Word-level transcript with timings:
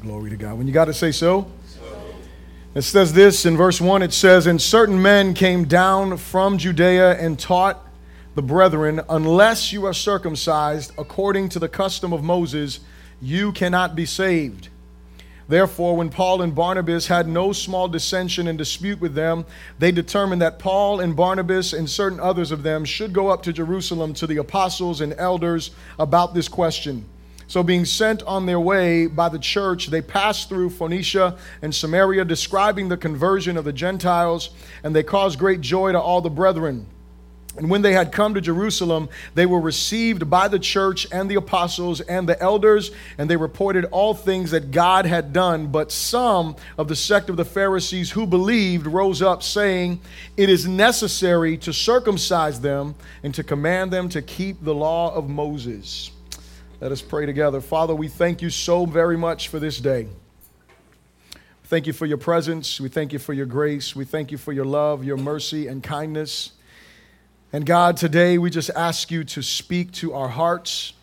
Glory 0.00 0.30
to 0.30 0.36
God. 0.36 0.56
When 0.56 0.66
you 0.66 0.72
got 0.72 0.86
to 0.86 0.94
say 0.94 1.12
so, 1.12 1.50
it 2.74 2.82
says 2.82 3.12
this 3.12 3.44
in 3.44 3.54
verse 3.54 3.82
1 3.82 4.00
it 4.00 4.14
says, 4.14 4.46
And 4.46 4.60
certain 4.60 5.02
men 5.02 5.34
came 5.34 5.66
down 5.66 6.16
from 6.16 6.56
Judea 6.56 7.18
and 7.18 7.38
taught 7.38 7.86
the 8.34 8.40
brethren, 8.40 9.02
Unless 9.10 9.74
you 9.74 9.84
are 9.84 9.92
circumcised 9.92 10.92
according 10.96 11.50
to 11.50 11.58
the 11.58 11.68
custom 11.68 12.14
of 12.14 12.22
Moses, 12.22 12.80
you 13.20 13.52
cannot 13.52 13.94
be 13.94 14.06
saved. 14.06 14.70
Therefore, 15.48 15.94
when 15.96 16.08
Paul 16.08 16.40
and 16.40 16.54
Barnabas 16.54 17.08
had 17.08 17.28
no 17.28 17.52
small 17.52 17.86
dissension 17.86 18.48
and 18.48 18.56
dispute 18.56 19.02
with 19.02 19.14
them, 19.14 19.44
they 19.78 19.92
determined 19.92 20.40
that 20.40 20.58
Paul 20.58 21.00
and 21.00 21.14
Barnabas 21.14 21.74
and 21.74 21.90
certain 21.90 22.20
others 22.20 22.52
of 22.52 22.62
them 22.62 22.86
should 22.86 23.12
go 23.12 23.28
up 23.28 23.42
to 23.42 23.52
Jerusalem 23.52 24.14
to 24.14 24.26
the 24.26 24.38
apostles 24.38 25.02
and 25.02 25.12
elders 25.18 25.72
about 25.98 26.32
this 26.32 26.48
question. 26.48 27.04
So, 27.50 27.64
being 27.64 27.84
sent 27.84 28.22
on 28.22 28.46
their 28.46 28.60
way 28.60 29.08
by 29.08 29.28
the 29.28 29.36
church, 29.36 29.88
they 29.88 30.02
passed 30.02 30.48
through 30.48 30.70
Phoenicia 30.70 31.36
and 31.62 31.74
Samaria, 31.74 32.24
describing 32.24 32.88
the 32.88 32.96
conversion 32.96 33.56
of 33.56 33.64
the 33.64 33.72
Gentiles, 33.72 34.50
and 34.84 34.94
they 34.94 35.02
caused 35.02 35.36
great 35.40 35.60
joy 35.60 35.90
to 35.90 36.00
all 36.00 36.20
the 36.20 36.30
brethren. 36.30 36.86
And 37.56 37.68
when 37.68 37.82
they 37.82 37.92
had 37.92 38.12
come 38.12 38.34
to 38.34 38.40
Jerusalem, 38.40 39.08
they 39.34 39.46
were 39.46 39.60
received 39.60 40.30
by 40.30 40.46
the 40.46 40.60
church 40.60 41.08
and 41.10 41.28
the 41.28 41.34
apostles 41.34 42.00
and 42.00 42.28
the 42.28 42.40
elders, 42.40 42.92
and 43.18 43.28
they 43.28 43.36
reported 43.36 43.84
all 43.86 44.14
things 44.14 44.52
that 44.52 44.70
God 44.70 45.04
had 45.04 45.32
done. 45.32 45.72
But 45.72 45.90
some 45.90 46.54
of 46.78 46.86
the 46.86 46.94
sect 46.94 47.28
of 47.30 47.36
the 47.36 47.44
Pharisees 47.44 48.12
who 48.12 48.28
believed 48.28 48.86
rose 48.86 49.22
up, 49.22 49.42
saying, 49.42 50.00
It 50.36 50.50
is 50.50 50.68
necessary 50.68 51.56
to 51.58 51.72
circumcise 51.72 52.60
them 52.60 52.94
and 53.24 53.34
to 53.34 53.42
command 53.42 53.92
them 53.92 54.08
to 54.10 54.22
keep 54.22 54.62
the 54.62 54.72
law 54.72 55.12
of 55.12 55.28
Moses. 55.28 56.12
Let 56.80 56.92
us 56.92 57.02
pray 57.02 57.26
together. 57.26 57.60
Father, 57.60 57.94
we 57.94 58.08
thank 58.08 58.40
you 58.40 58.48
so 58.48 58.86
very 58.86 59.18
much 59.18 59.48
for 59.48 59.58
this 59.58 59.78
day. 59.78 60.08
Thank 61.64 61.86
you 61.86 61.92
for 61.92 62.06
your 62.06 62.16
presence. 62.16 62.80
We 62.80 62.88
thank 62.88 63.12
you 63.12 63.18
for 63.18 63.34
your 63.34 63.44
grace. 63.44 63.94
We 63.94 64.06
thank 64.06 64.32
you 64.32 64.38
for 64.38 64.54
your 64.54 64.64
love, 64.64 65.04
your 65.04 65.18
mercy, 65.18 65.66
and 65.66 65.82
kindness. 65.82 66.52
And 67.52 67.66
God, 67.66 67.98
today 67.98 68.38
we 68.38 68.48
just 68.48 68.70
ask 68.70 69.10
you 69.10 69.24
to 69.24 69.42
speak 69.42 69.92
to 69.92 70.14
our 70.14 70.28
hearts. 70.28 70.94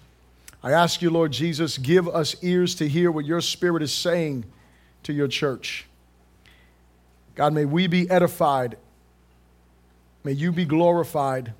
I 0.63 0.71
ask 0.71 1.03
you, 1.03 1.11
Lord 1.11 1.31
Jesus, 1.31 1.77
give 1.77 2.07
us 2.07 2.35
ears 2.41 2.73
to 2.75 2.89
hear 2.89 3.11
what 3.11 3.25
your 3.25 3.39
Spirit 3.39 3.83
is 3.83 3.93
saying 3.93 4.45
to 5.03 5.13
your 5.13 5.27
church. 5.27 5.85
God, 7.35 7.53
may 7.53 7.65
we 7.65 7.85
be 7.85 8.09
edified. 8.09 8.77
May 10.23 10.31
you 10.31 10.51
be 10.51 10.65
glorified. 10.65 11.53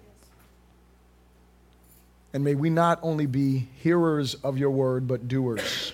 And 2.38 2.44
may 2.44 2.54
we 2.54 2.70
not 2.70 3.00
only 3.02 3.26
be 3.26 3.68
hearers 3.82 4.36
of 4.36 4.60
your 4.60 4.70
word, 4.70 5.08
but 5.08 5.28
doers. 5.28 5.94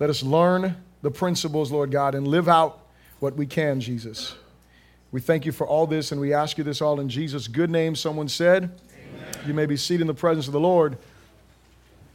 Let 0.00 0.08
us 0.08 0.22
learn 0.22 0.74
the 1.02 1.10
principles, 1.10 1.70
Lord 1.70 1.90
God, 1.90 2.14
and 2.14 2.26
live 2.26 2.48
out 2.48 2.78
what 3.18 3.36
we 3.36 3.44
can, 3.44 3.82
Jesus. 3.82 4.34
We 5.12 5.20
thank 5.20 5.44
you 5.44 5.52
for 5.52 5.66
all 5.66 5.86
this, 5.86 6.10
and 6.10 6.22
we 6.22 6.32
ask 6.32 6.56
you 6.56 6.64
this 6.64 6.80
all 6.80 7.00
in 7.00 7.10
Jesus' 7.10 7.48
good 7.48 7.68
name. 7.68 7.94
Someone 7.96 8.28
said, 8.28 8.62
Amen. 8.62 9.46
You 9.46 9.52
may 9.52 9.66
be 9.66 9.76
seated 9.76 10.00
in 10.00 10.06
the 10.06 10.14
presence 10.14 10.46
of 10.46 10.54
the 10.54 10.58
Lord. 10.58 10.96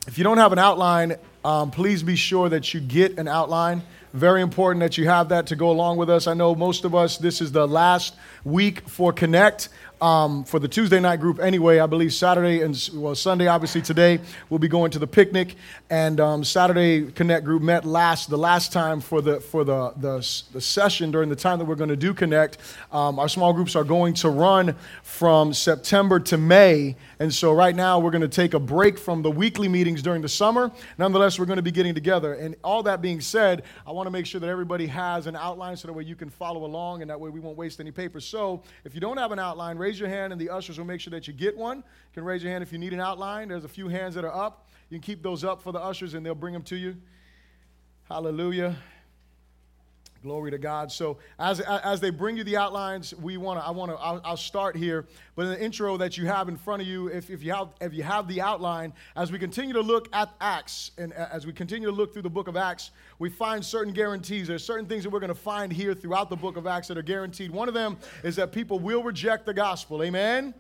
If 0.07 0.17
you 0.17 0.23
don't 0.23 0.39
have 0.39 0.51
an 0.51 0.57
outline, 0.57 1.17
um, 1.45 1.69
please 1.69 2.01
be 2.01 2.15
sure 2.15 2.49
that 2.49 2.73
you 2.73 2.79
get 2.79 3.19
an 3.19 3.27
outline. 3.27 3.83
Very 4.13 4.41
important 4.41 4.81
that 4.81 4.97
you 4.97 5.07
have 5.07 5.29
that 5.29 5.45
to 5.47 5.55
go 5.55 5.69
along 5.69 5.97
with 5.97 6.09
us. 6.09 6.25
I 6.25 6.33
know 6.33 6.55
most 6.55 6.85
of 6.85 6.95
us, 6.95 7.19
this 7.19 7.39
is 7.39 7.51
the 7.51 7.67
last 7.67 8.15
week 8.43 8.89
for 8.89 9.13
Connect 9.13 9.69
um, 10.01 10.43
for 10.43 10.59
the 10.59 10.67
Tuesday 10.67 10.99
night 10.99 11.19
group 11.19 11.39
anyway. 11.39 11.79
I 11.79 11.85
believe 11.85 12.13
Saturday 12.13 12.61
and 12.61 12.89
well 12.93 13.15
Sunday, 13.15 13.47
obviously 13.47 13.81
today 13.81 14.19
we'll 14.49 14.59
be 14.59 14.67
going 14.67 14.91
to 14.91 14.99
the 14.99 15.07
picnic, 15.07 15.55
and 15.89 16.19
um, 16.19 16.43
Saturday 16.43 17.11
Connect 17.11 17.45
group 17.45 17.61
met 17.61 17.85
last 17.85 18.29
the 18.29 18.37
last 18.37 18.73
time 18.73 18.99
for 18.99 19.21
the 19.21 19.39
for 19.39 19.63
the 19.63 19.91
the, 19.97 20.17
the 20.53 20.61
session 20.61 21.11
during 21.11 21.29
the 21.29 21.35
time 21.35 21.59
that 21.59 21.65
we're 21.65 21.75
going 21.75 21.89
to 21.89 21.95
do 21.95 22.13
Connect. 22.13 22.57
Um, 22.91 23.19
our 23.19 23.29
small 23.29 23.53
groups 23.53 23.75
are 23.75 23.83
going 23.83 24.15
to 24.15 24.29
run 24.29 24.75
from 25.03 25.53
September 25.53 26.19
to 26.19 26.37
May, 26.37 26.95
and 27.19 27.33
so 27.33 27.53
right 27.53 27.75
now 27.75 27.99
we're 27.99 28.11
going 28.11 28.21
to 28.21 28.27
take 28.27 28.55
a 28.55 28.59
break 28.59 28.97
from 28.97 29.21
the 29.21 29.31
weekly 29.31 29.67
meetings 29.67 30.01
during 30.01 30.21
the 30.21 30.29
summer. 30.29 30.71
Nonetheless, 30.97 31.37
we're 31.37 31.45
going 31.45 31.57
to 31.57 31.61
be 31.61 31.71
getting 31.71 31.93
together. 31.93 32.33
And 32.33 32.55
all 32.63 32.81
that 32.83 33.01
being 33.01 33.21
said, 33.21 33.63
I 33.85 33.91
want 33.91 34.07
to 34.07 34.11
make 34.11 34.25
sure 34.25 34.41
that 34.41 34.49
everybody 34.49 34.87
has 34.87 35.27
an 35.27 35.35
outline 35.35 35.77
so 35.77 35.87
that 35.87 35.93
way 35.93 36.03
you 36.03 36.15
can 36.15 36.29
follow 36.29 36.65
along, 36.65 37.01
and 37.01 37.09
that 37.11 37.19
way 37.19 37.29
we 37.29 37.39
won't 37.39 37.57
waste 37.57 37.79
any 37.79 37.91
paper. 37.91 38.19
So 38.19 38.63
if 38.83 38.95
you 38.95 39.01
don't 39.01 39.17
have 39.17 39.31
an 39.31 39.39
outline, 39.39 39.77
raise 39.77 39.90
raise 39.91 39.99
your 39.99 40.07
hand, 40.07 40.31
and 40.31 40.39
the 40.39 40.49
ushers 40.49 40.77
will 40.77 40.85
make 40.85 41.01
sure 41.01 41.11
that 41.11 41.27
you 41.27 41.33
get 41.33 41.57
one. 41.57 41.79
You 41.79 41.83
can 42.13 42.23
raise 42.23 42.41
your 42.41 42.49
hand 42.49 42.63
if 42.63 42.71
you 42.71 42.77
need 42.77 42.93
an 42.93 43.01
outline. 43.01 43.49
There's 43.49 43.65
a 43.65 43.67
few 43.67 43.89
hands 43.89 44.15
that 44.15 44.23
are 44.23 44.33
up. 44.33 44.69
You 44.89 44.97
can 44.97 45.01
keep 45.01 45.21
those 45.21 45.43
up 45.43 45.61
for 45.61 45.73
the 45.73 45.81
ushers, 45.81 46.13
and 46.13 46.25
they'll 46.25 46.33
bring 46.33 46.53
them 46.53 46.63
to 46.63 46.77
you. 46.77 46.95
Hallelujah. 48.07 48.77
Glory 50.23 50.51
to 50.51 50.59
God. 50.59 50.91
So 50.91 51.17
as, 51.39 51.61
as 51.61 51.99
they 51.99 52.11
bring 52.11 52.37
you 52.37 52.43
the 52.43 52.55
outlines, 52.55 53.15
we 53.15 53.37
want 53.37 53.59
to. 53.59 53.65
I 53.65 53.71
want 53.71 53.89
to. 53.89 53.97
I'll, 53.97 54.21
I'll, 54.23 54.37
start 54.37 54.75
here. 54.75 55.07
But 55.35 55.47
in 55.47 55.51
the 55.53 55.63
intro 55.63 55.97
that 55.97 56.15
you 56.15 56.27
have 56.27 56.47
in 56.47 56.57
front 56.57 56.79
of 56.79 56.87
you, 56.87 57.07
if, 57.07 57.31
if 57.31 57.41
you 57.41 57.51
have 57.53 57.69
if 57.81 57.91
you 57.91 58.03
have 58.03 58.27
the 58.27 58.39
outline, 58.39 58.93
as 59.15 59.31
we 59.31 59.39
continue 59.39 59.73
to 59.73 59.81
look 59.81 60.09
at 60.13 60.29
Acts 60.39 60.91
and 60.99 61.11
uh, 61.13 61.27
as 61.31 61.47
we 61.47 61.53
continue 61.53 61.89
to 61.89 61.95
look 61.95 62.13
through 62.13 62.21
the 62.21 62.29
book 62.29 62.47
of 62.47 62.55
Acts, 62.55 62.91
we 63.17 63.31
find 63.31 63.65
certain 63.65 63.93
guarantees. 63.93 64.47
There's 64.47 64.63
certain 64.63 64.85
things 64.85 65.03
that 65.03 65.09
we're 65.09 65.19
going 65.19 65.29
to 65.29 65.35
find 65.35 65.73
here 65.73 65.95
throughout 65.95 66.29
the 66.29 66.35
book 66.35 66.55
of 66.55 66.67
Acts 66.67 66.87
that 66.89 66.99
are 66.99 67.03
guaranteed. 67.03 67.49
One 67.49 67.67
of 67.67 67.73
them 67.73 67.97
is 68.23 68.35
that 68.35 68.51
people 68.51 68.77
will 68.77 69.01
reject 69.01 69.47
the 69.47 69.55
gospel. 69.55 70.03
Amen. 70.03 70.53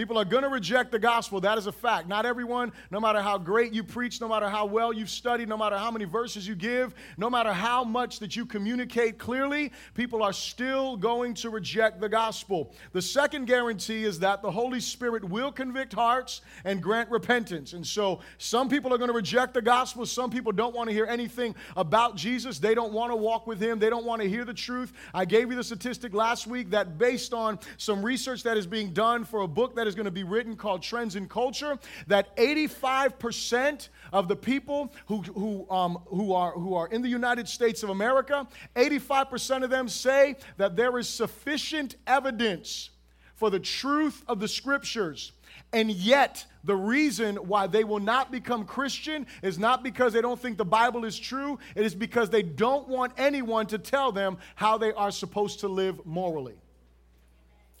People 0.00 0.16
are 0.16 0.24
going 0.24 0.44
to 0.44 0.48
reject 0.48 0.92
the 0.92 0.98
gospel. 0.98 1.42
That 1.42 1.58
is 1.58 1.66
a 1.66 1.72
fact. 1.72 2.08
Not 2.08 2.24
everyone, 2.24 2.72
no 2.90 3.00
matter 3.00 3.20
how 3.20 3.36
great 3.36 3.74
you 3.74 3.84
preach, 3.84 4.18
no 4.18 4.28
matter 4.28 4.48
how 4.48 4.64
well 4.64 4.94
you've 4.94 5.10
studied, 5.10 5.46
no 5.46 5.58
matter 5.58 5.76
how 5.76 5.90
many 5.90 6.06
verses 6.06 6.48
you 6.48 6.54
give, 6.54 6.94
no 7.18 7.28
matter 7.28 7.52
how 7.52 7.84
much 7.84 8.18
that 8.20 8.34
you 8.34 8.46
communicate 8.46 9.18
clearly, 9.18 9.70
people 9.92 10.22
are 10.22 10.32
still 10.32 10.96
going 10.96 11.34
to 11.34 11.50
reject 11.50 12.00
the 12.00 12.08
gospel. 12.08 12.72
The 12.92 13.02
second 13.02 13.44
guarantee 13.44 14.04
is 14.04 14.18
that 14.20 14.40
the 14.40 14.50
Holy 14.50 14.80
Spirit 14.80 15.22
will 15.22 15.52
convict 15.52 15.92
hearts 15.92 16.40
and 16.64 16.82
grant 16.82 17.10
repentance. 17.10 17.74
And 17.74 17.86
so 17.86 18.20
some 18.38 18.70
people 18.70 18.94
are 18.94 18.96
going 18.96 19.10
to 19.10 19.14
reject 19.14 19.52
the 19.52 19.60
gospel. 19.60 20.06
Some 20.06 20.30
people 20.30 20.50
don't 20.50 20.74
want 20.74 20.88
to 20.88 20.94
hear 20.94 21.04
anything 21.04 21.54
about 21.76 22.16
Jesus. 22.16 22.58
They 22.58 22.74
don't 22.74 22.94
want 22.94 23.12
to 23.12 23.16
walk 23.16 23.46
with 23.46 23.60
him. 23.60 23.78
They 23.78 23.90
don't 23.90 24.06
want 24.06 24.22
to 24.22 24.28
hear 24.30 24.46
the 24.46 24.54
truth. 24.54 24.94
I 25.12 25.26
gave 25.26 25.50
you 25.50 25.56
the 25.56 25.64
statistic 25.64 26.14
last 26.14 26.46
week 26.46 26.70
that 26.70 26.96
based 26.96 27.34
on 27.34 27.58
some 27.76 28.02
research 28.02 28.42
that 28.44 28.56
is 28.56 28.66
being 28.66 28.94
done 28.94 29.26
for 29.26 29.42
a 29.42 29.46
book 29.46 29.76
that 29.76 29.89
is 29.89 29.89
going 29.94 30.06
to 30.06 30.10
be 30.10 30.24
written 30.24 30.56
called 30.56 30.82
Trends 30.82 31.16
in 31.16 31.28
Culture 31.28 31.78
that 32.06 32.36
85% 32.36 33.88
of 34.12 34.28
the 34.28 34.36
people 34.36 34.92
who, 35.06 35.22
who, 35.22 35.70
um, 35.70 35.98
who, 36.06 36.32
are, 36.32 36.52
who 36.52 36.74
are 36.74 36.88
in 36.88 37.02
the 37.02 37.08
United 37.08 37.48
States 37.48 37.82
of 37.82 37.90
America, 37.90 38.46
85% 38.76 39.64
of 39.64 39.70
them 39.70 39.88
say 39.88 40.36
that 40.56 40.76
there 40.76 40.98
is 40.98 41.08
sufficient 41.08 41.96
evidence 42.06 42.90
for 43.34 43.48
the 43.50 43.60
truth 43.60 44.22
of 44.28 44.38
the 44.38 44.48
scriptures. 44.48 45.32
And 45.72 45.90
yet, 45.90 46.44
the 46.64 46.76
reason 46.76 47.36
why 47.36 47.66
they 47.66 47.84
will 47.84 48.00
not 48.00 48.30
become 48.30 48.64
Christian 48.64 49.26
is 49.42 49.58
not 49.58 49.82
because 49.82 50.12
they 50.12 50.20
don't 50.20 50.38
think 50.38 50.58
the 50.58 50.64
Bible 50.64 51.04
is 51.04 51.18
true, 51.18 51.58
it 51.74 51.86
is 51.86 51.94
because 51.94 52.28
they 52.28 52.42
don't 52.42 52.88
want 52.88 53.12
anyone 53.16 53.66
to 53.68 53.78
tell 53.78 54.12
them 54.12 54.38
how 54.56 54.78
they 54.78 54.92
are 54.92 55.10
supposed 55.10 55.60
to 55.60 55.68
live 55.68 56.04
morally. 56.04 56.60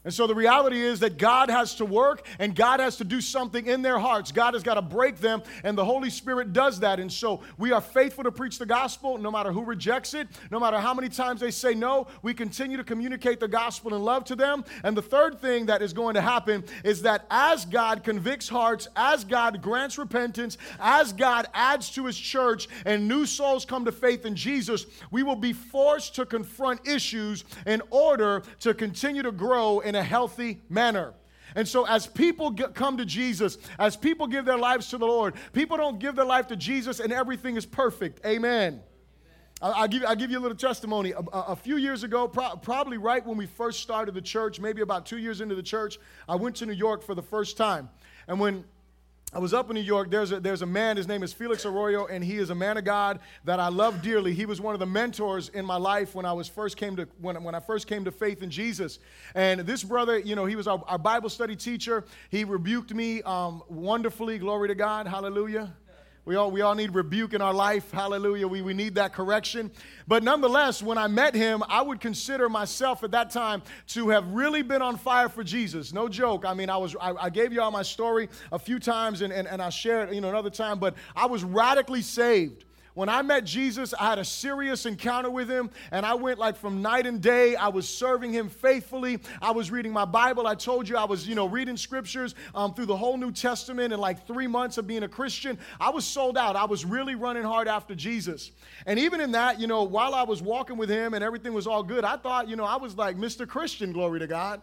And 0.02 0.14
so 0.14 0.26
the 0.26 0.34
reality 0.34 0.80
is 0.80 1.00
that 1.00 1.18
God 1.18 1.50
has 1.50 1.74
to 1.74 1.84
work 1.84 2.26
and 2.38 2.56
God 2.56 2.80
has 2.80 2.96
to 2.96 3.04
do 3.04 3.20
something 3.20 3.66
in 3.66 3.82
their 3.82 3.98
hearts. 3.98 4.32
God 4.32 4.54
has 4.54 4.62
got 4.62 4.74
to 4.74 4.82
break 4.82 5.18
them, 5.18 5.42
and 5.62 5.76
the 5.76 5.84
Holy 5.84 6.08
Spirit 6.08 6.54
does 6.54 6.80
that. 6.80 6.98
And 6.98 7.12
so 7.12 7.42
we 7.58 7.70
are 7.72 7.82
faithful 7.82 8.24
to 8.24 8.32
preach 8.32 8.58
the 8.58 8.64
gospel 8.64 9.18
no 9.18 9.30
matter 9.30 9.52
who 9.52 9.62
rejects 9.62 10.14
it, 10.14 10.28
no 10.50 10.58
matter 10.58 10.78
how 10.78 10.94
many 10.94 11.10
times 11.10 11.40
they 11.40 11.50
say 11.50 11.74
no. 11.74 12.06
We 12.22 12.32
continue 12.32 12.78
to 12.78 12.84
communicate 12.84 13.40
the 13.40 13.48
gospel 13.48 13.92
and 13.92 14.02
love 14.02 14.24
to 14.24 14.36
them. 14.36 14.64
And 14.84 14.96
the 14.96 15.02
third 15.02 15.38
thing 15.38 15.66
that 15.66 15.82
is 15.82 15.92
going 15.92 16.14
to 16.14 16.22
happen 16.22 16.64
is 16.82 17.02
that 17.02 17.26
as 17.30 17.66
God 17.66 18.02
convicts 18.02 18.48
hearts, 18.48 18.88
as 18.96 19.24
God 19.24 19.60
grants 19.60 19.98
repentance, 19.98 20.56
as 20.80 21.12
God 21.12 21.46
adds 21.52 21.90
to 21.90 22.06
his 22.06 22.18
church, 22.18 22.68
and 22.86 23.06
new 23.06 23.26
souls 23.26 23.66
come 23.66 23.84
to 23.84 23.92
faith 23.92 24.24
in 24.24 24.34
Jesus, 24.34 24.86
we 25.10 25.22
will 25.22 25.36
be 25.36 25.52
forced 25.52 26.14
to 26.14 26.24
confront 26.24 26.88
issues 26.88 27.44
in 27.66 27.82
order 27.90 28.42
to 28.60 28.72
continue 28.72 29.22
to 29.22 29.32
grow 29.32 29.80
in 29.90 29.96
a 29.96 30.02
healthy 30.04 30.60
manner. 30.68 31.12
And 31.56 31.66
so, 31.66 31.84
as 31.84 32.06
people 32.06 32.50
get, 32.50 32.76
come 32.76 32.96
to 32.98 33.04
Jesus, 33.04 33.58
as 33.76 33.96
people 33.96 34.28
give 34.28 34.44
their 34.44 34.56
lives 34.56 34.88
to 34.90 34.98
the 34.98 35.04
Lord, 35.04 35.34
people 35.52 35.76
don't 35.76 35.98
give 35.98 36.14
their 36.14 36.24
life 36.24 36.46
to 36.46 36.56
Jesus 36.56 37.00
and 37.00 37.12
everything 37.12 37.56
is 37.56 37.66
perfect. 37.66 38.24
Amen. 38.24 38.80
I'll, 39.60 39.88
give, 39.88 40.04
I'll 40.04 40.14
give 40.14 40.30
you 40.30 40.38
a 40.38 40.40
little 40.40 40.56
testimony. 40.56 41.10
A, 41.10 41.18
a 41.32 41.56
few 41.56 41.76
years 41.76 42.04
ago, 42.04 42.28
pro- 42.28 42.54
probably 42.56 42.98
right 42.98 43.26
when 43.26 43.36
we 43.36 43.46
first 43.46 43.80
started 43.80 44.14
the 44.14 44.22
church, 44.22 44.60
maybe 44.60 44.80
about 44.80 45.06
two 45.06 45.18
years 45.18 45.40
into 45.40 45.56
the 45.56 45.62
church, 45.62 45.98
I 46.28 46.36
went 46.36 46.54
to 46.56 46.66
New 46.66 46.72
York 46.72 47.02
for 47.02 47.16
the 47.16 47.22
first 47.22 47.56
time. 47.56 47.90
And 48.28 48.38
when 48.38 48.64
I 49.32 49.38
was 49.38 49.54
up 49.54 49.70
in 49.70 49.74
New 49.74 49.80
York. 49.80 50.10
There's 50.10 50.32
a, 50.32 50.40
there's 50.40 50.62
a 50.62 50.66
man, 50.66 50.96
his 50.96 51.06
name 51.06 51.22
is 51.22 51.32
Felix 51.32 51.64
Arroyo, 51.64 52.06
and 52.06 52.24
he 52.24 52.38
is 52.38 52.50
a 52.50 52.54
man 52.54 52.76
of 52.76 52.84
God 52.84 53.20
that 53.44 53.60
I 53.60 53.68
love 53.68 54.02
dearly. 54.02 54.34
He 54.34 54.44
was 54.44 54.60
one 54.60 54.74
of 54.74 54.80
the 54.80 54.86
mentors 54.86 55.50
in 55.50 55.64
my 55.64 55.76
life 55.76 56.16
when 56.16 56.26
I 56.26 56.32
was 56.32 56.48
first 56.48 56.76
came 56.76 56.96
to 56.96 57.06
when, 57.20 57.40
when 57.44 57.54
I 57.54 57.60
first 57.60 57.86
came 57.86 58.04
to 58.06 58.10
faith 58.10 58.42
in 58.42 58.50
Jesus. 58.50 58.98
And 59.36 59.60
this 59.60 59.84
brother, 59.84 60.18
you 60.18 60.34
know, 60.34 60.46
he 60.46 60.56
was 60.56 60.66
our, 60.66 60.82
our 60.88 60.98
Bible 60.98 61.28
study 61.28 61.54
teacher. 61.54 62.04
He 62.28 62.42
rebuked 62.42 62.92
me 62.92 63.22
um, 63.22 63.62
wonderfully. 63.68 64.36
Glory 64.38 64.66
to 64.66 64.74
God. 64.74 65.06
Hallelujah 65.06 65.74
We 66.30 66.36
all, 66.36 66.52
we 66.52 66.60
all 66.60 66.76
need 66.76 66.94
rebuke 66.94 67.34
in 67.34 67.42
our 67.42 67.52
life. 67.52 67.90
Hallelujah. 67.90 68.46
We, 68.46 68.62
we 68.62 68.72
need 68.72 68.94
that 68.94 69.12
correction. 69.12 69.68
But 70.06 70.22
nonetheless, 70.22 70.80
when 70.80 70.96
I 70.96 71.08
met 71.08 71.34
him, 71.34 71.64
I 71.68 71.82
would 71.82 72.00
consider 72.00 72.48
myself 72.48 73.02
at 73.02 73.10
that 73.10 73.30
time 73.30 73.64
to 73.88 74.10
have 74.10 74.28
really 74.28 74.62
been 74.62 74.80
on 74.80 74.96
fire 74.96 75.28
for 75.28 75.42
Jesus. 75.42 75.92
No 75.92 76.08
joke. 76.08 76.44
I 76.44 76.54
mean, 76.54 76.70
I 76.70 76.76
was 76.76 76.94
I, 77.00 77.14
I 77.14 77.30
gave 77.30 77.52
you 77.52 77.60
all 77.60 77.72
my 77.72 77.82
story 77.82 78.28
a 78.52 78.60
few 78.60 78.78
times 78.78 79.22
and, 79.22 79.32
and, 79.32 79.48
and 79.48 79.60
I'll 79.60 79.70
share 79.70 80.04
it, 80.04 80.14
you 80.14 80.20
know, 80.20 80.28
another 80.28 80.50
time, 80.50 80.78
but 80.78 80.94
I 81.16 81.26
was 81.26 81.42
radically 81.42 82.00
saved. 82.00 82.64
When 83.00 83.08
I 83.08 83.22
met 83.22 83.44
Jesus, 83.44 83.94
I 83.98 84.10
had 84.10 84.18
a 84.18 84.24
serious 84.26 84.84
encounter 84.84 85.30
with 85.30 85.48
him, 85.48 85.70
and 85.90 86.04
I 86.04 86.12
went 86.12 86.38
like 86.38 86.54
from 86.54 86.82
night 86.82 87.06
and 87.06 87.18
day. 87.18 87.56
I 87.56 87.68
was 87.68 87.88
serving 87.88 88.30
him 88.30 88.50
faithfully. 88.50 89.20
I 89.40 89.52
was 89.52 89.70
reading 89.70 89.90
my 89.90 90.04
Bible. 90.04 90.46
I 90.46 90.54
told 90.54 90.86
you 90.86 90.98
I 90.98 91.04
was, 91.04 91.26
you 91.26 91.34
know, 91.34 91.48
reading 91.48 91.78
scriptures 91.78 92.34
um, 92.54 92.74
through 92.74 92.84
the 92.84 92.96
whole 92.98 93.16
New 93.16 93.32
Testament 93.32 93.94
in 93.94 94.00
like 94.00 94.26
three 94.26 94.46
months 94.46 94.76
of 94.76 94.86
being 94.86 95.02
a 95.04 95.08
Christian. 95.08 95.58
I 95.80 95.88
was 95.88 96.04
sold 96.04 96.36
out. 96.36 96.56
I 96.56 96.66
was 96.66 96.84
really 96.84 97.14
running 97.14 97.42
hard 97.42 97.68
after 97.68 97.94
Jesus. 97.94 98.50
And 98.84 98.98
even 98.98 99.22
in 99.22 99.32
that, 99.32 99.58
you 99.58 99.66
know, 99.66 99.82
while 99.82 100.14
I 100.14 100.24
was 100.24 100.42
walking 100.42 100.76
with 100.76 100.90
him 100.90 101.14
and 101.14 101.24
everything 101.24 101.54
was 101.54 101.66
all 101.66 101.82
good, 101.82 102.04
I 102.04 102.18
thought, 102.18 102.50
you 102.50 102.56
know, 102.56 102.64
I 102.64 102.76
was 102.76 102.98
like 102.98 103.16
Mr. 103.16 103.48
Christian, 103.48 103.92
glory 103.92 104.18
to 104.18 104.26
God. 104.26 104.60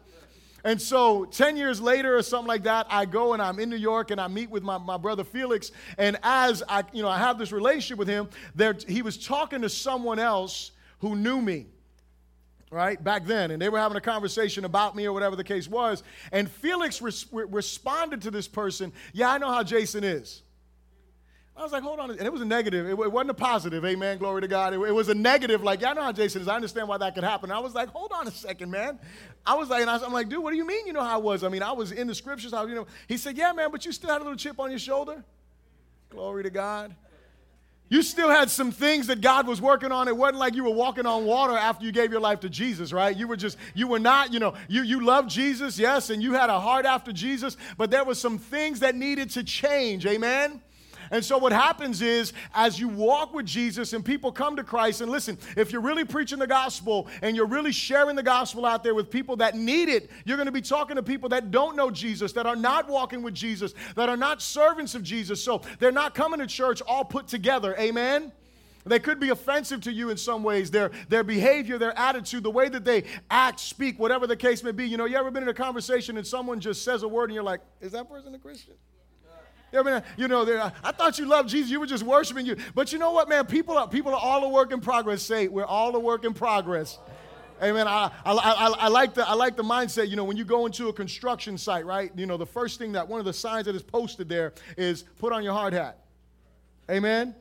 And 0.67 0.81
so 0.81 1.23
10 1.23 1.55
years 1.55 1.79
later 1.79 2.17
or 2.17 2.21
something 2.21 2.49
like 2.49 2.63
that, 2.63 2.87
I 2.89 3.05
go 3.05 3.31
and 3.31 3.41
I'm 3.41 3.57
in 3.57 3.69
New 3.69 3.77
York 3.77 4.11
and 4.11 4.19
I 4.19 4.27
meet 4.27 4.49
with 4.49 4.63
my, 4.63 4.77
my 4.77 4.97
brother 4.97 5.23
Felix. 5.23 5.71
And 5.97 6.17
as 6.23 6.61
I, 6.67 6.83
you 6.91 7.01
know, 7.01 7.07
I 7.07 7.17
have 7.19 7.37
this 7.37 7.53
relationship 7.53 7.97
with 7.97 8.09
him, 8.09 8.27
there, 8.53 8.75
he 8.85 9.01
was 9.01 9.17
talking 9.17 9.61
to 9.61 9.69
someone 9.69 10.19
else 10.19 10.71
who 10.99 11.15
knew 11.15 11.41
me 11.41 11.67
right 12.69 13.01
back 13.01 13.25
then. 13.25 13.51
And 13.51 13.61
they 13.61 13.69
were 13.69 13.79
having 13.79 13.95
a 13.95 14.01
conversation 14.01 14.65
about 14.65 14.93
me 14.93 15.05
or 15.05 15.13
whatever 15.13 15.37
the 15.37 15.43
case 15.45 15.69
was. 15.69 16.03
And 16.33 16.51
felix 16.51 17.01
res- 17.01 17.27
responded 17.31 18.23
to 18.23 18.31
this 18.31 18.49
person 18.49 18.91
yeah 19.13 19.31
i 19.31 19.37
know 19.37 19.49
how 19.49 19.63
jason 19.63 20.03
is 20.03 20.41
I 21.57 21.63
was 21.63 21.71
like, 21.71 21.81
hold 21.81 21.99
on. 21.99 22.11
And 22.11 22.21
it 22.21 22.31
was 22.31 22.41
a 22.41 22.45
negative. 22.45 22.85
It, 22.85 22.91
it 22.91 23.11
wasn't 23.11 23.31
a 23.31 23.33
positive. 23.33 23.83
Amen. 23.83 24.19
Glory 24.19 24.41
to 24.41 24.47
God. 24.47 24.73
It, 24.73 24.79
it, 24.79 24.91
was 24.91 25.09
a 25.09 25.15
negative. 25.15 25.63
Like, 25.63 25.81
yeah, 25.81 25.91
I 25.91 25.93
know 25.93 26.03
how 26.03 26.11
Jason 26.11 26.41
is. 26.41 26.47
I 26.47 26.55
understand 26.55 26.87
why 26.87 26.97
that 26.99 27.15
could 27.15 27.23
happen. 27.23 27.49
And 27.49 27.57
I 27.57 27.59
was 27.61 27.73
like, 27.73 27.89
hold 27.89 28.11
on 28.13 28.27
a 28.27 28.31
second, 28.31 28.69
man. 28.69 28.99
I 29.43 29.55
was 29.55 29.67
like, 29.67 29.81
and 29.81 29.89
I 29.89 29.97
am 29.97 30.13
like, 30.13 30.29
dude, 30.29 30.43
what 30.43 30.51
do 30.51 30.57
you 30.57 30.67
mean 30.67 30.85
you 30.85 30.93
know 30.93 31.03
how 31.03 31.15
I 31.15 31.21
was? 31.21 31.43
I 31.43 31.49
mean, 31.49 31.63
I 31.63 31.71
was 31.71 31.91
in 31.91 32.05
the 32.05 32.13
scriptures. 32.13 32.53
I, 32.53 32.63
you 32.65 32.75
know, 32.75 32.85
he 33.07 33.17
said, 33.17 33.37
yeah, 33.37 33.51
man, 33.53 33.71
but 33.71 33.85
you 33.85 33.91
still 33.91 34.11
had 34.11 34.21
a 34.21 34.23
little 34.23 34.37
chip 34.37 34.59
on 34.59 34.69
your 34.69 34.79
shoulder. 34.79 35.23
Glory 36.09 36.43
to 36.43 36.51
God. 36.51 36.95
You 37.89 38.01
still 38.01 38.29
had 38.29 38.51
some 38.51 38.71
things 38.71 39.07
that 39.07 39.21
God 39.21 39.47
was 39.47 39.61
working 39.61 39.91
on. 39.91 40.07
It 40.07 40.15
wasn't 40.15 40.39
like 40.39 40.55
you 40.55 40.65
were 40.65 40.73
walking 40.73 41.05
on 41.05 41.25
water 41.25 41.53
after 41.57 41.85
you 41.85 41.91
gave 41.91 42.11
your 42.11 42.19
life 42.19 42.41
to 42.41 42.49
Jesus, 42.49 42.91
right? 42.91 43.15
You 43.15 43.27
were 43.27 43.37
just, 43.37 43.57
you 43.73 43.87
were 43.87 43.99
not, 43.99 44.33
you 44.33 44.39
know, 44.39 44.55
you, 44.67 44.83
you 44.83 45.05
loved 45.05 45.29
Jesus, 45.29 45.79
yes, 45.79 46.09
and 46.09 46.21
you 46.21 46.33
had 46.33 46.49
a 46.49 46.59
heart 46.59 46.85
after 46.85 47.13
Jesus, 47.13 47.55
but 47.77 47.89
there 47.89 48.03
were 48.03 48.15
some 48.15 48.37
things 48.37 48.81
that 48.81 48.95
needed 48.95 49.29
to 49.31 49.43
change, 49.43 50.05
amen? 50.05 50.61
And 51.11 51.23
so 51.23 51.37
what 51.37 51.51
happens 51.51 52.01
is, 52.01 52.33
as 52.53 52.79
you 52.79 52.87
walk 52.87 53.33
with 53.33 53.45
Jesus 53.45 53.93
and 53.93 54.03
people 54.03 54.31
come 54.31 54.55
to 54.55 54.63
Christ, 54.63 55.01
and 55.01 55.11
listen, 55.11 55.37
if 55.55 55.71
you're 55.71 55.81
really 55.81 56.05
preaching 56.05 56.39
the 56.39 56.47
gospel 56.47 57.07
and 57.21 57.35
you're 57.35 57.45
really 57.45 57.71
sharing 57.71 58.15
the 58.15 58.23
gospel 58.23 58.65
out 58.65 58.83
there 58.83 58.95
with 58.95 59.09
people 59.09 59.35
that 59.37 59.55
need 59.55 59.89
it, 59.89 60.09
you're 60.25 60.37
going 60.37 60.47
to 60.47 60.51
be 60.51 60.61
talking 60.61 60.95
to 60.95 61.03
people 61.03 61.29
that 61.29 61.51
don't 61.51 61.75
know 61.75 61.89
Jesus, 61.89 62.33
that 62.33 62.45
are 62.45 62.55
not 62.55 62.87
walking 62.87 63.21
with 63.21 63.33
Jesus, 63.33 63.73
that 63.95 64.09
are 64.09 64.17
not 64.17 64.41
servants 64.41 64.95
of 64.95 65.03
Jesus. 65.03 65.43
So 65.43 65.61
they're 65.79 65.91
not 65.91 66.15
coming 66.15 66.39
to 66.39 66.47
church 66.47 66.81
all 66.81 67.05
put 67.05 67.27
together. 67.27 67.75
Amen? 67.79 68.31
They 68.85 68.99
could 68.99 69.19
be 69.19 69.29
offensive 69.29 69.81
to 69.81 69.91
you 69.91 70.09
in 70.09 70.17
some 70.17 70.43
ways. 70.43 70.71
Their, 70.71 70.91
their 71.09 71.23
behavior, 71.23 71.77
their 71.77 71.97
attitude, 71.97 72.43
the 72.43 72.51
way 72.51 72.69
that 72.69 72.85
they 72.85 73.03
act, 73.29 73.59
speak, 73.59 73.99
whatever 73.99 74.27
the 74.27 74.37
case 74.37 74.63
may 74.63 74.71
be. 74.71 74.87
You 74.87 74.97
know, 74.97 75.05
you 75.05 75.17
ever 75.17 75.31
been 75.31 75.43
in 75.43 75.49
a 75.49 75.53
conversation 75.53 76.17
and 76.17 76.25
someone 76.25 76.59
just 76.59 76.83
says 76.83 77.03
a 77.03 77.07
word 77.07 77.25
and 77.25 77.33
you're 77.33 77.43
like, 77.43 77.61
is 77.81 77.91
that 77.91 78.09
person 78.09 78.33
a 78.33 78.39
Christian? 78.39 78.75
I 79.73 79.83
mean, 79.83 80.01
you 80.15 80.27
know, 80.27 80.71
I 80.83 80.91
thought 80.91 81.19
you 81.19 81.25
loved 81.25 81.49
Jesus. 81.49 81.69
You 81.69 81.79
were 81.79 81.85
just 81.85 82.03
worshiping 82.03 82.45
you. 82.45 82.55
But 82.73 82.93
you 82.93 82.99
know 82.99 83.11
what, 83.11 83.27
man? 83.27 83.45
People 83.45 83.77
are, 83.77 83.87
people 83.87 84.13
are 84.13 84.19
all 84.19 84.43
a 84.45 84.49
work 84.49 84.71
in 84.71 84.79
progress. 84.79 85.21
Say, 85.21 85.47
we're 85.47 85.65
all 85.65 85.95
a 85.95 85.99
work 85.99 86.23
in 86.23 86.33
progress. 86.33 86.97
Amen. 87.61 87.87
I, 87.87 88.11
I, 88.23 88.33
I, 88.33 88.75
I, 88.79 88.87
like 88.87 89.15
the, 89.15 89.27
I 89.27 89.33
like 89.33 89.55
the 89.55 89.63
mindset, 89.63 90.09
you 90.09 90.15
know, 90.15 90.23
when 90.23 90.37
you 90.37 90.45
go 90.45 90.67
into 90.67 90.89
a 90.89 90.93
construction 90.93 91.57
site, 91.57 91.85
right? 91.85 92.11
You 92.15 92.27
know, 92.27 92.37
the 92.37 92.45
first 92.45 92.77
thing 92.77 92.91
that 92.91 93.07
one 93.07 93.19
of 93.19 93.25
the 93.25 93.33
signs 93.33 93.65
that 93.65 93.75
is 93.75 93.81
posted 93.81 94.29
there 94.29 94.53
is 94.77 95.03
put 95.19 95.33
on 95.33 95.43
your 95.43 95.53
hard 95.53 95.73
hat. 95.73 95.97
Amen. 96.89 97.35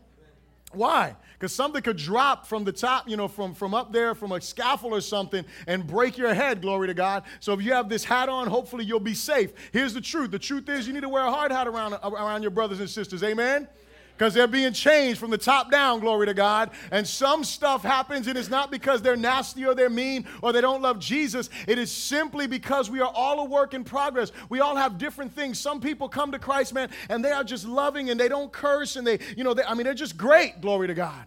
Why? 0.72 1.16
Because 1.38 1.52
something 1.52 1.82
could 1.82 1.98
drop 1.98 2.46
from 2.46 2.64
the 2.64 2.72
top, 2.72 3.08
you 3.08 3.16
know, 3.16 3.28
from, 3.28 3.54
from 3.54 3.74
up 3.74 3.92
there, 3.92 4.14
from 4.14 4.32
a 4.32 4.40
scaffold 4.40 4.94
or 4.94 5.00
something, 5.02 5.44
and 5.66 5.86
break 5.86 6.16
your 6.16 6.32
head, 6.32 6.62
glory 6.62 6.88
to 6.88 6.94
God. 6.94 7.24
So 7.40 7.52
if 7.52 7.62
you 7.62 7.72
have 7.72 7.88
this 7.88 8.04
hat 8.04 8.28
on, 8.28 8.46
hopefully 8.46 8.84
you'll 8.84 9.00
be 9.00 9.14
safe. 9.14 9.52
Here's 9.72 9.92
the 9.92 10.00
truth 10.00 10.30
the 10.30 10.38
truth 10.38 10.68
is 10.68 10.86
you 10.86 10.94
need 10.94 11.02
to 11.02 11.08
wear 11.08 11.26
a 11.26 11.30
hard 11.30 11.52
hat 11.52 11.66
around, 11.66 11.94
around 12.02 12.42
your 12.42 12.50
brothers 12.50 12.80
and 12.80 12.88
sisters. 12.88 13.22
Amen? 13.22 13.68
Because 14.16 14.32
they're 14.32 14.46
being 14.46 14.72
changed 14.72 15.20
from 15.20 15.30
the 15.30 15.38
top 15.38 15.70
down, 15.70 16.00
glory 16.00 16.26
to 16.26 16.34
God. 16.34 16.70
And 16.90 17.06
some 17.06 17.44
stuff 17.44 17.82
happens, 17.82 18.26
and 18.26 18.38
it's 18.38 18.48
not 18.48 18.70
because 18.70 19.02
they're 19.02 19.16
nasty 19.16 19.66
or 19.66 19.74
they're 19.74 19.90
mean 19.90 20.26
or 20.42 20.52
they 20.52 20.60
don't 20.60 20.80
love 20.80 20.98
Jesus. 20.98 21.50
It 21.66 21.78
is 21.78 21.92
simply 21.92 22.46
because 22.46 22.90
we 22.90 23.00
are 23.00 23.12
all 23.14 23.40
a 23.40 23.44
work 23.44 23.74
in 23.74 23.84
progress. 23.84 24.32
We 24.48 24.60
all 24.60 24.76
have 24.76 24.98
different 24.98 25.32
things. 25.32 25.58
Some 25.58 25.80
people 25.80 26.08
come 26.08 26.32
to 26.32 26.38
Christ, 26.38 26.72
man, 26.72 26.90
and 27.08 27.24
they 27.24 27.32
are 27.32 27.44
just 27.44 27.66
loving 27.66 28.10
and 28.10 28.18
they 28.18 28.28
don't 28.28 28.52
curse 28.52 28.96
and 28.96 29.06
they, 29.06 29.18
you 29.36 29.44
know, 29.44 29.52
they, 29.52 29.64
I 29.64 29.74
mean, 29.74 29.84
they're 29.84 29.94
just 29.94 30.16
great, 30.16 30.60
glory 30.60 30.86
to 30.86 30.94
God. 30.94 31.26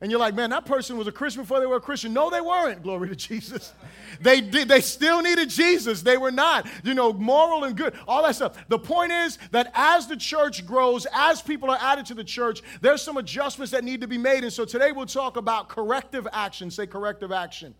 And 0.00 0.10
you're 0.10 0.20
like, 0.20 0.34
man, 0.34 0.50
that 0.50 0.66
person 0.66 0.98
was 0.98 1.06
a 1.06 1.12
Christian 1.12 1.42
before 1.42 1.58
they 1.58 1.64
were 1.66 1.76
a 1.76 1.80
Christian. 1.80 2.12
No, 2.12 2.28
they 2.28 2.42
weren't. 2.42 2.82
Glory 2.82 3.08
to 3.08 3.16
Jesus. 3.16 3.72
They 4.20 4.42
did, 4.42 4.68
they 4.68 4.82
still 4.82 5.22
needed 5.22 5.48
Jesus. 5.48 6.02
They 6.02 6.18
were 6.18 6.30
not, 6.30 6.66
you 6.84 6.92
know, 6.92 7.14
moral 7.14 7.64
and 7.64 7.74
good, 7.74 7.94
all 8.06 8.22
that 8.24 8.36
stuff. 8.36 8.56
The 8.68 8.78
point 8.78 9.12
is 9.12 9.38
that 9.52 9.72
as 9.74 10.06
the 10.06 10.16
church 10.16 10.66
grows, 10.66 11.06
as 11.14 11.40
people 11.40 11.70
are 11.70 11.78
added 11.80 12.04
to 12.06 12.14
the 12.14 12.24
church, 12.24 12.60
there's 12.82 13.00
some 13.00 13.16
adjustments 13.16 13.72
that 13.72 13.84
need 13.84 14.02
to 14.02 14.06
be 14.06 14.18
made. 14.18 14.44
And 14.44 14.52
so 14.52 14.66
today 14.66 14.92
we'll 14.92 15.06
talk 15.06 15.38
about 15.38 15.70
corrective 15.70 16.28
action. 16.30 16.70
Say 16.70 16.86
corrective 16.86 17.32
action. 17.32 17.74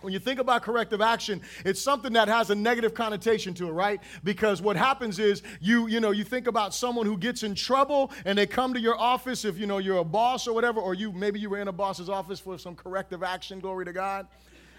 When 0.00 0.12
you 0.12 0.18
think 0.18 0.38
about 0.38 0.62
corrective 0.62 1.00
action, 1.00 1.40
it's 1.64 1.80
something 1.80 2.12
that 2.12 2.28
has 2.28 2.50
a 2.50 2.54
negative 2.54 2.94
connotation 2.94 3.54
to 3.54 3.68
it, 3.68 3.72
right? 3.72 4.00
Because 4.22 4.62
what 4.62 4.76
happens 4.76 5.18
is 5.18 5.42
you, 5.60 5.86
you 5.88 6.00
know, 6.00 6.10
you 6.10 6.24
think 6.24 6.46
about 6.46 6.74
someone 6.74 7.06
who 7.06 7.16
gets 7.16 7.42
in 7.42 7.54
trouble 7.54 8.12
and 8.24 8.38
they 8.38 8.46
come 8.46 8.74
to 8.74 8.80
your 8.80 8.98
office 8.98 9.44
if 9.44 9.58
you 9.58 9.66
know 9.66 9.78
you're 9.78 9.98
a 9.98 10.04
boss 10.04 10.46
or 10.46 10.54
whatever, 10.54 10.80
or 10.80 10.94
you 10.94 11.12
maybe 11.12 11.40
you 11.40 11.50
were 11.50 11.58
in 11.58 11.68
a 11.68 11.72
boss's 11.72 12.08
office 12.08 12.38
for 12.38 12.58
some 12.58 12.74
corrective 12.74 13.22
action, 13.22 13.60
glory 13.60 13.84
to 13.84 13.92
God. 13.92 14.26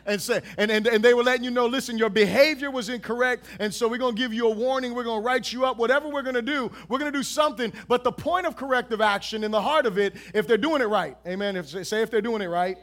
And 0.06 0.20
say, 0.20 0.42
and, 0.58 0.72
and, 0.72 0.88
and 0.88 1.04
they 1.04 1.14
were 1.14 1.24
letting 1.24 1.44
you 1.44 1.52
know, 1.52 1.68
listen, 1.68 1.98
your 1.98 2.10
behavior 2.10 2.72
was 2.72 2.90
incorrect, 2.90 3.46
and 3.60 3.72
so 3.72 3.88
we're 3.88 3.98
gonna 3.98 4.16
give 4.16 4.34
you 4.34 4.48
a 4.48 4.54
warning, 4.54 4.96
we're 4.96 5.04
gonna 5.04 5.22
write 5.22 5.52
you 5.52 5.66
up, 5.66 5.78
whatever 5.78 6.08
we're 6.08 6.24
gonna 6.24 6.42
do, 6.42 6.72
we're 6.88 6.98
gonna 6.98 7.12
do 7.12 7.22
something. 7.22 7.72
But 7.88 8.04
the 8.04 8.12
point 8.12 8.48
of 8.48 8.56
corrective 8.56 9.02
action 9.02 9.44
in 9.44 9.52
the 9.52 9.62
heart 9.62 9.86
of 9.86 10.00
it, 10.00 10.16
if 10.34 10.48
they're 10.48 10.58
doing 10.58 10.82
it 10.82 10.88
right, 10.88 11.18
amen. 11.28 11.58
If, 11.58 11.86
say 11.86 12.02
if 12.02 12.10
they're 12.10 12.22
doing 12.22 12.42
it 12.42 12.48
right 12.48 12.78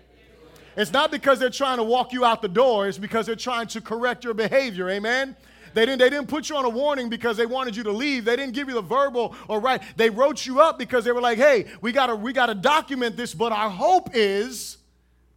it's 0.77 0.93
not 0.93 1.11
because 1.11 1.39
they're 1.39 1.51
trying 1.51 1.79
to 1.79 1.83
walk 1.83 2.13
you 2.13 2.25
out 2.25 2.43
the 2.43 2.49
door, 2.49 2.87
it's 2.87 2.99
because 2.99 3.27
they're 3.27 3.35
trying 3.35 3.67
to 3.69 3.81
correct 3.81 4.25
your 4.25 4.35
behavior. 4.35 4.89
Amen? 4.91 5.37
They 5.75 5.85
didn't, 5.85 5.99
they 5.99 6.09
didn't 6.09 6.29
put 6.29 6.49
you 6.49 6.57
on 6.57 6.65
a 6.65 6.71
warning 6.71 7.11
because 7.11 7.37
they 7.37 7.45
wanted 7.45 7.77
you 7.77 7.83
to 7.83 7.93
leave. 7.93 8.25
They 8.25 8.37
didn't 8.37 8.55
give 8.55 8.69
you 8.69 8.75
the 8.75 8.83
verbal 8.83 9.35
or 9.47 9.61
right. 9.61 9.83
They 9.97 10.09
wrote 10.09 10.47
you 10.47 10.61
up 10.61 10.79
because 10.79 11.05
they 11.05 11.13
were 11.13 11.21
like, 11.21 11.37
hey, 11.37 11.67
we 11.83 11.93
gotta, 11.93 12.17
we 12.17 12.33
gotta 12.33 12.55
document 12.55 13.17
this, 13.17 13.35
but 13.35 13.53
our 13.53 13.69
hope 13.69 14.11
is 14.15 14.79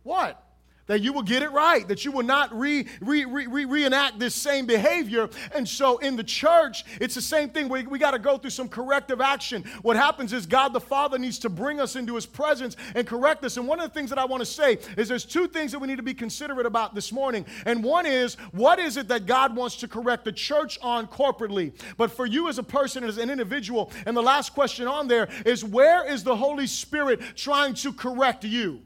what? 0.04 0.42
That 0.90 1.02
you 1.02 1.14
will 1.14 1.22
get 1.22 1.44
it 1.44 1.52
right, 1.52 1.88
that 1.88 2.04
you 2.04 2.12
will 2.12 2.24
not 2.24 2.54
re, 2.54 2.86
re, 3.00 3.24
re, 3.24 3.46
re, 3.46 3.66
reenact 3.66 4.18
this 4.18 4.34
same 4.34 4.66
behavior. 4.66 5.30
And 5.54 5.70
so 5.70 6.00
in 6.00 6.16
the 6.16 6.24
church, 6.24 6.84
it's 7.00 7.14
the 7.14 7.22
same 7.22 7.50
thing. 7.50 7.70
We, 7.70 7.84
we 7.84 8.00
got 8.00 8.12
to 8.12 8.20
go 8.20 8.40
through 8.40 8.50
some 8.50 8.68
corrective 8.68 9.22
action. 9.22 9.64
What 9.84 9.96
happens 9.96 10.34
is 10.34 10.48
God 10.48 10.74
the 10.74 10.82
Father 10.82 11.20
needs 11.20 11.38
to 11.40 11.50
bring 11.50 11.80
us 11.80 11.96
into 11.96 12.16
his 12.16 12.26
presence 12.26 12.76
and 12.96 13.06
correct 13.06 13.46
us. 13.46 13.58
And 13.58 13.68
one 13.68 13.80
of 13.80 13.88
the 13.88 13.94
things 13.94 14.10
that 14.10 14.18
I 14.18 14.26
want 14.26 14.42
to 14.42 14.48
say 14.48 14.80
is 14.98 15.08
there's 15.08 15.26
two 15.26 15.48
things 15.48 15.72
that 15.72 15.80
we 15.80 15.88
need 15.88 15.98
to 15.98 16.04
be 16.04 16.16
considerate 16.16 16.66
about 16.66 16.96
this 16.96 17.12
morning. 17.12 17.46
And 17.68 17.84
one 17.84 18.08
is, 18.08 18.34
what 18.52 18.80
is 18.80 18.98
it 18.98 19.08
that 19.10 19.28
God 19.28 19.56
wants 19.56 19.76
to 19.78 19.88
correct 19.88 20.26
the 20.26 20.32
church 20.32 20.80
on 20.82 21.06
corporately? 21.06 21.72
But 21.98 22.10
for 22.10 22.26
you 22.26 22.50
as 22.50 22.58
a 22.58 22.64
person, 22.64 23.04
as 23.04 23.20
an 23.20 23.30
individual, 23.30 23.92
and 24.08 24.18
the 24.18 24.24
last 24.24 24.56
question 24.56 24.88
on 24.88 25.08
there 25.08 25.30
is, 25.46 25.64
where 25.64 26.12
is 26.12 26.24
the 26.24 26.36
Holy 26.36 26.66
Spirit 26.66 27.22
trying 27.36 27.76
to 27.76 27.94
correct 27.94 28.44
you? 28.44 28.82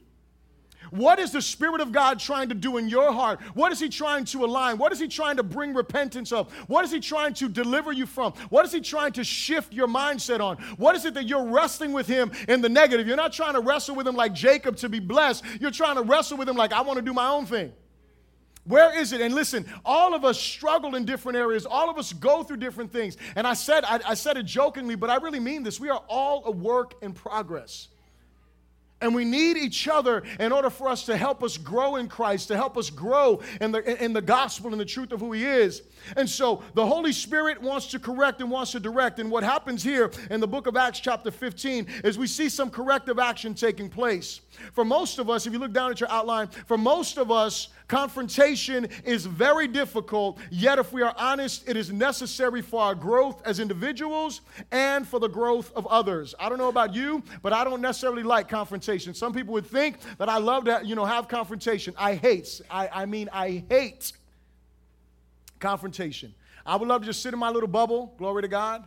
What 0.93 1.17
is 1.17 1.31
the 1.31 1.41
Spirit 1.41 1.81
of 1.81 1.91
God 1.91 2.19
trying 2.19 2.49
to 2.49 2.55
do 2.55 2.77
in 2.77 2.87
your 2.87 3.11
heart? 3.11 3.41
What 3.55 3.71
is 3.71 3.79
He 3.79 3.89
trying 3.89 4.25
to 4.25 4.45
align? 4.45 4.77
What 4.77 4.91
is 4.91 4.99
He 4.99 5.07
trying 5.07 5.37
to 5.37 5.43
bring 5.43 5.73
repentance 5.73 6.31
of? 6.31 6.53
What 6.67 6.85
is 6.85 6.91
He 6.91 6.99
trying 6.99 7.33
to 7.35 7.49
deliver 7.49 7.91
you 7.91 8.05
from? 8.05 8.33
What 8.49 8.63
is 8.63 8.71
He 8.71 8.79
trying 8.79 9.11
to 9.13 9.23
shift 9.23 9.73
your 9.73 9.87
mindset 9.87 10.39
on? 10.39 10.57
What 10.77 10.95
is 10.95 11.05
it 11.05 11.15
that 11.15 11.25
you're 11.25 11.47
wrestling 11.47 11.93
with 11.93 12.05
Him 12.05 12.31
in 12.47 12.61
the 12.61 12.69
negative? 12.69 13.07
You're 13.07 13.17
not 13.17 13.33
trying 13.33 13.53
to 13.53 13.59
wrestle 13.59 13.95
with 13.95 14.07
Him 14.07 14.15
like 14.15 14.33
Jacob 14.35 14.77
to 14.77 14.89
be 14.89 14.99
blessed. 14.99 15.43
You're 15.59 15.71
trying 15.71 15.95
to 15.95 16.03
wrestle 16.03 16.37
with 16.37 16.47
Him 16.47 16.57
like, 16.57 16.73
I 16.73 16.81
want 16.81 16.97
to 16.97 17.01
do 17.01 17.11
my 17.11 17.27
own 17.27 17.47
thing. 17.47 17.73
Where 18.65 18.95
is 18.95 19.13
it? 19.13 19.21
And 19.21 19.33
listen, 19.33 19.65
all 19.83 20.13
of 20.13 20.23
us 20.23 20.39
struggle 20.39 20.93
in 20.93 21.05
different 21.05 21.39
areas. 21.39 21.65
All 21.65 21.89
of 21.89 21.97
us 21.97 22.13
go 22.13 22.43
through 22.43 22.57
different 22.57 22.91
things. 22.91 23.17
And 23.35 23.47
I 23.47 23.55
said, 23.55 23.83
I, 23.83 23.99
I 24.09 24.13
said 24.13 24.37
it 24.37 24.45
jokingly, 24.45 24.93
but 24.93 25.09
I 25.09 25.15
really 25.15 25.39
mean 25.39 25.63
this. 25.63 25.79
We 25.79 25.89
are 25.89 26.03
all 26.07 26.43
a 26.45 26.51
work 26.51 26.93
in 27.01 27.13
progress. 27.13 27.87
And 29.03 29.13
we 29.13 29.25
need 29.25 29.57
each 29.57 29.89
other 29.89 30.23
in 30.39 30.53
order 30.53 30.69
for 30.69 30.87
us 30.87 31.05
to 31.07 31.17
help 31.17 31.43
us 31.43 31.57
grow 31.57 31.97
in 31.97 32.07
Christ, 32.07 32.47
to 32.47 32.55
help 32.55 32.77
us 32.77 32.89
grow 32.89 33.41
in 33.59 33.73
the, 33.73 34.03
in 34.03 34.13
the 34.13 34.21
gospel 34.21 34.71
and 34.71 34.79
the 34.79 34.85
truth 34.85 35.11
of 35.11 35.19
who 35.19 35.33
He 35.33 35.43
is. 35.43 35.81
And 36.15 36.27
so 36.27 36.63
the 36.73 36.85
Holy 36.85 37.11
Spirit 37.11 37.61
wants 37.61 37.87
to 37.87 37.99
correct 37.99 38.39
and 38.39 38.49
wants 38.49 38.71
to 38.71 38.79
direct. 38.79 39.19
And 39.19 39.29
what 39.29 39.43
happens 39.43 39.83
here 39.83 40.09
in 40.29 40.39
the 40.39 40.47
book 40.47 40.67
of 40.67 40.77
Acts, 40.77 41.01
chapter 41.01 41.31
15, 41.31 41.87
is 42.05 42.17
we 42.17 42.27
see 42.27 42.47
some 42.47 42.69
corrective 42.69 43.19
action 43.19 43.53
taking 43.53 43.89
place. 43.89 44.39
For 44.71 44.85
most 44.85 45.19
of 45.19 45.29
us, 45.29 45.45
if 45.45 45.51
you 45.51 45.59
look 45.59 45.73
down 45.73 45.91
at 45.91 45.99
your 45.99 46.09
outline, 46.09 46.47
for 46.47 46.77
most 46.77 47.17
of 47.17 47.29
us, 47.29 47.67
confrontation 47.93 48.87
is 49.05 49.27
very 49.27 49.67
difficult. 49.67 50.39
Yet, 50.49 50.79
if 50.79 50.91
we 50.91 51.03
are 51.03 51.13
honest, 51.15 51.69
it 51.69 51.77
is 51.77 51.91
necessary 51.91 52.63
for 52.63 52.81
our 52.81 52.95
growth 52.95 53.39
as 53.45 53.59
individuals 53.59 54.41
and 54.71 55.07
for 55.07 55.19
the 55.19 55.27
growth 55.27 55.71
of 55.75 55.85
others. 55.85 56.33
I 56.39 56.49
don't 56.49 56.57
know 56.57 56.69
about 56.69 56.95
you, 56.95 57.21
but 57.43 57.53
I 57.53 57.63
don't 57.63 57.81
necessarily 57.81 58.23
like 58.23 58.49
confrontation. 58.49 59.13
Some 59.13 59.31
people 59.31 59.53
would 59.53 59.67
think 59.67 59.97
that 60.17 60.27
I 60.27 60.39
love 60.39 60.65
to, 60.65 60.81
you 60.83 60.95
know, 60.95 61.05
have 61.05 61.27
confrontation. 61.27 61.93
I 61.95 62.15
hate. 62.15 62.61
I, 62.67 62.89
I 62.91 63.05
mean, 63.05 63.29
I 63.31 63.63
hate 63.69 64.11
confrontation. 65.59 66.33
I 66.65 66.77
would 66.77 66.87
love 66.87 67.01
to 67.01 67.05
just 67.05 67.21
sit 67.21 67.31
in 67.31 67.39
my 67.39 67.51
little 67.51 67.69
bubble, 67.69 68.15
glory 68.17 68.41
to 68.41 68.47
God, 68.47 68.85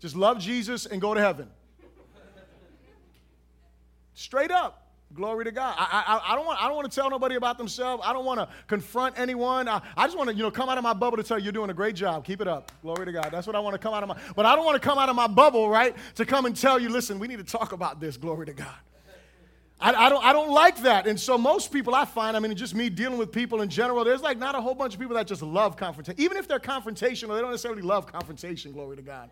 just 0.00 0.16
love 0.16 0.38
Jesus 0.38 0.86
and 0.86 1.02
go 1.02 1.12
to 1.12 1.20
heaven. 1.20 1.50
Straight 4.14 4.50
up. 4.50 4.77
Glory 5.14 5.46
to 5.46 5.50
God. 5.50 5.74
I, 5.78 6.04
I, 6.06 6.32
I, 6.32 6.36
don't 6.36 6.44
want, 6.44 6.62
I 6.62 6.66
don't 6.66 6.76
want 6.76 6.90
to 6.90 6.94
tell 6.94 7.08
nobody 7.08 7.36
about 7.36 7.56
themselves. 7.56 8.02
I 8.04 8.12
don't 8.12 8.26
want 8.26 8.40
to 8.40 8.48
confront 8.66 9.18
anyone. 9.18 9.66
I, 9.66 9.80
I 9.96 10.06
just 10.06 10.18
want 10.18 10.28
to, 10.28 10.36
you 10.36 10.42
know, 10.42 10.50
come 10.50 10.68
out 10.68 10.76
of 10.76 10.84
my 10.84 10.92
bubble 10.92 11.16
to 11.16 11.22
tell 11.22 11.38
you 11.38 11.44
you're 11.44 11.52
doing 11.52 11.70
a 11.70 11.74
great 11.74 11.96
job. 11.96 12.26
Keep 12.26 12.42
it 12.42 12.48
up. 12.48 12.70
Glory 12.82 13.06
to 13.06 13.12
God. 13.12 13.30
That's 13.32 13.46
what 13.46 13.56
I 13.56 13.60
want 13.60 13.72
to 13.72 13.78
come 13.78 13.94
out 13.94 14.02
of 14.02 14.10
my, 14.10 14.16
but 14.36 14.44
I 14.44 14.54
don't 14.54 14.66
want 14.66 14.80
to 14.80 14.86
come 14.86 14.98
out 14.98 15.08
of 15.08 15.16
my 15.16 15.26
bubble, 15.26 15.70
right, 15.70 15.96
to 16.16 16.26
come 16.26 16.44
and 16.44 16.54
tell 16.54 16.78
you, 16.78 16.90
listen, 16.90 17.18
we 17.18 17.26
need 17.26 17.38
to 17.38 17.44
talk 17.44 17.72
about 17.72 18.00
this. 18.00 18.18
Glory 18.18 18.46
to 18.46 18.52
God. 18.52 18.74
I, 19.80 19.94
I, 19.94 20.08
don't, 20.08 20.24
I 20.24 20.32
don't 20.32 20.50
like 20.50 20.82
that. 20.82 21.06
And 21.06 21.18
so 21.18 21.38
most 21.38 21.72
people 21.72 21.94
I 21.94 22.04
find, 22.04 22.36
I 22.36 22.40
mean, 22.40 22.54
just 22.54 22.74
me 22.74 22.90
dealing 22.90 23.16
with 23.16 23.32
people 23.32 23.62
in 23.62 23.70
general, 23.70 24.04
there's 24.04 24.22
like 24.22 24.36
not 24.36 24.56
a 24.56 24.60
whole 24.60 24.74
bunch 24.74 24.94
of 24.94 25.00
people 25.00 25.14
that 25.14 25.26
just 25.26 25.40
love 25.40 25.76
confrontation. 25.76 26.20
Even 26.20 26.36
if 26.36 26.48
they're 26.48 26.58
confrontational, 26.58 27.34
they 27.34 27.40
don't 27.40 27.50
necessarily 27.50 27.82
love 27.82 28.10
confrontation, 28.10 28.72
glory 28.72 28.96
to 28.96 29.02
God. 29.02 29.30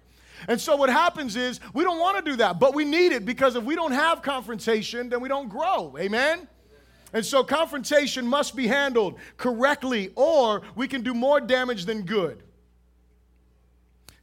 And 0.49 0.61
so 0.61 0.76
what 0.76 0.90
happens 0.90 1.37
is 1.37 1.61
we 1.73 1.85
don't 1.85 1.99
want 1.99 2.25
to 2.25 2.31
do 2.31 2.37
that, 2.37 2.59
but 2.59 2.75
we 2.75 2.85
need 2.85 3.12
it 3.12 3.25
because 3.25 3.57
if 3.57 3.64
we 3.64 3.75
don't 3.75 3.93
have 3.93 4.23
confrontation, 4.23 5.09
then 5.09 5.21
we 5.21 5.28
don't 5.28 5.49
grow. 5.49 5.97
Amen? 5.99 6.49
And 7.12 7.25
so 7.25 7.43
confrontation 7.45 8.26
must 8.26 8.55
be 8.57 8.66
handled 8.66 9.19
correctly, 9.37 10.12
or 10.16 10.62
we 10.75 10.88
can 10.88 11.02
do 11.02 11.14
more 11.14 11.40
damage 11.40 11.85
than 11.85 12.02
good. 12.02 12.43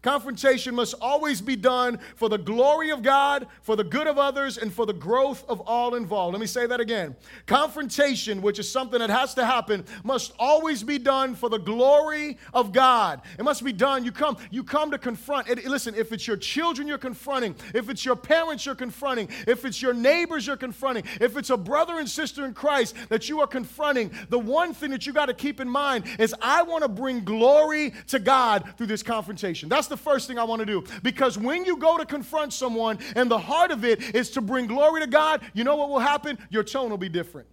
Confrontation 0.03 0.75
must 0.75 0.95
always 1.01 1.41
be 1.41 1.55
done 1.55 1.97
for 2.17 2.27
the 2.27 2.37
glory 2.37 2.91
of 2.91 3.01
God, 3.01 3.47
for 3.61 3.75
the 3.77 3.85
good 3.85 4.05
of 4.05 4.17
others, 4.17 4.57
and 4.57 4.71
for 4.71 4.85
the 4.85 4.93
growth 4.93 5.45
of 5.47 5.61
all 5.61 5.95
involved. 5.95 6.33
Let 6.33 6.41
me 6.41 6.45
say 6.45 6.67
that 6.67 6.81
again. 6.81 7.15
Confrontation, 7.45 8.41
which 8.41 8.59
is 8.59 8.69
something 8.69 8.99
that 8.99 9.09
has 9.09 9.33
to 9.35 9.45
happen, 9.45 9.85
must 10.03 10.33
always 10.37 10.83
be 10.83 10.97
done 10.97 11.35
for 11.35 11.49
the 11.49 11.57
glory 11.57 12.37
of 12.53 12.73
God. 12.73 13.21
It 13.39 13.43
must 13.43 13.63
be 13.63 13.71
done. 13.71 14.03
You 14.03 14.11
come, 14.11 14.37
you 14.51 14.63
come 14.63 14.91
to 14.91 14.97
confront. 14.97 15.47
It, 15.47 15.65
listen, 15.65 15.95
if 15.95 16.11
it's 16.11 16.27
your 16.27 16.37
children 16.37 16.85
you're 16.85 16.97
confronting, 16.97 17.55
if 17.73 17.89
it's 17.89 18.03
your 18.03 18.17
parents 18.17 18.65
you're 18.65 18.75
confronting, 18.75 19.29
if 19.47 19.63
it's 19.63 19.81
your 19.81 19.93
neighbors 19.93 20.45
you're 20.45 20.57
confronting, 20.57 21.05
if 21.21 21.37
it's 21.37 21.49
a 21.49 21.57
brother 21.57 21.99
and 21.99 22.09
sister 22.09 22.45
in 22.45 22.53
Christ 22.53 22.95
that 23.07 23.29
you 23.29 23.39
are 23.39 23.47
confronting, 23.47 24.11
the 24.27 24.39
one 24.39 24.73
thing 24.73 24.91
that 24.91 25.07
you 25.07 25.13
got 25.13 25.27
to 25.27 25.33
keep 25.33 25.61
in 25.61 25.69
mind 25.69 26.03
is 26.19 26.35
I 26.41 26.63
want 26.63 26.83
to 26.83 26.89
bring 26.89 27.23
glory 27.23 27.93
to 28.07 28.19
God 28.19 28.73
through 28.77 28.87
this 28.87 29.01
confrontation. 29.01 29.69
That's 29.69 29.87
the 29.87 29.92
first 29.97 30.27
thing 30.27 30.37
I 30.37 30.43
want 30.43 30.59
to 30.59 30.65
do. 30.65 30.83
Because 31.01 31.37
when 31.37 31.65
you 31.65 31.77
go 31.77 31.97
to 31.97 32.05
confront 32.05 32.53
someone 32.53 32.99
and 33.15 33.29
the 33.29 33.37
heart 33.37 33.71
of 33.71 33.83
it 33.85 34.15
is 34.15 34.29
to 34.31 34.41
bring 34.41 34.67
glory 34.67 35.01
to 35.01 35.07
God, 35.07 35.41
you 35.53 35.63
know 35.63 35.75
what 35.75 35.89
will 35.89 35.99
happen? 35.99 36.37
Your 36.49 36.63
tone 36.63 36.89
will 36.89 36.97
be 36.97 37.09
different. 37.09 37.47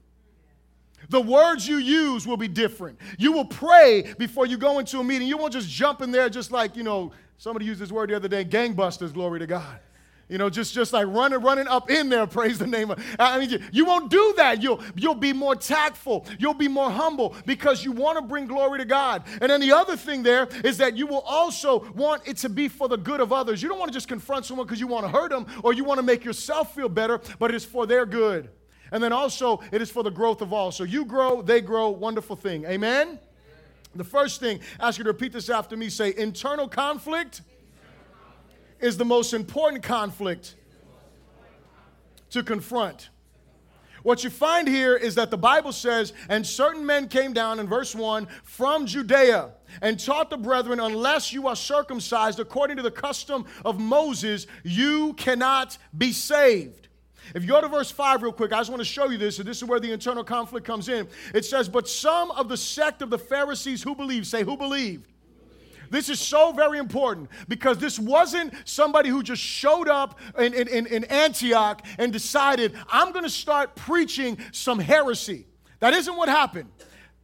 The 1.08 1.20
words 1.20 1.66
you 1.66 1.78
use 1.78 2.26
will 2.26 2.36
be 2.36 2.48
different. 2.48 2.98
You 3.18 3.32
will 3.32 3.46
pray 3.46 4.14
before 4.18 4.46
you 4.46 4.56
go 4.56 4.78
into 4.78 5.00
a 5.00 5.04
meeting. 5.04 5.26
You 5.26 5.38
won't 5.38 5.52
just 5.52 5.68
jump 5.68 6.02
in 6.02 6.10
there 6.10 6.28
just 6.28 6.52
like, 6.52 6.76
you 6.76 6.82
know, 6.82 7.12
somebody 7.38 7.64
used 7.64 7.80
this 7.80 7.90
word 7.90 8.10
the 8.10 8.16
other 8.16 8.28
day, 8.28 8.44
gangbusters, 8.44 9.12
glory 9.12 9.38
to 9.40 9.46
God. 9.46 9.80
You 10.30 10.38
know, 10.38 10.48
just, 10.48 10.72
just 10.72 10.92
like 10.92 11.08
running, 11.08 11.40
running 11.40 11.66
up 11.66 11.90
in 11.90 12.08
there, 12.08 12.24
praise 12.28 12.56
the 12.56 12.66
name 12.66 12.92
of. 12.92 13.04
I 13.18 13.38
mean, 13.40 13.62
you, 13.72 13.84
won't 13.84 14.10
do 14.10 14.34
that. 14.36 14.62
You'll, 14.62 14.80
you'll 14.94 15.16
be 15.16 15.32
more 15.32 15.56
tactful. 15.56 16.24
You'll 16.38 16.54
be 16.54 16.68
more 16.68 16.88
humble 16.88 17.34
because 17.46 17.84
you 17.84 17.90
want 17.90 18.16
to 18.16 18.22
bring 18.22 18.46
glory 18.46 18.78
to 18.78 18.84
God. 18.84 19.24
And 19.40 19.50
then 19.50 19.60
the 19.60 19.72
other 19.72 19.96
thing 19.96 20.22
there 20.22 20.48
is 20.64 20.78
that 20.78 20.96
you 20.96 21.08
will 21.08 21.22
also 21.22 21.90
want 21.94 22.28
it 22.28 22.36
to 22.38 22.48
be 22.48 22.68
for 22.68 22.88
the 22.88 22.96
good 22.96 23.20
of 23.20 23.32
others. 23.32 23.60
You 23.60 23.68
don't 23.68 23.80
want 23.80 23.90
to 23.90 23.96
just 23.96 24.06
confront 24.06 24.46
someone 24.46 24.66
because 24.66 24.78
you 24.78 24.86
want 24.86 25.04
to 25.04 25.10
hurt 25.10 25.30
them 25.30 25.46
or 25.64 25.72
you 25.72 25.82
want 25.82 25.98
to 25.98 26.04
make 26.04 26.24
yourself 26.24 26.76
feel 26.76 26.88
better, 26.88 27.20
but 27.40 27.52
it's 27.52 27.64
for 27.64 27.84
their 27.84 28.06
good. 28.06 28.50
And 28.92 29.02
then 29.02 29.12
also, 29.12 29.60
it 29.72 29.82
is 29.82 29.90
for 29.90 30.04
the 30.04 30.10
growth 30.10 30.42
of 30.42 30.52
all. 30.52 30.70
So 30.70 30.84
you 30.84 31.04
grow, 31.04 31.42
they 31.42 31.60
grow, 31.60 31.90
wonderful 31.90 32.36
thing. 32.36 32.64
Amen? 32.66 33.18
The 33.96 34.04
first 34.04 34.38
thing, 34.38 34.60
ask 34.78 34.98
you 34.98 35.04
to 35.04 35.10
repeat 35.10 35.32
this 35.32 35.50
after 35.50 35.76
me 35.76 35.88
say, 35.88 36.14
internal 36.16 36.68
conflict 36.68 37.42
is 38.80 38.96
the 38.96 39.04
most 39.04 39.32
important 39.32 39.82
conflict 39.82 40.56
to 42.30 42.42
confront. 42.42 43.10
What 44.02 44.24
you 44.24 44.30
find 44.30 44.66
here 44.66 44.96
is 44.96 45.14
that 45.16 45.30
the 45.30 45.36
Bible 45.36 45.72
says, 45.72 46.12
and 46.28 46.46
certain 46.46 46.86
men 46.86 47.08
came 47.08 47.32
down 47.32 47.58
in 47.58 47.66
verse 47.66 47.94
1 47.94 48.28
from 48.44 48.86
Judea 48.86 49.50
and 49.82 50.00
taught 50.00 50.30
the 50.30 50.38
brethren, 50.38 50.80
unless 50.80 51.32
you 51.32 51.46
are 51.48 51.56
circumcised 51.56 52.40
according 52.40 52.78
to 52.78 52.82
the 52.82 52.90
custom 52.90 53.44
of 53.64 53.78
Moses, 53.78 54.46
you 54.64 55.12
cannot 55.14 55.76
be 55.96 56.12
saved. 56.12 56.88
If 57.34 57.42
you 57.42 57.48
go 57.48 57.60
to 57.60 57.68
verse 57.68 57.90
5 57.90 58.22
real 58.22 58.32
quick, 58.32 58.52
I 58.52 58.58
just 58.58 58.70
want 58.70 58.80
to 58.80 58.84
show 58.86 59.08
you 59.10 59.18
this, 59.18 59.38
and 59.38 59.46
this 59.46 59.58
is 59.58 59.64
where 59.64 59.78
the 59.78 59.92
internal 59.92 60.24
conflict 60.24 60.66
comes 60.66 60.88
in. 60.88 61.06
It 61.34 61.44
says, 61.44 61.68
But 61.68 61.88
some 61.88 62.30
of 62.32 62.48
the 62.48 62.56
sect 62.56 63.02
of 63.02 63.10
the 63.10 63.18
Pharisees 63.18 63.82
who 63.82 63.94
believed, 63.94 64.26
say, 64.26 64.42
who 64.42 64.56
believed? 64.56 65.06
This 65.90 66.08
is 66.08 66.20
so 66.20 66.52
very 66.52 66.78
important 66.78 67.28
because 67.48 67.78
this 67.78 67.98
wasn't 67.98 68.54
somebody 68.64 69.08
who 69.08 69.22
just 69.22 69.42
showed 69.42 69.88
up 69.88 70.18
in, 70.38 70.54
in, 70.54 70.86
in 70.86 71.04
Antioch 71.04 71.84
and 71.98 72.12
decided, 72.12 72.74
I'm 72.88 73.12
going 73.12 73.24
to 73.24 73.30
start 73.30 73.74
preaching 73.74 74.38
some 74.52 74.78
heresy. 74.78 75.46
That 75.80 75.92
isn't 75.94 76.16
what 76.16 76.28
happened. 76.28 76.70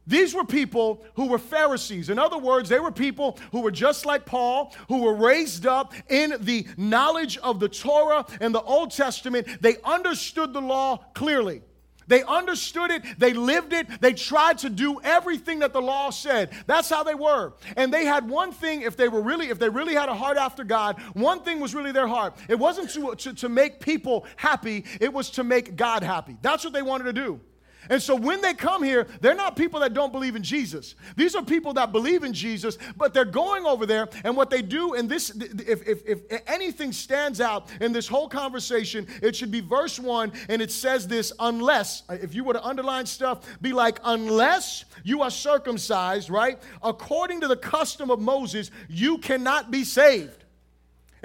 These 0.05 0.33
were 0.33 0.45
people 0.45 1.03
who 1.15 1.27
were 1.27 1.37
Pharisees. 1.37 2.09
In 2.09 2.17
other 2.17 2.37
words, 2.37 2.69
they 2.69 2.79
were 2.79 2.93
people 2.93 3.37
who 3.51 3.59
were 3.59 3.71
just 3.71 4.05
like 4.05 4.25
Paul, 4.25 4.73
who 4.87 5.01
were 5.03 5.13
raised 5.13 5.65
up 5.65 5.93
in 6.09 6.35
the 6.39 6.65
knowledge 6.77 7.37
of 7.39 7.59
the 7.59 7.67
Torah 7.67 8.25
and 8.39 8.55
the 8.55 8.61
Old 8.61 8.91
Testament. 8.91 9.47
They 9.61 9.75
understood 9.83 10.53
the 10.53 10.61
law 10.61 11.03
clearly. 11.13 11.61
They 12.07 12.23
understood 12.23 12.91
it, 12.91 13.03
they 13.17 13.33
lived 13.33 13.73
it, 13.73 14.01
they 14.01 14.13
tried 14.13 14.59
to 14.59 14.69
do 14.69 14.99
everything 15.01 15.59
that 15.59 15.73
the 15.73 15.81
law 15.81 16.09
said. 16.09 16.51
That's 16.65 16.89
how 16.89 17.03
they 17.03 17.15
were. 17.15 17.53
And 17.75 17.93
they 17.93 18.05
had 18.05 18.29
one 18.29 18.51
thing, 18.51 18.81
if 18.81 18.95
they 18.95 19.07
were 19.09 19.21
really, 19.21 19.49
if 19.49 19.59
they 19.59 19.69
really 19.69 19.93
had 19.93 20.09
a 20.09 20.15
heart 20.15 20.37
after 20.37 20.63
God, 20.63 20.99
one 21.13 21.41
thing 21.43 21.59
was 21.59 21.75
really 21.75 21.91
their 21.91 22.07
heart. 22.07 22.35
It 22.47 22.57
wasn't 22.57 22.89
to, 22.91 23.15
to, 23.15 23.33
to 23.33 23.49
make 23.49 23.79
people 23.79 24.25
happy, 24.35 24.85
it 24.99 25.13
was 25.13 25.29
to 25.31 25.43
make 25.43 25.75
God 25.75 26.03
happy. 26.03 26.37
That's 26.41 26.63
what 26.63 26.73
they 26.73 26.81
wanted 26.81 27.05
to 27.05 27.13
do. 27.13 27.41
And 27.89 28.01
so 28.01 28.15
when 28.15 28.41
they 28.41 28.53
come 28.53 28.83
here, 28.83 29.07
they're 29.21 29.35
not 29.35 29.55
people 29.55 29.79
that 29.81 29.93
don't 29.93 30.11
believe 30.11 30.35
in 30.35 30.43
Jesus. 30.43 30.95
These 31.15 31.35
are 31.35 31.43
people 31.43 31.73
that 31.73 31.91
believe 31.91 32.23
in 32.23 32.33
Jesus, 32.33 32.77
but 32.95 33.13
they're 33.13 33.25
going 33.25 33.65
over 33.65 33.85
there, 33.85 34.07
and 34.23 34.35
what 34.35 34.49
they 34.49 34.61
do, 34.61 34.93
and 34.95 35.09
this, 35.09 35.29
if, 35.29 35.87
if, 35.87 36.05
if 36.05 36.41
anything 36.47 36.91
stands 36.91 37.41
out 37.41 37.67
in 37.81 37.91
this 37.91 38.07
whole 38.07 38.27
conversation, 38.27 39.07
it 39.21 39.35
should 39.35 39.51
be 39.51 39.61
verse 39.61 39.99
one, 39.99 40.31
and 40.49 40.61
it 40.61 40.71
says 40.71 41.07
this 41.07 41.31
unless, 41.39 42.03
uh, 42.09 42.17
if 42.21 42.33
you 42.33 42.43
were 42.43 42.53
to 42.53 42.63
underline 42.63 43.05
stuff, 43.05 43.45
be 43.61 43.73
like, 43.73 43.99
unless 44.03 44.85
you 45.03 45.21
are 45.21 45.31
circumcised, 45.31 46.29
right? 46.29 46.59
According 46.83 47.41
to 47.41 47.47
the 47.47 47.57
custom 47.57 48.11
of 48.11 48.19
Moses, 48.19 48.71
you 48.89 49.17
cannot 49.17 49.71
be 49.71 49.83
saved. 49.83 50.43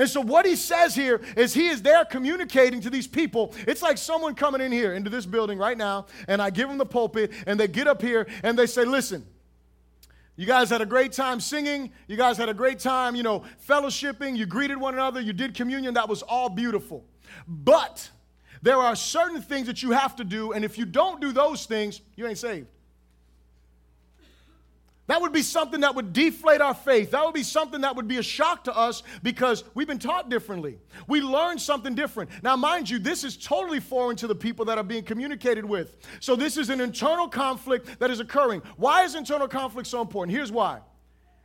And 0.03 0.11
so, 0.11 0.21
what 0.21 0.45
he 0.45 0.57
says 0.57 0.97
here 0.97 1.21
is 1.37 1.55
he 1.55 1.69
is 1.69 1.81
there 1.81 2.05
communicating 2.05 2.81
to 2.81 2.91
these 2.91 3.07
people. 3.07 3.55
It's 3.69 3.83
like 3.83 3.97
someone 3.97 4.35
coming 4.35 4.61
in 4.61 4.73
here 4.73 4.95
into 4.95 5.09
this 5.09 5.25
building 5.25 5.59
right 5.59 5.79
now, 5.79 6.07
and 6.27 6.43
I 6.43 6.51
give 6.51 6.69
them 6.69 6.77
the 6.77 6.85
pulpit, 6.85 7.31
and 7.47 7.61
they 7.61 7.69
get 7.69 7.87
up 7.87 8.03
here 8.03 8.27
and 8.43 8.59
they 8.59 8.67
say, 8.67 8.85
Listen, 8.85 9.25
you 10.35 10.45
guys 10.45 10.71
had 10.71 10.81
a 10.81 10.87
great 10.87 11.13
time 11.13 11.39
singing. 11.39 11.93
You 12.09 12.17
guys 12.17 12.37
had 12.37 12.49
a 12.49 12.55
great 12.55 12.81
time, 12.81 13.15
you 13.15 13.23
know, 13.23 13.45
fellowshipping. 13.69 14.37
You 14.37 14.45
greeted 14.45 14.77
one 14.77 14.95
another. 14.95 15.21
You 15.21 15.33
did 15.33 15.55
communion. 15.55 15.95
That 15.95 16.09
was 16.09 16.23
all 16.23 16.49
beautiful. 16.49 17.05
But 17.47 18.11
there 18.61 18.79
are 18.79 18.97
certain 18.97 19.41
things 19.41 19.69
that 19.69 19.85
you 19.85 19.93
have 19.93 20.17
to 20.17 20.25
do, 20.25 20.51
and 20.51 20.65
if 20.65 20.79
you 20.79 20.85
don't 20.85 21.21
do 21.21 21.31
those 21.31 21.65
things, 21.65 22.01
you 22.17 22.27
ain't 22.27 22.39
saved. 22.39 22.67
That 25.09 25.21
would 25.21 25.33
be 25.33 25.43
something 25.43 25.81
that 25.81 25.95
would 25.97 26.13
deflate 26.13 26.61
our 26.61 26.75
faith. 26.75 27.11
That 27.11 27.25
would 27.25 27.35
be 27.35 27.43
something 27.43 27.81
that 27.81 27.97
would 27.97 28.07
be 28.07 28.19
a 28.19 28.23
shock 28.23 28.65
to 28.65 28.77
us 28.77 29.03
because 29.23 29.65
we've 29.75 29.89
been 29.89 29.99
taught 29.99 30.31
differently. 30.31 30.79
We 31.09 31.21
learned 31.21 31.61
something 31.61 31.95
different. 31.95 32.31
Now, 32.43 32.55
mind 32.55 32.89
you, 32.89 33.01
this 33.01 33.25
is 33.25 33.37
totally 33.37 33.81
foreign 33.81 34.17
to 34.19 34.29
the 34.29 34.35
people 34.35 34.65
that 34.67 34.79
are 34.79 34.85
being 34.85 35.03
communicated 35.03 35.65
with. 35.65 35.97
So, 36.21 36.37
this 36.37 36.57
is 36.57 36.71
an 36.71 36.81
internal 36.81 37.29
conflict 37.29 37.99
that 37.99 38.11
is 38.11 38.21
occurring. 38.21 38.63
Why 38.77 39.03
is 39.03 39.17
internal 39.17 39.49
conflict 39.49 39.89
so 39.89 40.01
important? 40.01 40.37
Here's 40.37 40.53
why 40.53 40.81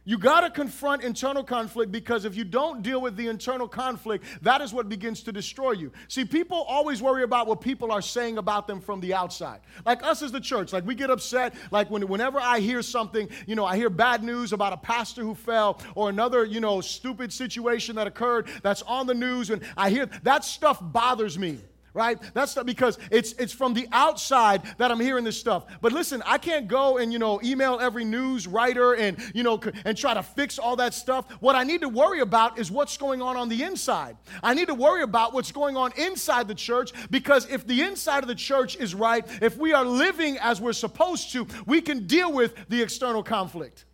You 0.08 0.18
got 0.18 0.40
to 0.40 0.50
confront 0.50 1.04
internal 1.04 1.44
conflict 1.44 1.92
because 1.92 2.24
if 2.24 2.34
you 2.34 2.46
don't 2.46 2.82
deal 2.82 3.02
with 3.02 3.18
the 3.18 3.28
internal 3.28 3.68
conflict, 3.68 4.24
that 4.42 4.62
is 4.62 4.72
what 4.72 4.88
begins 4.88 5.22
to 5.24 5.34
destroy 5.34 5.74
you. 5.74 5.92
See, 6.08 6.24
people 6.24 6.60
always 6.60 7.02
worry 7.02 7.24
about 7.24 7.46
what 7.46 7.60
people 7.60 7.92
are 7.92 8.02
saying 8.02 8.38
about 8.38 8.68
them 8.68 8.80
from 8.80 9.02
the 9.02 9.14
outside. 9.14 9.60
Like 9.86 10.02
us 10.04 10.22
as 10.22 10.32
the 10.32 10.40
church, 10.40 10.72
like 10.72 10.86
we 10.86 10.96
get 10.96 11.10
upset. 11.10 11.56
Like 11.72 11.92
when, 11.92 12.08
whenever 12.08 12.40
I 12.40 12.62
hear 12.62 12.82
something, 12.82 13.28
you 13.48 13.56
know, 13.56 13.66
I 13.66 13.76
hear 13.76 13.90
bad 13.90 14.24
news 14.24 14.54
about 14.54 14.72
a 14.72 14.78
pastor 14.78 15.24
who 15.24 15.36
fell 15.36 15.82
or 15.94 16.08
another, 16.08 16.46
you 16.46 16.62
know, 16.62 16.80
stupid 16.80 17.34
situation 17.34 17.98
that 17.98 18.08
occurred 18.08 18.48
that's 18.64 18.84
on 18.84 19.08
the 19.08 19.14
news, 19.14 19.50
and 19.50 19.62
I 19.76 19.90
hear 19.90 20.06
that 20.24 20.46
stuff 20.46 20.80
bothers 20.82 21.38
me 21.38 21.60
right? 21.94 22.20
That's 22.34 22.56
not 22.56 22.65
because 22.65 22.98
it's 23.12 23.34
it's 23.34 23.53
from 23.53 23.74
the 23.74 23.88
outside 23.91 24.62
that 24.77 24.91
I'm 24.91 25.00
hearing 25.00 25.24
this 25.24 25.39
stuff. 25.39 25.65
But 25.82 25.91
listen, 25.91 26.22
I 26.25 26.38
can't 26.38 26.67
go 26.67 26.98
and 26.98 27.12
you 27.12 27.20
know 27.20 27.39
email 27.44 27.79
every 27.79 28.06
news 28.06 28.48
writer 28.48 28.94
and 28.94 29.17
you 29.34 29.44
know 29.44 29.60
and 29.86 29.98
try 29.98 30.13
to 30.13 30.24
fix 30.24 30.60
all 30.60 30.75
that 30.77 30.94
stuff. 30.94 31.32
What 31.39 31.56
I 31.56 31.63
need 31.63 31.82
to 31.82 31.89
worry 31.89 32.20
about 32.20 32.60
is 32.60 32.72
what's 32.72 32.98
going 32.98 33.22
on 33.22 33.38
on 33.38 33.50
the 33.50 33.63
inside. 33.63 34.17
I 34.44 34.53
need 34.53 34.67
to 34.67 34.75
worry 34.75 35.03
about 35.03 35.34
what's 35.34 35.51
going 35.51 35.77
on 35.77 35.91
inside 35.98 36.48
the 36.48 36.56
church 36.56 36.91
because 37.10 37.50
if 37.50 37.65
the 37.65 37.82
inside 37.82 38.24
of 38.24 38.27
the 38.27 38.36
church 38.36 38.75
is 38.77 38.94
right, 38.94 39.25
if 39.41 39.58
we 39.58 39.74
are 39.74 39.86
living 39.86 40.38
as 40.38 40.62
we're 40.62 40.74
supposed 40.74 41.32
to, 41.32 41.48
we 41.65 41.82
can 41.82 42.08
deal 42.08 42.32
with 42.32 42.53
the 42.70 42.82
external 42.82 43.24
conflict. 43.24 43.86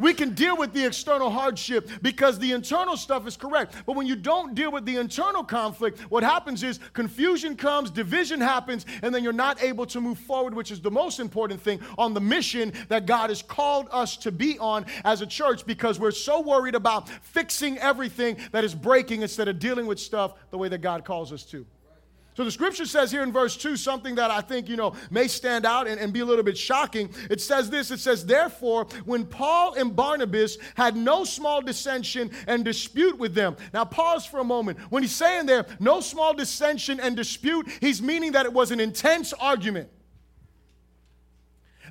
We 0.00 0.14
can 0.14 0.34
deal 0.34 0.56
with 0.56 0.72
the 0.72 0.86
external 0.86 1.30
hardship 1.30 1.88
because 2.00 2.38
the 2.38 2.52
internal 2.52 2.96
stuff 2.96 3.26
is 3.26 3.36
correct. 3.36 3.74
But 3.84 3.96
when 3.96 4.06
you 4.06 4.16
don't 4.16 4.54
deal 4.54 4.72
with 4.72 4.86
the 4.86 4.96
internal 4.96 5.44
conflict, 5.44 6.00
what 6.10 6.22
happens 6.22 6.62
is 6.62 6.80
confusion 6.94 7.54
comes, 7.54 7.90
division 7.90 8.40
happens, 8.40 8.86
and 9.02 9.14
then 9.14 9.22
you're 9.22 9.32
not 9.34 9.62
able 9.62 9.84
to 9.86 10.00
move 10.00 10.18
forward, 10.18 10.54
which 10.54 10.70
is 10.70 10.80
the 10.80 10.90
most 10.90 11.20
important 11.20 11.60
thing 11.60 11.80
on 11.98 12.14
the 12.14 12.20
mission 12.20 12.72
that 12.88 13.04
God 13.04 13.28
has 13.28 13.42
called 13.42 13.88
us 13.92 14.16
to 14.18 14.32
be 14.32 14.58
on 14.58 14.86
as 15.04 15.20
a 15.20 15.26
church 15.26 15.66
because 15.66 16.00
we're 16.00 16.10
so 16.12 16.40
worried 16.40 16.74
about 16.74 17.08
fixing 17.08 17.76
everything 17.78 18.38
that 18.52 18.64
is 18.64 18.74
breaking 18.74 19.20
instead 19.20 19.48
of 19.48 19.58
dealing 19.58 19.86
with 19.86 20.00
stuff 20.00 20.32
the 20.50 20.56
way 20.56 20.68
that 20.68 20.78
God 20.78 21.04
calls 21.04 21.30
us 21.30 21.44
to. 21.44 21.66
So 22.36 22.44
the 22.44 22.50
scripture 22.50 22.86
says 22.86 23.10
here 23.10 23.22
in 23.22 23.32
verse 23.32 23.56
2 23.56 23.76
something 23.76 24.14
that 24.14 24.30
I 24.30 24.40
think, 24.40 24.68
you 24.68 24.76
know, 24.76 24.94
may 25.10 25.26
stand 25.26 25.66
out 25.66 25.88
and, 25.88 26.00
and, 26.00 26.12
be 26.12 26.20
a 26.20 26.24
little 26.24 26.44
bit 26.44 26.56
shocking. 26.56 27.12
It 27.28 27.40
says 27.40 27.68
this 27.70 27.90
it 27.90 27.98
says, 27.98 28.24
Therefore, 28.24 28.86
when 29.04 29.26
Paul 29.26 29.74
and 29.74 29.94
Barnabas 29.94 30.56
had 30.76 30.96
no 30.96 31.24
small 31.24 31.60
dissension 31.60 32.30
and 32.46 32.64
dispute 32.64 33.18
with 33.18 33.34
them. 33.34 33.56
Now, 33.74 33.84
pause 33.84 34.24
for 34.24 34.38
a 34.40 34.44
moment. 34.44 34.78
When 34.90 35.02
he's 35.02 35.14
saying 35.14 35.46
there, 35.46 35.66
no 35.80 36.00
small 36.00 36.32
dissension 36.32 37.00
and 37.00 37.16
dispute, 37.16 37.68
he's 37.80 38.00
meaning 38.00 38.32
that 38.32 38.46
it 38.46 38.52
was 38.52 38.70
an 38.70 38.80
intense 38.80 39.32
argument. 39.32 39.88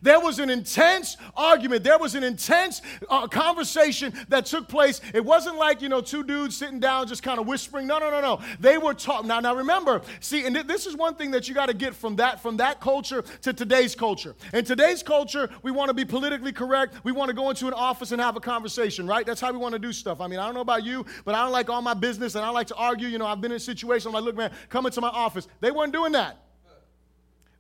There 0.02 0.20
was 0.20 0.40
an 0.40 0.50
intense 0.50 1.18
argument. 1.36 1.84
There 1.84 1.98
was 1.98 2.16
an 2.16 2.24
intense 2.24 2.82
uh, 3.10 3.28
conversation 3.28 4.14
that 4.30 4.46
took 4.46 4.68
place. 4.68 5.02
It 5.14 5.24
wasn't 5.24 5.58
like, 5.58 5.82
you 5.82 5.90
know, 5.90 6.02
two 6.02 6.24
dudes 6.24 6.56
sitting 6.58 6.80
down 6.80 7.08
just 7.08 7.24
kind 7.24 7.40
of 7.40 7.48
whispering. 7.48 7.88
No, 7.88 8.00
no, 8.00 8.10
no, 8.10 8.22
no. 8.22 8.42
They 8.60 8.78
were 8.78 8.94
talking. 8.94 9.28
Now, 9.28 9.40
now 9.40 9.56
remember, 9.56 10.02
see, 10.20 10.46
and 10.46 10.56
th- 10.56 10.68
this 10.68 10.86
is 10.86 10.96
one 10.96 11.16
thing 11.16 11.32
that 11.32 11.48
you 11.48 11.56
got 11.56 11.68
to 11.68 11.74
get 11.74 11.94
from 11.96 12.16
that, 12.18 12.42
from 12.42 12.58
that 12.58 12.80
culture 12.80 13.24
to 13.42 13.54
today's 13.54 13.96
culture. 13.96 14.36
In 14.54 14.66
today's 14.66 15.04
culture, 15.04 15.50
we 15.64 15.72
want 15.72 15.90
to 15.90 15.94
be 15.94 16.06
politically 16.06 16.52
correct. 16.52 16.96
We 17.04 17.12
want 17.12 17.30
to 17.30 17.36
go 17.36 17.50
into 17.50 17.68
an 17.68 17.74
office 17.74 18.12
and 18.12 18.22
have 18.22 18.36
a 18.36 18.42
conversation, 18.42 19.08
right? 19.08 19.26
That's 19.26 19.42
how 19.42 19.52
we 19.52 19.58
want 19.58 19.74
to 19.74 19.80
do 19.80 19.94
stuff. 19.94 20.22
I 20.22 20.28
mean, 20.28 20.40
I 20.40 20.46
don't 20.46 20.56
know 20.56 20.62
about 20.62 20.84
you, 20.84 21.06
but 21.26 21.36
I 21.36 21.44
don't 21.44 21.52
like 21.52 21.70
all 21.70 21.82
my 21.82 21.94
business 21.94 22.36
and 22.36 22.44
I 22.44 22.50
like 22.50 22.68
to 22.68 22.76
argue. 22.76 23.08
You 23.08 23.18
know, 23.18 23.26
I've 23.26 23.42
been 23.42 23.52
in 23.52 23.58
a 23.58 23.60
situation, 23.60 24.10
I'm 24.10 24.14
like, 24.14 24.24
look, 24.24 24.36
man, 24.36 24.52
come 24.70 24.86
into 24.86 25.02
my 25.02 25.10
office. 25.10 25.48
They 25.60 25.72
weren't 25.72 25.94
doing 25.94 26.14
that. 26.14 26.49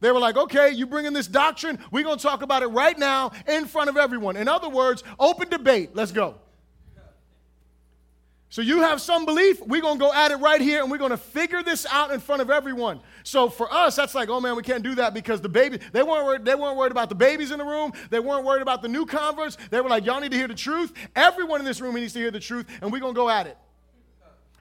They 0.01 0.12
were 0.12 0.20
like, 0.20 0.38
okay, 0.38 0.72
you 0.72 0.88
bring 0.88 1.06
in 1.06 1.13
this 1.13 1.27
doctrine, 1.27 1.79
we're 1.91 2.03
going 2.03 2.18
to 2.18 2.24
talk 2.24 2.41
about 2.41 2.63
it 2.63 2.68
right 2.68 2.98
now 2.98 3.32
in 3.48 3.65
front 3.65 3.89
of 3.89 3.98
everyone. 3.98 4.38
In 4.38 4.48
other 4.48 4.70
words, 4.70 5.03
open 5.20 5.50
debate. 5.50 5.91
Let's 5.94 6.12
go. 6.12 6.36
So 8.51 8.63
you 8.63 8.82
have 8.82 9.00
some 9.00 9.25
belief, 9.25 9.62
we're 9.62 9.82
going 9.82 10.00
to 10.00 10.03
go 10.03 10.12
at 10.12 10.32
it 10.32 10.38
right 10.38 10.60
here 10.60 10.82
and 10.82 10.89
we're 10.89 10.98
going 10.98 11.12
to 11.12 11.18
figure 11.18 11.62
this 11.62 11.86
out 11.86 12.12
in 12.12 12.20
front 12.20 12.41
of 12.41 12.50
everyone. 12.50 13.00
So 13.22 13.48
for 13.48 13.72
us, 13.72 13.96
that's 13.96 14.15
like, 14.15 14.27
oh 14.29 14.41
man, 14.41 14.56
we 14.56 14.63
can't 14.63 14.82
do 14.82 14.96
that 14.96 15.13
because 15.13 15.39
the 15.39 15.50
baby, 15.50 15.79
they 15.91 16.01
weren't 16.01 16.25
worried, 16.25 16.46
they 16.46 16.56
weren't 16.56 16.75
worried 16.75 16.91
about 16.91 17.10
the 17.10 17.15
babies 17.15 17.51
in 17.51 17.60
the 17.60 17.65
room. 17.65 17.94
They 18.10 18.20
weren't 18.20 18.46
worried 18.46 18.63
about 18.63 18.82
the 18.82 18.88
new 18.88 19.06
converts. 19.06 19.56
They 19.70 19.79
were 19.82 19.89
like, 19.89 20.03
y'all 20.03 20.20
need 20.20 20.32
to 20.32 20.38
hear 20.38 20.48
the 20.48 20.56
truth. 20.56 20.94
Everyone 21.15 21.60
in 21.60 21.65
this 21.65 21.79
room 21.79 21.94
needs 21.94 22.13
to 22.13 22.20
hear 22.20 22.32
the 22.32 22.39
truth 22.39 22.65
and 22.82 22.91
we're 22.91 23.00
going 23.00 23.13
to 23.13 23.20
go 23.20 23.29
at 23.29 23.46
it. 23.46 23.56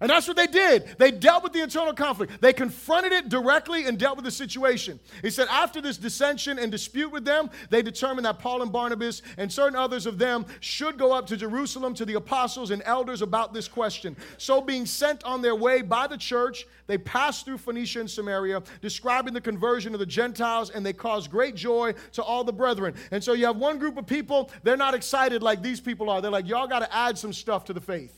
And 0.01 0.11
that's 0.11 0.29
what 0.29 0.37
they 0.37 0.47
did. 0.47 0.97
They 0.99 1.11
dealt 1.11 1.43
with 1.43 1.53
the 1.53 1.63
internal 1.63 1.93
conflict. 1.93 2.41
They 2.41 2.53
confronted 2.53 3.13
it 3.13 3.29
directly 3.29 3.87
and 3.87 3.99
dealt 3.99 4.17
with 4.17 4.25
the 4.25 4.31
situation. 4.31 5.01
He 5.23 5.31
said, 5.31 5.49
after 5.51 5.81
this 5.81 5.97
dissension 5.97 6.59
and 6.59 6.71
dispute 6.71 7.11
with 7.11 7.25
them, 7.25 7.51
they 7.71 7.83
determined 7.83 8.27
that 8.27 8.39
Paul 8.39 8.63
and 8.63 8.73
Barnabas 8.73 9.23
and 9.37 9.53
certain 9.53 9.77
others 9.77 10.07
of 10.07 10.19
them 10.19 10.47
should 10.61 10.99
go 10.99 11.13
up 11.13 11.27
to 11.29 11.37
Jerusalem 11.37 11.95
to 11.95 12.05
the 12.05 12.15
apostles 12.15 12.71
and 12.71 12.83
elders 12.85 13.23
about 13.23 13.53
this 13.53 13.67
question. 13.67 14.17
So, 14.37 14.61
being 14.61 14.87
sent 14.87 15.25
on 15.25 15.43
their 15.43 15.57
way 15.57 15.83
by 15.83 16.07
the 16.07 16.17
church, 16.17 16.67
they 16.87 16.99
passed 16.99 17.45
through 17.45 17.59
Phoenicia 17.59 18.01
and 18.01 18.11
Samaria, 18.11 18.63
describing 18.81 19.35
the 19.35 19.41
conversion 19.41 19.95
of 19.95 20.01
the 20.01 20.07
Gentiles, 20.07 20.71
and 20.71 20.85
they 20.87 20.93
caused 20.93 21.31
great 21.31 21.55
joy 21.55 21.95
to 22.13 22.23
all 22.23 22.45
the 22.45 22.53
brethren. 22.53 22.95
And 23.11 23.23
so, 23.23 23.33
you 23.33 23.47
have 23.47 23.57
one 23.57 23.79
group 23.79 23.97
of 23.97 24.07
people, 24.07 24.51
they're 24.63 24.77
not 24.77 24.95
excited 24.95 25.43
like 25.43 25.63
these 25.63 25.81
people 25.81 26.09
are. 26.09 26.21
They're 26.21 26.31
like, 26.31 26.49
y'all 26.49 26.69
got 26.69 26.81
to 26.81 26.95
add 26.95 27.19
some 27.19 27.33
stuff 27.33 27.65
to 27.67 27.73
the 27.73 27.81
faith. 27.81 28.18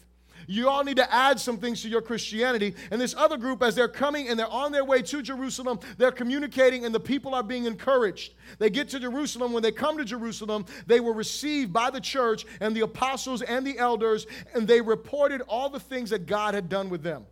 You 0.51 0.69
all 0.69 0.83
need 0.83 0.97
to 0.97 1.15
add 1.15 1.39
some 1.39 1.59
things 1.59 1.81
to 1.83 1.89
your 1.89 2.03
Christianity. 2.03 2.75
And 2.91 3.01
this 3.01 3.15
other 3.17 3.37
group, 3.37 3.63
as 3.63 3.77
they're 3.77 3.87
coming 3.87 4.27
and 4.27 4.37
they're 4.37 4.49
on 4.49 4.73
their 4.73 4.85
way 4.85 5.01
to 5.01 5.23
Jerusalem, 5.23 5.79
they're 5.97 6.11
communicating 6.11 6.85
and 6.85 6.93
the 6.93 6.99
people 6.99 7.37
are 7.37 7.45
being 7.45 7.67
encouraged. 7.67 8.35
They 8.59 8.69
get 8.69 8.89
to 8.89 8.99
Jerusalem. 8.99 9.53
When 9.53 9.63
they 9.63 9.71
come 9.71 9.97
to 9.99 10.05
Jerusalem, 10.05 10.67
they 10.89 10.99
were 10.99 11.13
received 11.13 11.73
by 11.73 11.91
the 11.91 12.01
church 12.01 12.47
and 12.59 12.75
the 12.75 12.81
apostles 12.81 13.43
and 13.43 13.65
the 13.65 13.79
elders, 13.79 14.27
and 14.53 14.67
they 14.67 14.81
reported 14.81 15.41
all 15.43 15.71
the 15.71 15.79
things 15.79 16.11
that 16.11 16.27
God 16.27 16.55
had 16.55 16.69
done 16.69 16.91
with 16.91 17.05
them. 17.05 17.27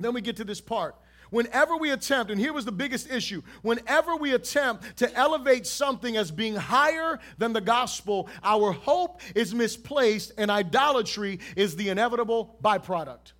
Then 0.00 0.14
we 0.14 0.22
get 0.22 0.36
to 0.36 0.44
this 0.44 0.62
part 0.62 0.94
Whenever 1.30 1.76
we 1.76 1.90
attempt, 1.90 2.30
and 2.30 2.40
here 2.40 2.52
was 2.52 2.64
the 2.64 2.72
biggest 2.72 3.10
issue, 3.10 3.42
whenever 3.62 4.16
we 4.16 4.32
attempt 4.32 4.96
to 4.96 5.14
elevate 5.14 5.66
something 5.66 6.16
as 6.16 6.30
being 6.30 6.54
higher 6.54 7.18
than 7.36 7.52
the 7.52 7.60
gospel, 7.60 8.28
our 8.42 8.72
hope 8.72 9.20
is 9.34 9.54
misplaced 9.54 10.32
and 10.38 10.50
idolatry 10.50 11.40
is 11.56 11.76
the 11.76 11.88
inevitable 11.88 12.56
byproduct. 12.62 13.32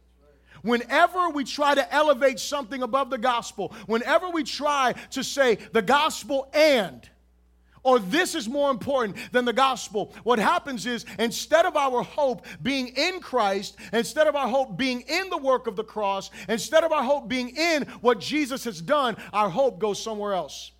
Whenever 0.62 1.30
we 1.30 1.44
try 1.44 1.74
to 1.74 1.94
elevate 1.94 2.40
something 2.40 2.82
above 2.82 3.10
the 3.10 3.18
gospel, 3.18 3.72
whenever 3.86 4.28
we 4.28 4.42
try 4.42 4.92
to 5.10 5.22
say 5.22 5.56
the 5.72 5.82
gospel 5.82 6.50
and, 6.52 7.08
or 7.82 7.98
this 7.98 8.34
is 8.34 8.48
more 8.48 8.70
important 8.70 9.16
than 9.32 9.44
the 9.44 9.52
gospel. 9.52 10.12
What 10.24 10.38
happens 10.38 10.86
is 10.86 11.04
instead 11.18 11.66
of 11.66 11.76
our 11.76 12.02
hope 12.02 12.46
being 12.62 12.88
in 12.88 13.20
Christ, 13.20 13.76
instead 13.92 14.26
of 14.26 14.36
our 14.36 14.48
hope 14.48 14.76
being 14.76 15.02
in 15.02 15.30
the 15.30 15.38
work 15.38 15.66
of 15.66 15.76
the 15.76 15.84
cross, 15.84 16.30
instead 16.48 16.84
of 16.84 16.92
our 16.92 17.02
hope 17.02 17.28
being 17.28 17.56
in 17.56 17.84
what 18.00 18.20
Jesus 18.20 18.64
has 18.64 18.80
done, 18.80 19.16
our 19.32 19.48
hope 19.50 19.78
goes 19.78 20.02
somewhere 20.02 20.34
else. 20.34 20.72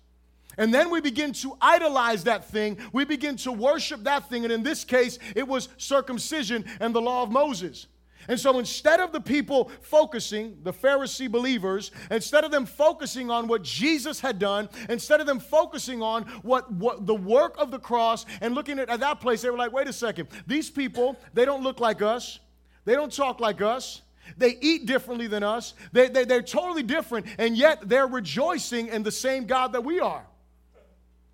And 0.57 0.73
then 0.73 0.89
we 0.89 0.99
begin 0.99 1.31
to 1.33 1.55
idolize 1.61 2.25
that 2.25 2.49
thing. 2.49 2.77
We 2.91 3.05
begin 3.05 3.37
to 3.37 3.51
worship 3.51 4.03
that 4.03 4.29
thing. 4.29 4.43
And 4.43 4.51
in 4.51 4.61
this 4.61 4.83
case, 4.83 5.17
it 5.33 5.47
was 5.47 5.69
circumcision 5.77 6.65
and 6.81 6.93
the 6.93 7.01
law 7.01 7.23
of 7.23 7.31
Moses. 7.31 7.87
And 8.29 8.39
so 8.39 8.59
instead 8.59 8.99
of 8.99 9.11
the 9.11 9.19
people 9.19 9.71
focusing, 9.81 10.59
the 10.61 10.71
Pharisee 10.71 11.29
believers, 11.29 11.89
instead 12.11 12.43
of 12.43 12.51
them 12.51 12.67
focusing 12.67 13.31
on 13.31 13.47
what 13.47 13.63
Jesus 13.63 14.19
had 14.19 14.37
done, 14.37 14.69
instead 14.87 15.19
of 15.19 15.25
them 15.25 15.39
focusing 15.39 16.03
on 16.03 16.23
what, 16.43 16.71
what 16.71 17.07
the 17.07 17.15
work 17.15 17.55
of 17.57 17.71
the 17.71 17.79
cross 17.79 18.27
and 18.39 18.53
looking 18.53 18.77
at, 18.77 18.87
at 18.87 18.99
that 18.99 19.19
place, 19.19 19.41
they 19.41 19.49
were 19.49 19.57
like, 19.57 19.73
wait 19.73 19.87
a 19.87 19.93
second, 19.93 20.27
these 20.45 20.69
people, 20.69 21.17
they 21.33 21.43
don't 21.43 21.63
look 21.63 21.79
like 21.79 22.03
us, 22.03 22.39
they 22.85 22.93
don't 22.93 23.11
talk 23.11 23.41
like 23.41 23.61
us. 23.61 24.03
They 24.37 24.59
eat 24.61 24.85
differently 24.85 25.25
than 25.25 25.41
us. 25.41 25.73
They, 25.91 26.07
they, 26.07 26.23
they're 26.23 26.43
totally 26.43 26.83
different, 26.83 27.25
and 27.39 27.57
yet 27.57 27.89
they're 27.89 28.05
rejoicing 28.05 28.89
in 28.89 29.01
the 29.01 29.11
same 29.11 29.47
God 29.47 29.73
that 29.73 29.83
we 29.83 29.99
are. 29.99 30.23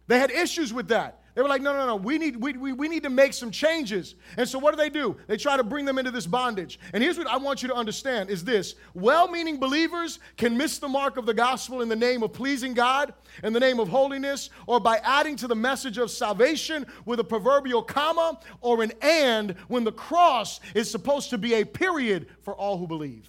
They 0.08 0.18
had 0.18 0.32
issues 0.32 0.74
with 0.74 0.88
that. 0.88 1.25
They 1.36 1.42
were 1.42 1.50
like, 1.50 1.62
no, 1.62 1.74
no, 1.74 1.86
no, 1.86 1.98
we 1.98 2.18
need, 2.18 2.38
we, 2.38 2.54
we, 2.54 2.72
we 2.72 2.88
need 2.88 3.04
to 3.04 3.10
make 3.10 3.34
some 3.34 3.52
changes. 3.52 4.16
And 4.38 4.48
so 4.48 4.58
what 4.58 4.72
do 4.72 4.78
they 4.78 4.90
do? 4.90 5.18
They 5.28 5.36
try 5.36 5.58
to 5.58 5.64
bring 5.64 5.84
them 5.84 5.98
into 5.98 6.10
this 6.10 6.26
bondage. 6.26 6.80
And 6.94 7.04
here's 7.04 7.18
what 7.18 7.28
I 7.28 7.36
want 7.36 7.62
you 7.62 7.68
to 7.68 7.76
understand 7.76 8.30
is 8.30 8.46
this. 8.46 8.76
Well-meaning 8.94 9.60
believers 9.60 10.20
can 10.38 10.58
miss 10.58 10.78
the 10.78 10.88
mark 10.88 11.18
of 11.18 11.26
the 11.26 11.34
gospel 11.34 11.82
in 11.82 11.90
the 11.90 11.96
name 11.96 12.24
of 12.24 12.32
pleasing 12.32 12.74
God, 12.74 13.14
in 13.44 13.52
the 13.52 13.60
name 13.60 13.82
of 13.82 13.90
holiness, 13.90 14.50
or 14.66 14.80
by 14.80 14.98
adding 15.04 15.36
to 15.36 15.48
the 15.48 15.56
message 15.56 15.98
of 15.98 16.10
salvation 16.10 16.86
with 17.04 17.20
a 17.20 17.24
proverbial 17.24 17.84
comma 17.84 18.40
or 18.62 18.82
an 18.82 18.94
and 19.02 19.56
when 19.68 19.84
the 19.84 19.92
cross 19.92 20.62
is 20.74 20.90
supposed 20.90 21.30
to 21.32 21.38
be 21.38 21.56
a 21.56 21.66
period 21.66 22.28
for 22.44 22.56
all 22.56 22.78
who 22.78 22.88
believe. 22.88 23.28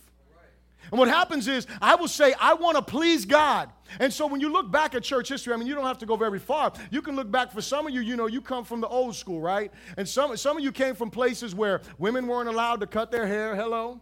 And 0.91 0.99
what 0.99 1.09
happens 1.09 1.49
is, 1.49 1.67
I 1.81 1.97
will 1.97 2.09
say, 2.09 2.35
I 2.41 2.55
want 2.55 2.77
to 2.77 2.83
please 2.83 3.25
God. 3.25 3.71
And 3.99 4.13
so 4.13 4.27
when 4.27 4.41
you 4.41 4.53
look 4.53 4.71
back 4.71 4.95
at 4.95 5.03
church 5.03 5.29
history, 5.29 5.53
I 5.53 5.57
mean, 5.57 5.67
you 5.67 5.75
don't 5.75 5.87
have 5.87 5.99
to 5.99 6.07
go 6.07 6.17
very 6.17 6.39
far. 6.39 6.73
You 6.91 7.03
can 7.03 7.17
look 7.17 7.31
back 7.31 7.53
for 7.53 7.61
some 7.61 7.87
of 7.87 7.93
you, 7.93 8.01
you 8.01 8.17
know, 8.17 8.27
you 8.27 8.41
come 8.41 8.65
from 8.65 8.81
the 8.81 8.89
old 8.89 9.15
school, 9.15 9.41
right? 9.41 9.73
And 9.97 10.09
some, 10.09 10.37
some 10.37 10.57
of 10.57 10.63
you 10.63 10.73
came 10.73 10.95
from 10.95 11.11
places 11.11 11.55
where 11.55 11.83
women 11.99 12.27
weren't 12.27 12.49
allowed 12.49 12.81
to 12.81 12.87
cut 12.87 13.11
their 13.11 13.27
hair. 13.27 13.55
Hello? 13.55 14.01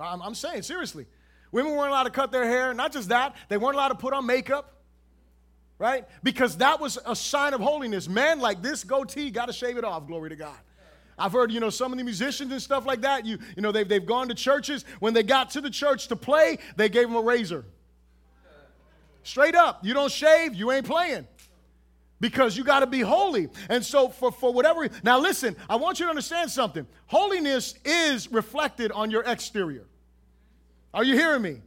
I'm, 0.00 0.22
I'm 0.22 0.34
saying, 0.34 0.62
seriously. 0.62 1.06
Women 1.50 1.72
weren't 1.72 1.90
allowed 1.90 2.04
to 2.04 2.10
cut 2.10 2.30
their 2.30 2.44
hair. 2.44 2.74
Not 2.74 2.92
just 2.92 3.08
that, 3.08 3.34
they 3.48 3.56
weren't 3.56 3.74
allowed 3.74 3.88
to 3.88 3.94
put 3.94 4.12
on 4.12 4.26
makeup, 4.26 4.82
right? 5.78 6.06
Because 6.22 6.58
that 6.58 6.80
was 6.80 6.98
a 7.06 7.16
sign 7.16 7.54
of 7.54 7.60
holiness. 7.60 8.08
Man 8.08 8.40
like 8.40 8.62
this 8.62 8.84
goatee, 8.84 9.30
got 9.30 9.46
to 9.46 9.52
shave 9.52 9.76
it 9.76 9.84
off, 9.84 10.06
glory 10.06 10.30
to 10.30 10.36
God. 10.36 10.58
I've 11.18 11.32
heard, 11.32 11.52
you 11.52 11.60
know, 11.60 11.70
some 11.70 11.92
of 11.92 11.98
the 11.98 12.04
musicians 12.04 12.52
and 12.52 12.62
stuff 12.62 12.86
like 12.86 13.00
that, 13.02 13.26
you, 13.26 13.38
you 13.56 13.62
know, 13.62 13.72
they've, 13.72 13.88
they've 13.88 14.04
gone 14.04 14.28
to 14.28 14.34
churches. 14.34 14.84
When 15.00 15.14
they 15.14 15.22
got 15.22 15.50
to 15.50 15.60
the 15.60 15.70
church 15.70 16.08
to 16.08 16.16
play, 16.16 16.58
they 16.76 16.88
gave 16.88 17.08
them 17.08 17.16
a 17.16 17.20
razor. 17.20 17.64
Straight 19.22 19.54
up. 19.54 19.84
You 19.84 19.94
don't 19.94 20.10
shave, 20.10 20.54
you 20.54 20.70
ain't 20.72 20.86
playing. 20.86 21.26
Because 22.20 22.56
you 22.56 22.64
got 22.64 22.80
to 22.80 22.86
be 22.86 23.00
holy. 23.00 23.48
And 23.68 23.84
so, 23.84 24.08
for, 24.08 24.32
for 24.32 24.52
whatever. 24.52 24.88
Now, 25.04 25.20
listen, 25.20 25.54
I 25.68 25.76
want 25.76 26.00
you 26.00 26.06
to 26.06 26.10
understand 26.10 26.50
something. 26.50 26.86
Holiness 27.06 27.74
is 27.84 28.30
reflected 28.32 28.90
on 28.90 29.10
your 29.10 29.22
exterior. 29.24 29.86
Are 30.92 31.04
you 31.04 31.14
hearing 31.14 31.42
me? 31.42 31.60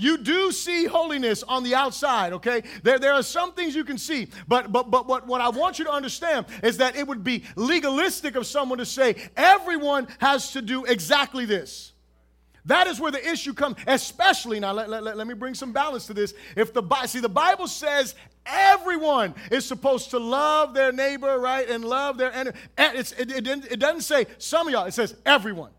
You 0.00 0.16
do 0.16 0.50
see 0.50 0.86
holiness 0.86 1.42
on 1.42 1.62
the 1.62 1.74
outside, 1.74 2.32
okay? 2.32 2.62
There, 2.82 2.98
there 2.98 3.12
are 3.12 3.22
some 3.22 3.52
things 3.52 3.74
you 3.76 3.84
can 3.84 3.98
see, 3.98 4.28
but 4.48 4.72
but 4.72 4.90
but 4.90 5.06
what, 5.06 5.26
what 5.26 5.42
I 5.42 5.50
want 5.50 5.78
you 5.78 5.84
to 5.84 5.92
understand 5.92 6.46
is 6.62 6.78
that 6.78 6.96
it 6.96 7.06
would 7.06 7.22
be 7.22 7.44
legalistic 7.54 8.34
of 8.34 8.46
someone 8.46 8.78
to 8.78 8.86
say 8.86 9.28
everyone 9.36 10.08
has 10.18 10.52
to 10.52 10.62
do 10.62 10.86
exactly 10.86 11.44
this. 11.44 11.92
That 12.64 12.86
is 12.86 12.98
where 12.98 13.12
the 13.12 13.30
issue 13.30 13.52
comes, 13.52 13.76
especially 13.86 14.58
now. 14.58 14.72
Let, 14.72 14.88
let, 14.88 15.02
let, 15.02 15.26
me 15.26 15.34
bring 15.34 15.54
some 15.54 15.70
balance 15.70 16.06
to 16.06 16.14
this. 16.14 16.32
If 16.56 16.72
the 16.72 16.82
see 17.06 17.20
the 17.20 17.28
Bible 17.28 17.66
says 17.66 18.14
everyone 18.46 19.34
is 19.50 19.66
supposed 19.66 20.10
to 20.12 20.18
love 20.18 20.72
their 20.72 20.92
neighbor, 20.92 21.38
right, 21.38 21.68
and 21.68 21.84
love 21.84 22.16
their 22.16 22.32
enemy. 22.32 22.56
It, 22.78 23.12
it, 23.18 23.46
it 23.46 23.78
doesn't 23.78 24.02
say 24.02 24.24
some 24.38 24.66
of 24.66 24.72
y'all. 24.72 24.86
It 24.86 24.94
says 24.94 25.14
everyone. 25.26 25.72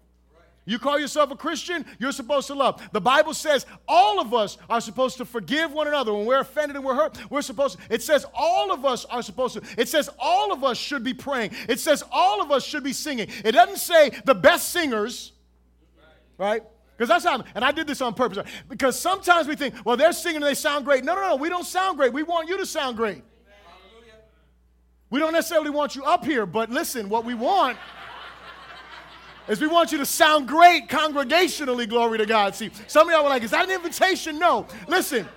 You 0.66 0.78
call 0.78 1.00
yourself 1.00 1.32
a 1.32 1.36
Christian, 1.36 1.86
you're 1.98 2.12
supposed 2.12 2.48
to 2.48 2.54
love. 2.54 2.82
The 2.92 3.02
Bible 3.02 3.34
says 3.34 3.66
all 3.88 4.20
of 4.22 4.34
us 4.34 4.60
are 4.70 4.80
supposed 4.80 5.18
to 5.18 5.26
forgive 5.26 5.72
one 5.72 5.88
another. 5.88 6.14
When 6.14 6.26
we're 6.26 6.42
offended 6.42 6.76
and 6.76 6.86
we're 6.86 6.96
hurt, 6.96 7.18
we're 7.32 7.42
supposed 7.42 7.80
to. 7.80 7.94
It 7.94 8.04
says 8.04 8.26
all 8.34 8.72
of 8.72 8.86
us 8.86 9.06
are 9.06 9.24
supposed 9.24 9.56
to. 9.56 9.64
It 9.76 9.90
says 9.90 10.10
all 10.20 10.54
of 10.54 10.64
us 10.64 10.78
should 10.78 11.04
be 11.04 11.16
praying. 11.16 11.52
It 11.68 11.80
says 11.80 12.04
all 12.12 12.42
of 12.42 12.52
us 12.52 12.64
should 12.64 12.84
be 12.84 12.94
singing. 12.94 13.28
It 13.44 13.54
doesn't 13.54 13.78
say 13.78 14.12
the 14.26 14.36
best 14.36 14.70
singers, 14.70 15.32
right? 16.38 16.62
Because 16.96 17.10
that's 17.10 17.26
how, 17.26 17.44
and 17.56 17.66
I 17.66 17.72
did 17.72 17.88
this 17.88 18.00
on 18.00 18.14
purpose. 18.14 18.48
Because 18.70 19.00
sometimes 19.00 19.48
we 19.48 19.56
think, 19.56 19.74
well, 19.84 19.98
they're 19.98 20.14
singing 20.14 20.44
and 20.44 20.46
they 20.46 20.54
sound 20.54 20.86
great. 20.86 21.04
No, 21.04 21.16
no, 21.16 21.22
no, 21.22 21.36
we 21.38 21.50
don't 21.50 21.66
sound 21.66 21.98
great. 21.98 22.14
We 22.14 22.22
want 22.22 22.48
you 22.48 22.58
to 22.58 22.66
sound 22.68 22.98
great. 22.98 23.24
We 25.10 25.20
don't 25.20 25.34
necessarily 25.34 25.72
want 25.72 25.96
you 25.96 26.04
up 26.04 26.24
here, 26.24 26.46
but 26.46 26.70
listen, 26.70 27.10
what 27.10 27.26
we 27.26 27.34
want 27.34 27.78
is 29.52 29.60
we 29.60 29.68
want 29.68 29.92
you 29.92 29.98
to 29.98 30.06
sound 30.06 30.48
great 30.48 30.88
congregationally, 30.88 31.88
glory 31.88 32.18
to 32.18 32.26
God. 32.26 32.56
See, 32.56 32.72
some 32.88 33.10
of 33.10 33.14
y'all 33.14 33.24
were 33.24 33.30
like, 33.30 33.44
is 33.44 33.52
that 33.52 33.66
an 33.66 33.76
invitation? 33.76 34.40
No. 34.40 34.66
Listen. 34.88 35.28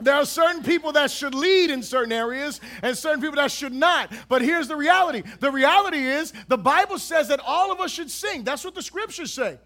There 0.00 0.14
are 0.14 0.24
certain 0.24 0.62
people 0.62 0.92
that 0.92 1.10
should 1.10 1.34
lead 1.34 1.70
in 1.70 1.82
certain 1.82 2.12
areas 2.12 2.60
and 2.82 2.96
certain 2.96 3.20
people 3.20 3.36
that 3.36 3.50
should 3.50 3.74
not. 3.74 4.10
But 4.28 4.42
here's 4.42 4.68
the 4.68 4.76
reality 4.76 5.22
the 5.40 5.50
reality 5.50 5.98
is 5.98 6.32
the 6.46 6.56
Bible 6.56 6.98
says 6.98 7.28
that 7.28 7.40
all 7.44 7.70
of 7.72 7.80
us 7.80 7.90
should 7.90 8.10
sing. 8.10 8.42
That's 8.44 8.64
what 8.64 8.74
the 8.74 8.82
scriptures 8.82 9.32
say. 9.34 9.58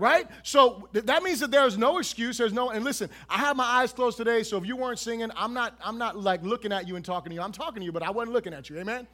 Right? 0.00 0.26
So 0.42 0.88
th- 0.92 1.04
that 1.04 1.22
means 1.22 1.38
that 1.40 1.52
there's 1.52 1.78
no 1.78 1.98
excuse. 1.98 2.38
There's 2.38 2.52
no, 2.52 2.70
and 2.70 2.82
listen, 2.82 3.08
I 3.28 3.38
have 3.38 3.56
my 3.56 3.64
eyes 3.64 3.92
closed 3.92 4.16
today, 4.16 4.42
so 4.42 4.56
if 4.56 4.66
you 4.66 4.74
weren't 4.74 4.98
singing, 4.98 5.30
I'm 5.36 5.54
not, 5.54 5.78
I'm 5.84 5.98
not 5.98 6.16
like 6.16 6.42
looking 6.42 6.72
at 6.72 6.88
you 6.88 6.96
and 6.96 7.04
talking 7.04 7.30
to 7.30 7.34
you. 7.36 7.40
I'm 7.40 7.52
talking 7.52 7.78
to 7.80 7.84
you, 7.84 7.92
but 7.92 8.02
I 8.02 8.10
wasn't 8.10 8.32
looking 8.32 8.54
at 8.54 8.68
you. 8.68 8.78
Amen? 8.78 9.06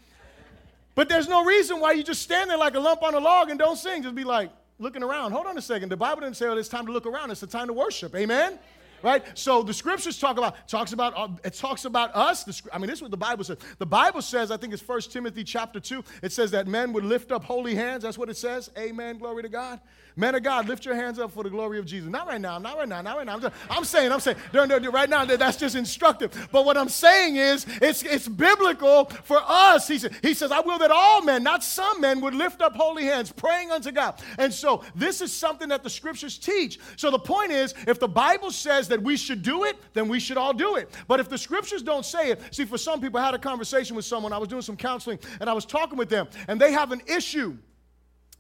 But 1.01 1.09
there's 1.09 1.29
no 1.29 1.47
reason 1.47 1.81
why 1.81 1.93
you 1.93 2.03
just 2.03 2.21
stand 2.21 2.51
there 2.51 2.59
like 2.59 2.75
a 2.75 2.79
lump 2.79 3.03
on 3.03 3.15
a 3.15 3.19
log 3.19 3.49
and 3.49 3.59
don't 3.59 3.79
sing. 3.79 4.03
Just 4.03 4.15
be 4.15 4.23
like 4.23 4.51
looking 4.79 5.03
around. 5.03 5.33
Hold 5.33 5.47
on 5.47 5.57
a 5.57 5.63
second. 5.63 5.89
The 5.89 5.97
Bible 5.97 6.21
didn't 6.21 6.37
say, 6.37 6.45
oh, 6.45 6.55
it's 6.59 6.69
time 6.69 6.85
to 6.85 6.93
look 6.93 7.07
around. 7.07 7.31
It's 7.31 7.41
the 7.41 7.47
time 7.47 7.69
to 7.69 7.73
worship. 7.73 8.15
Amen? 8.15 8.59
right? 9.03 9.25
So 9.33 9.63
the 9.63 9.73
scriptures 9.73 10.19
talk 10.19 10.37
about 10.37 10.69
talks 10.69 10.93
about 10.93 11.17
uh, 11.17 11.29
it 11.43 11.55
talks 11.55 11.87
about 11.87 12.15
us. 12.15 12.45
The, 12.45 12.61
I 12.71 12.77
mean, 12.77 12.89
this 12.89 12.99
is 12.99 13.03
what 13.03 13.11
the 13.11 13.17
Bible 13.17 13.45
says. 13.45 13.57
The 13.79 13.87
Bible 13.87 14.21
says, 14.21 14.51
I 14.51 14.59
think 14.59 14.75
it's 14.75 14.83
First 14.83 15.11
Timothy 15.11 15.43
chapter 15.43 15.81
two. 15.81 16.05
It 16.23 16.33
says 16.33 16.51
that 16.51 16.67
men 16.67 16.93
would 16.93 17.05
lift 17.05 17.33
up 17.33 17.45
holy 17.45 17.75
hands. 17.75 18.03
That's 18.03 18.19
what 18.19 18.29
it 18.29 18.37
says. 18.37 18.71
Amen. 18.77 19.17
Glory 19.17 19.43
to 19.43 19.49
God. 19.49 19.81
Men 20.17 20.35
of 20.35 20.43
God, 20.43 20.69
lift 20.69 20.85
your 20.85 20.95
hands 20.95 21.19
up 21.19 21.33
for 21.33 21.43
the 21.43 21.51
glory 21.51 21.79
of 21.79 21.87
Jesus. 21.87 22.11
Not 22.11 22.27
right 22.27 22.41
now, 22.41 22.59
not 22.59 22.77
right 22.77 22.89
now, 22.89 23.01
not 23.01 23.17
right 23.17 23.27
now. 23.27 23.35
I'm, 23.35 23.41
just, 23.41 23.55
I'm 23.69 23.85
saying, 23.85 24.13
I'm 24.13 24.21
saying, 24.21 24.37
right 24.53 25.09
now, 25.09 25.25
that's 25.25 25.57
just 25.57 25.75
instructive. 25.75 26.49
But 26.53 26.65
what 26.65 26.77
I'm 26.77 26.89
saying 26.89 27.37
is, 27.37 27.67
it's, 27.81 28.03
it's 28.03 28.29
biblical 28.29 29.07
for 29.07 29.41
us. 29.47 29.89
He, 29.89 29.99
said, 29.99 30.15
he 30.23 30.35
says, 30.35 30.53
I 30.53 30.61
will 30.61 30.79
that 30.79 30.91
all 30.91 31.23
men, 31.23 31.43
not 31.43 31.63
some 31.63 32.01
men, 32.01 32.21
would 32.21 32.35
lift 32.35 32.61
up 32.63 32.75
holy 32.75 33.05
hands, 33.05 33.33
praying 33.33 33.71
unto 33.71 33.91
God. 33.93 34.21
And 34.39 34.53
so 34.53 34.85
this 34.95 35.21
is 35.21 35.33
something 35.33 35.69
that 35.69 35.83
the 35.83 35.91
scriptures 35.91 36.39
teach. 36.39 36.79
So 36.97 37.11
the 37.11 37.19
point 37.19 37.53
is, 37.53 37.75
if 37.87 37.99
the 37.99 38.09
Bible 38.09 38.51
says 38.51 38.89
that 38.89 39.03
we 39.03 39.17
should 39.17 39.43
do 39.43 39.65
it, 39.65 39.77
then 39.93 40.09
we 40.09 40.21
should 40.21 40.37
all 40.37 40.53
do 40.53 40.77
it. 40.77 40.91
But 41.09 41.21
if 41.21 41.29
the 41.29 41.39
scriptures 41.39 41.83
don't 41.83 42.05
say 42.05 42.31
it, 42.31 42.41
see, 42.51 42.65
for 42.65 42.79
some 42.79 43.01
people, 43.01 43.21
I 43.21 43.25
had 43.25 43.35
a 43.35 43.39
conversation 43.39 43.97
with 43.97 44.05
someone, 44.05 44.33
I 44.33 44.39
was 44.39 44.49
doing 44.49 44.63
some 44.63 44.77
counseling, 44.77 45.19
and 45.41 45.49
I 45.49 45.53
was 45.53 45.65
talking 45.65 45.99
with 45.99 46.09
them, 46.09 46.29
and 46.49 46.61
they 46.61 46.73
have 46.73 46.93
an 46.93 47.03
issue 47.07 47.57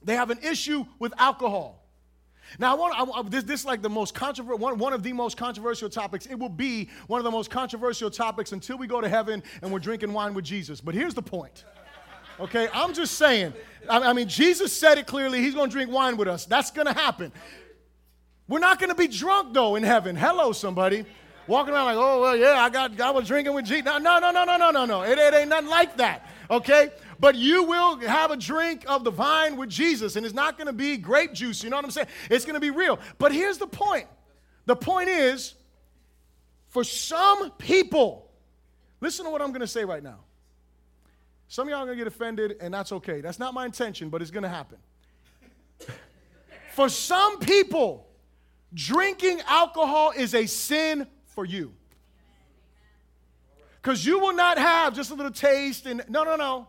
they 0.03 0.17
have 0.17 0.31
an 0.31 0.39
issue 0.43 0.85
with 0.99 1.13
alcohol. 1.19 1.77
Now, 2.59 2.73
I 2.73 2.79
want, 2.79 3.17
I, 3.17 3.23
this, 3.29 3.45
this 3.45 3.61
is 3.61 3.67
like 3.67 3.81
the 3.81 3.91
most 3.91 4.15
controversial, 4.15 4.59
one, 4.59 4.79
one 4.79 4.93
of 4.93 5.03
the 5.03 5.13
most 5.13 5.37
controversial 5.37 5.89
topics. 5.89 6.27
It 6.27 6.39
will 6.39 6.49
be 6.49 6.89
one 7.07 7.21
of 7.21 7.25
the 7.25 7.31
most 7.31 7.51
controversial 7.51 8.11
topics 8.11 8.53
until 8.53 8.77
we 8.77 8.87
go 8.87 9.01
to 9.01 9.09
heaven 9.09 9.43
and 9.63 9.73
we're 9.73 9.79
drinking 9.79 10.13
wine 10.13 10.35
with 10.35 10.45
Jesus. 10.45 10.81
But 10.81 10.95
here's 10.95 11.15
the 11.15 11.23
point. 11.23 11.65
Okay, 12.41 12.69
I'm 12.73 12.95
just 12.95 13.15
saying. 13.15 13.53
I, 13.89 13.99
I 13.99 14.13
mean, 14.15 14.27
Jesus 14.27 14.73
said 14.73 14.99
it 14.99 15.07
clearly. 15.07 15.41
He's 15.41 15.55
going 15.55 15.69
to 15.69 15.73
drink 15.73 15.91
wine 15.91 16.17
with 16.17 16.27
us. 16.27 16.47
That's 16.47 16.71
going 16.71 16.87
to 16.87 16.93
happen. 16.93 17.33
We're 18.49 18.59
not 18.59 18.81
going 18.81 18.91
to 18.91 18.97
be 18.97 19.07
drunk 19.07 19.55
though 19.55 19.77
in 19.77 19.83
heaven. 19.83 20.17
Hello, 20.17 20.53
somebody. 20.53 21.05
Walking 21.47 21.75
around 21.75 21.87
like, 21.87 21.97
oh 21.97 22.21
well, 22.21 22.37
yeah, 22.37 22.63
I 22.63 22.71
got, 22.71 23.01
I 23.01 23.11
was 23.11 23.29
drinking 23.29 23.55
with 23.55 23.65
Jesus. 23.65 23.85
No, 23.85 23.99
no, 23.99 24.19
no, 24.19 24.33
no, 24.33 24.45
no, 24.45 24.57
no, 24.57 24.71
no, 24.71 24.85
no. 24.85 25.03
It, 25.03 25.19
it 25.19 25.35
ain't 25.35 25.49
nothing 25.49 25.69
like 25.69 25.97
that. 25.99 26.27
Okay, 26.51 26.91
but 27.21 27.35
you 27.35 27.65
will 27.65 27.99
have 27.99 28.31
a 28.31 28.37
drink 28.37 28.85
of 28.89 29.05
the 29.05 29.11
vine 29.11 29.59
with 29.59 29.69
Jesus, 29.69 30.17
and 30.17 30.25
it's 30.25 30.35
not 30.35 30.57
going 30.57 30.67
to 30.67 30.73
be 30.73 30.97
grape 30.97 31.35
juice. 31.35 31.63
You 31.63 31.69
know 31.69 31.77
what 31.77 31.85
I'm 31.85 31.91
saying? 31.91 32.07
It's 32.31 32.47
going 32.47 32.55
to 32.55 32.61
be 32.61 32.71
real. 32.71 32.99
But 33.19 33.33
here's 33.33 33.59
the 33.59 33.67
point 33.67 34.07
the 34.65 34.75
point 34.75 35.11
is, 35.11 35.55
for 36.69 36.83
some 36.83 37.51
people, 37.53 38.31
listen 39.01 39.27
to 39.27 39.31
what 39.31 39.43
I'm 39.43 39.49
going 39.49 39.61
to 39.61 39.67
say 39.67 39.85
right 39.85 40.03
now. 40.03 40.21
Some 41.49 41.67
of 41.67 41.71
y'all 41.71 41.83
are 41.83 41.87
going 41.87 41.99
to 41.99 42.05
get 42.05 42.07
offended, 42.07 42.57
and 42.61 42.73
that's 42.73 42.93
okay. 42.93 43.21
That's 43.21 43.39
not 43.39 43.53
my 43.53 43.67
intention, 43.67 44.09
but 44.09 44.23
it's 44.23 44.31
going 44.31 44.45
to 44.45 44.49
happen. 44.49 44.79
for 46.73 46.89
some 46.89 47.39
people, 47.39 48.09
drinking 48.73 49.43
alcohol 49.47 50.13
is 50.17 50.35
a 50.35 50.47
sin 50.47 51.07
for 51.27 51.45
you. 51.45 51.75
Because 53.83 54.07
you 54.07 54.21
will 54.21 54.35
not 54.35 54.59
have 54.59 54.95
just 54.95 55.11
a 55.11 55.15
little 55.15 55.33
taste 55.33 55.87
and 55.87 56.03
no, 56.09 56.23
no, 56.23 56.37
no. 56.37 56.69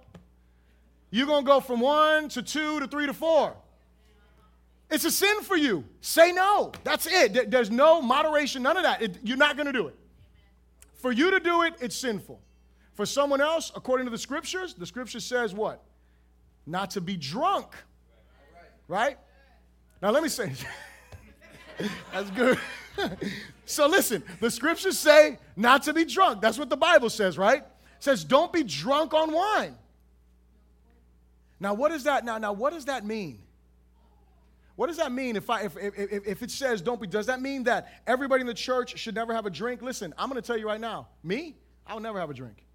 You're 1.11 1.27
going 1.27 1.43
to 1.43 1.47
go 1.47 1.59
from 1.59 1.81
one 1.81 2.29
to 2.29 2.41
two 2.41 2.79
to 2.79 2.87
three 2.87 3.05
to 3.05 3.13
four. 3.13 3.53
It's 4.89 5.05
a 5.05 5.11
sin 5.11 5.41
for 5.41 5.55
you. 5.55 5.85
Say 6.01 6.31
no. 6.31 6.71
That's 6.83 7.05
it. 7.07 7.51
There's 7.51 7.69
no 7.69 8.01
moderation, 8.01 8.63
none 8.63 8.77
of 8.77 8.83
that. 8.83 9.01
It, 9.01 9.17
you're 9.23 9.37
not 9.37 9.55
going 9.55 9.67
to 9.67 9.73
do 9.73 9.87
it. 9.87 9.95
For 10.95 11.11
you 11.11 11.31
to 11.31 11.39
do 11.39 11.63
it, 11.63 11.75
it's 11.79 11.95
sinful. 11.95 12.41
For 12.93 13.05
someone 13.05 13.41
else, 13.41 13.71
according 13.75 14.05
to 14.05 14.11
the 14.11 14.17
scriptures, 14.17 14.73
the 14.73 14.85
scripture 14.85 15.19
says 15.19 15.53
what? 15.53 15.81
Not 16.65 16.91
to 16.91 17.01
be 17.01 17.15
drunk. 17.15 17.73
Right? 18.87 19.17
Now, 20.01 20.11
let 20.11 20.23
me 20.23 20.29
say, 20.29 20.51
that's 22.13 22.29
good. 22.31 22.59
so, 23.65 23.87
listen, 23.87 24.23
the 24.41 24.51
scriptures 24.51 24.99
say 24.99 25.39
not 25.55 25.83
to 25.83 25.93
be 25.93 26.03
drunk. 26.03 26.41
That's 26.41 26.59
what 26.59 26.69
the 26.69 26.77
Bible 26.77 27.09
says, 27.09 27.37
right? 27.37 27.61
It 27.61 28.03
says, 28.03 28.23
don't 28.25 28.51
be 28.51 28.63
drunk 28.63 29.13
on 29.13 29.31
wine. 29.31 29.75
Now, 31.61 31.75
what 31.75 31.89
does 31.91 32.05
that 32.05 32.25
now? 32.25 32.39
Now, 32.39 32.53
what 32.53 32.73
does 32.73 32.85
that 32.85 33.05
mean? 33.05 33.37
What 34.75 34.87
does 34.87 34.97
that 34.97 35.11
mean 35.11 35.35
if, 35.35 35.47
I, 35.47 35.61
if, 35.61 35.77
if, 35.77 36.27
if 36.27 36.41
it 36.41 36.49
says 36.49 36.81
don't 36.81 36.99
be? 36.99 37.05
Does 37.05 37.27
that 37.27 37.39
mean 37.39 37.65
that 37.65 38.01
everybody 38.07 38.41
in 38.41 38.47
the 38.47 38.53
church 38.53 38.97
should 38.97 39.13
never 39.13 39.31
have 39.31 39.45
a 39.45 39.51
drink? 39.51 39.83
Listen, 39.83 40.11
I'm 40.17 40.27
going 40.27 40.41
to 40.41 40.45
tell 40.45 40.57
you 40.57 40.65
right 40.65 40.81
now, 40.81 41.09
me, 41.23 41.55
I'll 41.85 41.99
never 41.99 42.19
have 42.19 42.31
a 42.31 42.33
drink. 42.33 42.65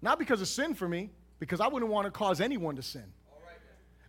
Not 0.00 0.18
because 0.18 0.40
of 0.40 0.48
sin 0.48 0.74
for 0.74 0.88
me, 0.88 1.10
because 1.38 1.60
I 1.60 1.68
wouldn't 1.68 1.92
want 1.92 2.06
to 2.06 2.10
cause 2.10 2.40
anyone 2.40 2.76
to 2.76 2.82
sin. 2.82 3.04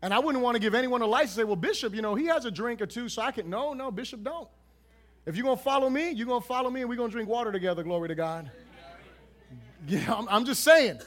And 0.01 0.13
I 0.13 0.19
wouldn't 0.19 0.41
want 0.41 0.55
to 0.55 0.61
give 0.61 0.75
anyone 0.75 1.01
a 1.01 1.05
license 1.05 1.31
to 1.31 1.41
say, 1.41 1.43
well, 1.43 1.57
Bishop, 1.57 1.93
you 1.93 2.01
know, 2.01 2.15
he 2.15 2.27
has 2.27 2.45
a 2.45 2.51
drink 2.51 2.81
or 2.81 2.85
two, 2.85 3.09
so 3.09 3.21
I 3.21 3.31
can. 3.31 3.49
No, 3.49 3.73
no, 3.73 3.91
Bishop, 3.91 4.23
don't. 4.23 4.47
If 5.25 5.35
you're 5.35 5.43
going 5.43 5.57
to 5.57 5.63
follow 5.63 5.89
me, 5.89 6.11
you're 6.11 6.27
going 6.27 6.41
to 6.41 6.47
follow 6.47 6.69
me 6.69 6.81
and 6.81 6.89
we're 6.89 6.95
going 6.95 7.09
to 7.09 7.13
drink 7.13 7.27
water 7.27 7.51
together, 7.51 7.83
glory 7.83 8.07
to 8.07 8.15
God. 8.15 8.49
Yeah, 9.85 10.13
I'm, 10.13 10.29
I'm 10.29 10.45
just 10.45 10.63
saying. 10.63 11.01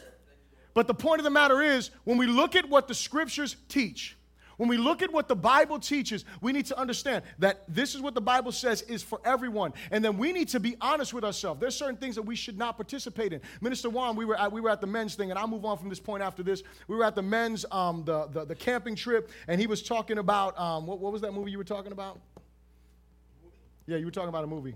But 0.77 0.87
the 0.87 0.93
point 0.95 1.21
of 1.21 1.25
the 1.25 1.31
matter 1.31 1.63
is, 1.63 1.91
when 2.05 2.19
we 2.19 2.27
look 2.27 2.55
at 2.55 2.69
what 2.69 2.87
the 2.87 2.93
scriptures 2.93 3.57
teach, 3.67 4.15
when 4.59 4.69
we 4.69 4.77
look 4.77 5.01
at 5.01 5.11
what 5.11 5.27
the 5.27 5.35
Bible 5.35 5.79
teaches, 5.79 6.27
we 6.43 6.53
need 6.53 6.67
to 6.67 6.79
understand 6.79 7.25
that 7.39 7.63
this 7.67 7.95
is 7.95 8.03
what 8.03 8.15
the 8.15 8.21
Bible 8.21 8.53
says 8.53 8.83
is 8.83 9.03
for 9.03 9.19
everyone. 9.25 9.73
And 9.91 10.05
then 10.05 10.19
we 10.19 10.35
need 10.35 10.49
to 10.49 10.61
be 10.61 10.77
honest 10.83 11.15
with 11.15 11.25
ourselves. 11.25 11.63
There's 11.63 11.75
certain 11.75 11.97
things 11.97 12.15
that 12.17 12.25
we 12.25 12.37
should 12.37 12.59
not 12.59 12.77
participate 12.77 13.33
in. 13.33 13.41
Minister 13.63 13.89
Juan, 13.89 14.17
we 14.17 14.27
were 14.27 14.39
at, 14.39 14.53
we 14.53 14.61
were 14.61 14.69
at 14.69 14.83
the 14.83 14.87
men's 14.87 15.15
thing, 15.15 15.31
and 15.31 15.39
I'll 15.39 15.49
move 15.49 15.65
on 15.65 15.79
from 15.79 15.89
this 15.89 15.99
point 15.99 16.23
after 16.23 16.43
this. 16.43 16.63
We 16.89 16.97
were 16.97 17.05
at 17.05 17.15
the 17.15 17.23
men's, 17.23 17.65
um, 17.71 18.05
the, 18.05 18.27
the, 18.27 18.45
the 18.45 18.55
camping 18.55 18.97
trip, 18.97 19.31
and 19.49 19.59
he 19.59 19.67
was 19.67 19.83
talking 19.83 20.19
about, 20.19 20.59
um, 20.61 20.87
what, 20.87 20.99
what 20.99 21.11
was 21.11 21.23
that 21.23 21.33
movie 21.33 21.53
you 21.53 21.59
were 21.59 21.65
talking 21.65 21.93
about? 21.93 22.21
Yeah, 23.87 23.97
you 23.97 24.05
were 24.05 24.11
talking 24.11 24.29
about 24.29 24.45
a 24.45 24.47
movie. 24.49 24.75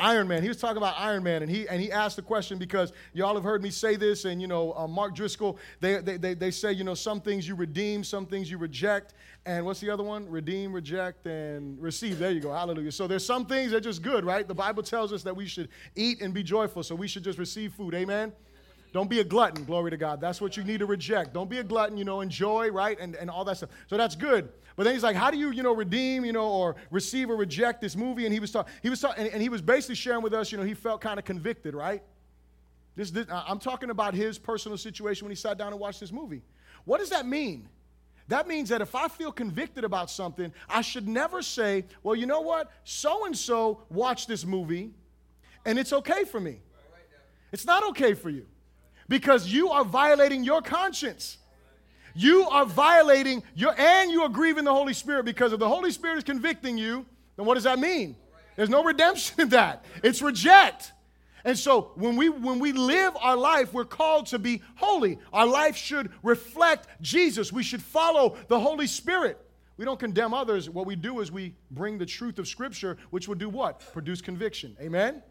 Iron 0.00 0.26
Man. 0.26 0.42
He 0.42 0.48
was 0.48 0.56
talking 0.56 0.76
about 0.76 0.94
Iron 0.98 1.22
Man, 1.22 1.42
and 1.42 1.50
he 1.50 1.68
and 1.68 1.80
he 1.80 1.92
asked 1.92 2.16
the 2.16 2.22
question 2.22 2.58
because 2.58 2.92
y'all 3.12 3.34
have 3.34 3.44
heard 3.44 3.62
me 3.62 3.70
say 3.70 3.94
this, 3.94 4.24
and 4.24 4.40
you 4.40 4.48
know, 4.48 4.72
uh, 4.76 4.88
Mark 4.88 5.14
Driscoll, 5.14 5.58
they, 5.80 6.00
they 6.00 6.16
they 6.16 6.34
they 6.34 6.50
say 6.50 6.72
you 6.72 6.82
know 6.82 6.94
some 6.94 7.20
things 7.20 7.46
you 7.46 7.54
redeem, 7.54 8.02
some 8.02 8.26
things 8.26 8.50
you 8.50 8.58
reject, 8.58 9.14
and 9.46 9.64
what's 9.64 9.80
the 9.80 9.90
other 9.90 10.02
one? 10.02 10.28
Redeem, 10.28 10.72
reject, 10.72 11.26
and 11.26 11.80
receive. 11.80 12.18
There 12.18 12.32
you 12.32 12.40
go. 12.40 12.52
Hallelujah. 12.52 12.90
So 12.90 13.06
there's 13.06 13.24
some 13.24 13.46
things 13.46 13.70
that 13.70 13.78
are 13.78 13.80
just 13.80 14.02
good, 14.02 14.24
right? 14.24 14.46
The 14.46 14.54
Bible 14.54 14.82
tells 14.82 15.12
us 15.12 15.22
that 15.22 15.36
we 15.36 15.46
should 15.46 15.68
eat 15.94 16.20
and 16.22 16.34
be 16.34 16.42
joyful, 16.42 16.82
so 16.82 16.94
we 16.94 17.06
should 17.06 17.22
just 17.22 17.38
receive 17.38 17.72
food. 17.72 17.94
Amen. 17.94 18.32
Don't 18.94 19.10
be 19.10 19.18
a 19.18 19.24
glutton, 19.24 19.64
glory 19.64 19.90
to 19.90 19.96
God. 19.96 20.20
That's 20.20 20.40
what 20.40 20.56
you 20.56 20.62
need 20.62 20.78
to 20.78 20.86
reject. 20.86 21.34
Don't 21.34 21.50
be 21.50 21.58
a 21.58 21.64
glutton, 21.64 21.96
you 21.96 22.04
know, 22.04 22.20
enjoy, 22.20 22.70
right? 22.70 22.96
And, 23.00 23.16
and 23.16 23.28
all 23.28 23.44
that 23.44 23.56
stuff. 23.56 23.70
So 23.88 23.96
that's 23.96 24.14
good. 24.14 24.48
But 24.76 24.84
then 24.84 24.94
he's 24.94 25.02
like, 25.02 25.16
how 25.16 25.32
do 25.32 25.36
you, 25.36 25.50
you 25.50 25.64
know, 25.64 25.74
redeem, 25.74 26.24
you 26.24 26.32
know, 26.32 26.48
or 26.48 26.76
receive 26.92 27.28
or 27.28 27.34
reject 27.34 27.80
this 27.80 27.96
movie? 27.96 28.24
And 28.24 28.32
he 28.32 28.38
was 28.38 28.52
talking, 28.52 28.72
he 28.84 28.90
was 28.90 29.00
talking, 29.00 29.24
and, 29.24 29.32
and, 29.34 29.42
he 29.42 29.48
was 29.48 29.60
basically 29.60 29.96
sharing 29.96 30.22
with 30.22 30.32
us, 30.32 30.52
you 30.52 30.58
know, 30.58 30.62
he 30.62 30.74
felt 30.74 31.00
kind 31.00 31.18
of 31.18 31.24
convicted, 31.24 31.74
right? 31.74 32.04
This, 32.94 33.10
this, 33.10 33.26
I'm 33.28 33.58
talking 33.58 33.90
about 33.90 34.14
his 34.14 34.38
personal 34.38 34.78
situation 34.78 35.24
when 35.24 35.32
he 35.32 35.36
sat 35.36 35.58
down 35.58 35.72
and 35.72 35.80
watched 35.80 35.98
this 35.98 36.12
movie. 36.12 36.42
What 36.84 36.98
does 36.98 37.10
that 37.10 37.26
mean? 37.26 37.68
That 38.28 38.46
means 38.46 38.68
that 38.68 38.80
if 38.80 38.94
I 38.94 39.08
feel 39.08 39.32
convicted 39.32 39.82
about 39.82 40.08
something, 40.08 40.52
I 40.68 40.82
should 40.82 41.08
never 41.08 41.42
say, 41.42 41.84
well, 42.04 42.14
you 42.14 42.26
know 42.26 42.42
what? 42.42 42.70
So 42.84 43.26
and 43.26 43.36
so 43.36 43.82
watched 43.90 44.28
this 44.28 44.44
movie 44.44 44.92
and 45.64 45.80
it's 45.80 45.92
okay 45.92 46.22
for 46.22 46.38
me. 46.38 46.60
It's 47.50 47.66
not 47.66 47.82
okay 47.88 48.14
for 48.14 48.30
you 48.30 48.46
because 49.08 49.48
you 49.48 49.70
are 49.70 49.84
violating 49.84 50.44
your 50.44 50.62
conscience. 50.62 51.38
You 52.14 52.48
are 52.48 52.64
violating 52.64 53.42
your, 53.54 53.78
and 53.78 54.10
you 54.10 54.22
are 54.22 54.28
grieving 54.28 54.64
the 54.64 54.72
Holy 54.72 54.94
Spirit 54.94 55.24
because 55.24 55.52
if 55.52 55.58
the 55.58 55.68
Holy 55.68 55.90
Spirit 55.90 56.18
is 56.18 56.24
convicting 56.24 56.78
you, 56.78 57.04
then 57.36 57.46
what 57.46 57.54
does 57.54 57.64
that 57.64 57.78
mean? 57.78 58.16
There's 58.56 58.70
no 58.70 58.84
redemption 58.84 59.40
in 59.40 59.48
that. 59.50 59.84
It's 60.02 60.22
reject. 60.22 60.92
And 61.44 61.58
so 61.58 61.92
when 61.96 62.16
we 62.16 62.30
when 62.30 62.58
we 62.58 62.72
live 62.72 63.14
our 63.20 63.36
life, 63.36 63.74
we're 63.74 63.84
called 63.84 64.26
to 64.26 64.38
be 64.38 64.62
holy. 64.76 65.18
Our 65.32 65.46
life 65.46 65.76
should 65.76 66.10
reflect 66.22 66.88
Jesus. 67.02 67.52
We 67.52 67.62
should 67.62 67.82
follow 67.82 68.36
the 68.48 68.58
Holy 68.58 68.86
Spirit. 68.86 69.38
We 69.76 69.84
don't 69.84 69.98
condemn 69.98 70.32
others. 70.32 70.70
What 70.70 70.86
we 70.86 70.96
do 70.96 71.20
is 71.20 71.30
we 71.30 71.54
bring 71.70 71.98
the 71.98 72.06
truth 72.06 72.38
of 72.38 72.48
Scripture, 72.48 72.96
which 73.10 73.28
will 73.28 73.34
do 73.34 73.48
what? 73.48 73.80
Produce 73.92 74.22
conviction. 74.22 74.76
Amen? 74.80 75.22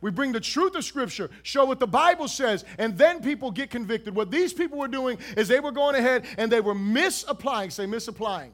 We 0.00 0.10
bring 0.10 0.32
the 0.32 0.40
truth 0.40 0.74
of 0.74 0.84
Scripture, 0.84 1.30
show 1.42 1.64
what 1.64 1.80
the 1.80 1.86
Bible 1.86 2.28
says, 2.28 2.64
and 2.78 2.96
then 2.98 3.22
people 3.22 3.50
get 3.50 3.70
convicted. 3.70 4.14
What 4.14 4.30
these 4.30 4.52
people 4.52 4.78
were 4.78 4.88
doing 4.88 5.18
is 5.36 5.48
they 5.48 5.60
were 5.60 5.72
going 5.72 5.96
ahead 5.96 6.26
and 6.36 6.52
they 6.52 6.60
were 6.60 6.74
misapplying, 6.74 7.70
say 7.70 7.86
misapplying. 7.86 8.52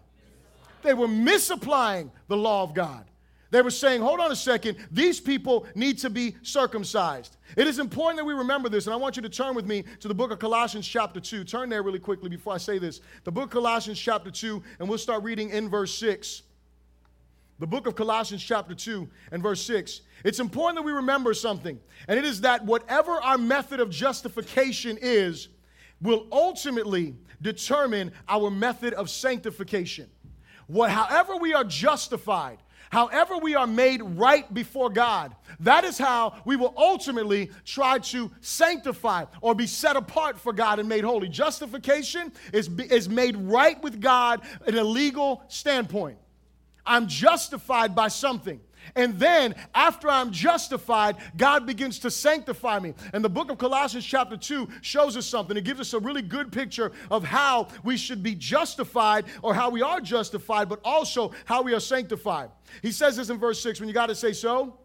They 0.82 0.94
were 0.94 1.08
misapplying 1.08 2.10
the 2.28 2.36
law 2.36 2.62
of 2.62 2.74
God. 2.74 3.04
They 3.50 3.60
were 3.60 3.70
saying, 3.70 4.00
hold 4.00 4.18
on 4.18 4.32
a 4.32 4.36
second, 4.36 4.78
these 4.90 5.20
people 5.20 5.66
need 5.74 5.98
to 5.98 6.08
be 6.08 6.36
circumcised. 6.42 7.36
It 7.54 7.66
is 7.66 7.78
important 7.78 8.16
that 8.16 8.24
we 8.24 8.32
remember 8.32 8.70
this, 8.70 8.86
and 8.86 8.94
I 8.94 8.96
want 8.96 9.16
you 9.16 9.22
to 9.22 9.28
turn 9.28 9.54
with 9.54 9.66
me 9.66 9.84
to 10.00 10.08
the 10.08 10.14
book 10.14 10.30
of 10.30 10.38
Colossians, 10.38 10.88
chapter 10.88 11.20
2. 11.20 11.44
Turn 11.44 11.68
there 11.68 11.82
really 11.82 11.98
quickly 11.98 12.30
before 12.30 12.54
I 12.54 12.56
say 12.56 12.78
this. 12.78 13.02
The 13.24 13.30
book 13.30 13.44
of 13.44 13.50
Colossians, 13.50 14.00
chapter 14.00 14.30
2, 14.30 14.62
and 14.78 14.88
we'll 14.88 14.96
start 14.96 15.22
reading 15.22 15.50
in 15.50 15.68
verse 15.68 15.94
6. 15.96 16.44
The 17.58 17.66
book 17.66 17.86
of 17.86 17.94
Colossians, 17.94 18.42
chapter 18.42 18.74
2, 18.74 19.08
and 19.30 19.42
verse 19.42 19.62
6. 19.62 20.00
It's 20.24 20.40
important 20.40 20.76
that 20.76 20.82
we 20.82 20.92
remember 20.92 21.34
something, 21.34 21.78
and 22.08 22.18
it 22.18 22.24
is 22.24 22.40
that 22.40 22.64
whatever 22.64 23.12
our 23.22 23.38
method 23.38 23.80
of 23.80 23.90
justification 23.90 24.98
is, 25.00 25.48
will 26.02 26.26
ultimately 26.32 27.14
determine 27.40 28.12
our 28.28 28.50
method 28.50 28.92
of 28.94 29.08
sanctification. 29.08 30.10
What, 30.66 30.90
however, 30.90 31.36
we 31.36 31.54
are 31.54 31.64
justified, 31.64 32.58
however, 32.90 33.38
we 33.38 33.54
are 33.54 33.66
made 33.66 34.02
right 34.02 34.52
before 34.52 34.90
God, 34.90 35.34
that 35.60 35.84
is 35.84 35.98
how 35.98 36.34
we 36.44 36.56
will 36.56 36.74
ultimately 36.76 37.50
try 37.64 37.98
to 37.98 38.30
sanctify 38.40 39.26
or 39.40 39.54
be 39.54 39.66
set 39.66 39.96
apart 39.96 40.38
for 40.38 40.52
God 40.52 40.78
and 40.78 40.88
made 40.88 41.04
holy. 41.04 41.28
Justification 41.28 42.32
is, 42.52 42.68
is 42.90 43.08
made 43.08 43.36
right 43.36 43.80
with 43.82 44.00
God 44.00 44.40
in 44.66 44.76
a 44.76 44.84
legal 44.84 45.44
standpoint. 45.48 46.18
I'm 46.84 47.06
justified 47.06 47.94
by 47.94 48.08
something. 48.08 48.60
And 48.96 49.18
then, 49.18 49.54
after 49.74 50.08
I'm 50.08 50.32
justified, 50.32 51.16
God 51.36 51.66
begins 51.66 52.00
to 52.00 52.10
sanctify 52.10 52.78
me. 52.80 52.94
And 53.12 53.24
the 53.24 53.28
book 53.28 53.50
of 53.50 53.58
Colossians, 53.58 54.04
chapter 54.04 54.36
2, 54.36 54.68
shows 54.80 55.16
us 55.16 55.26
something. 55.26 55.56
It 55.56 55.64
gives 55.64 55.80
us 55.80 55.94
a 55.94 56.00
really 56.00 56.22
good 56.22 56.52
picture 56.52 56.92
of 57.10 57.24
how 57.24 57.68
we 57.84 57.96
should 57.96 58.22
be 58.22 58.34
justified 58.34 59.26
or 59.40 59.54
how 59.54 59.70
we 59.70 59.82
are 59.82 60.00
justified, 60.00 60.68
but 60.68 60.80
also 60.84 61.32
how 61.44 61.62
we 61.62 61.74
are 61.74 61.80
sanctified. 61.80 62.50
He 62.82 62.92
says 62.92 63.16
this 63.16 63.30
in 63.30 63.38
verse 63.38 63.62
6 63.62 63.80
when 63.80 63.88
you 63.88 63.94
got 63.94 64.06
to 64.06 64.14
say 64.14 64.32
so. 64.32 64.78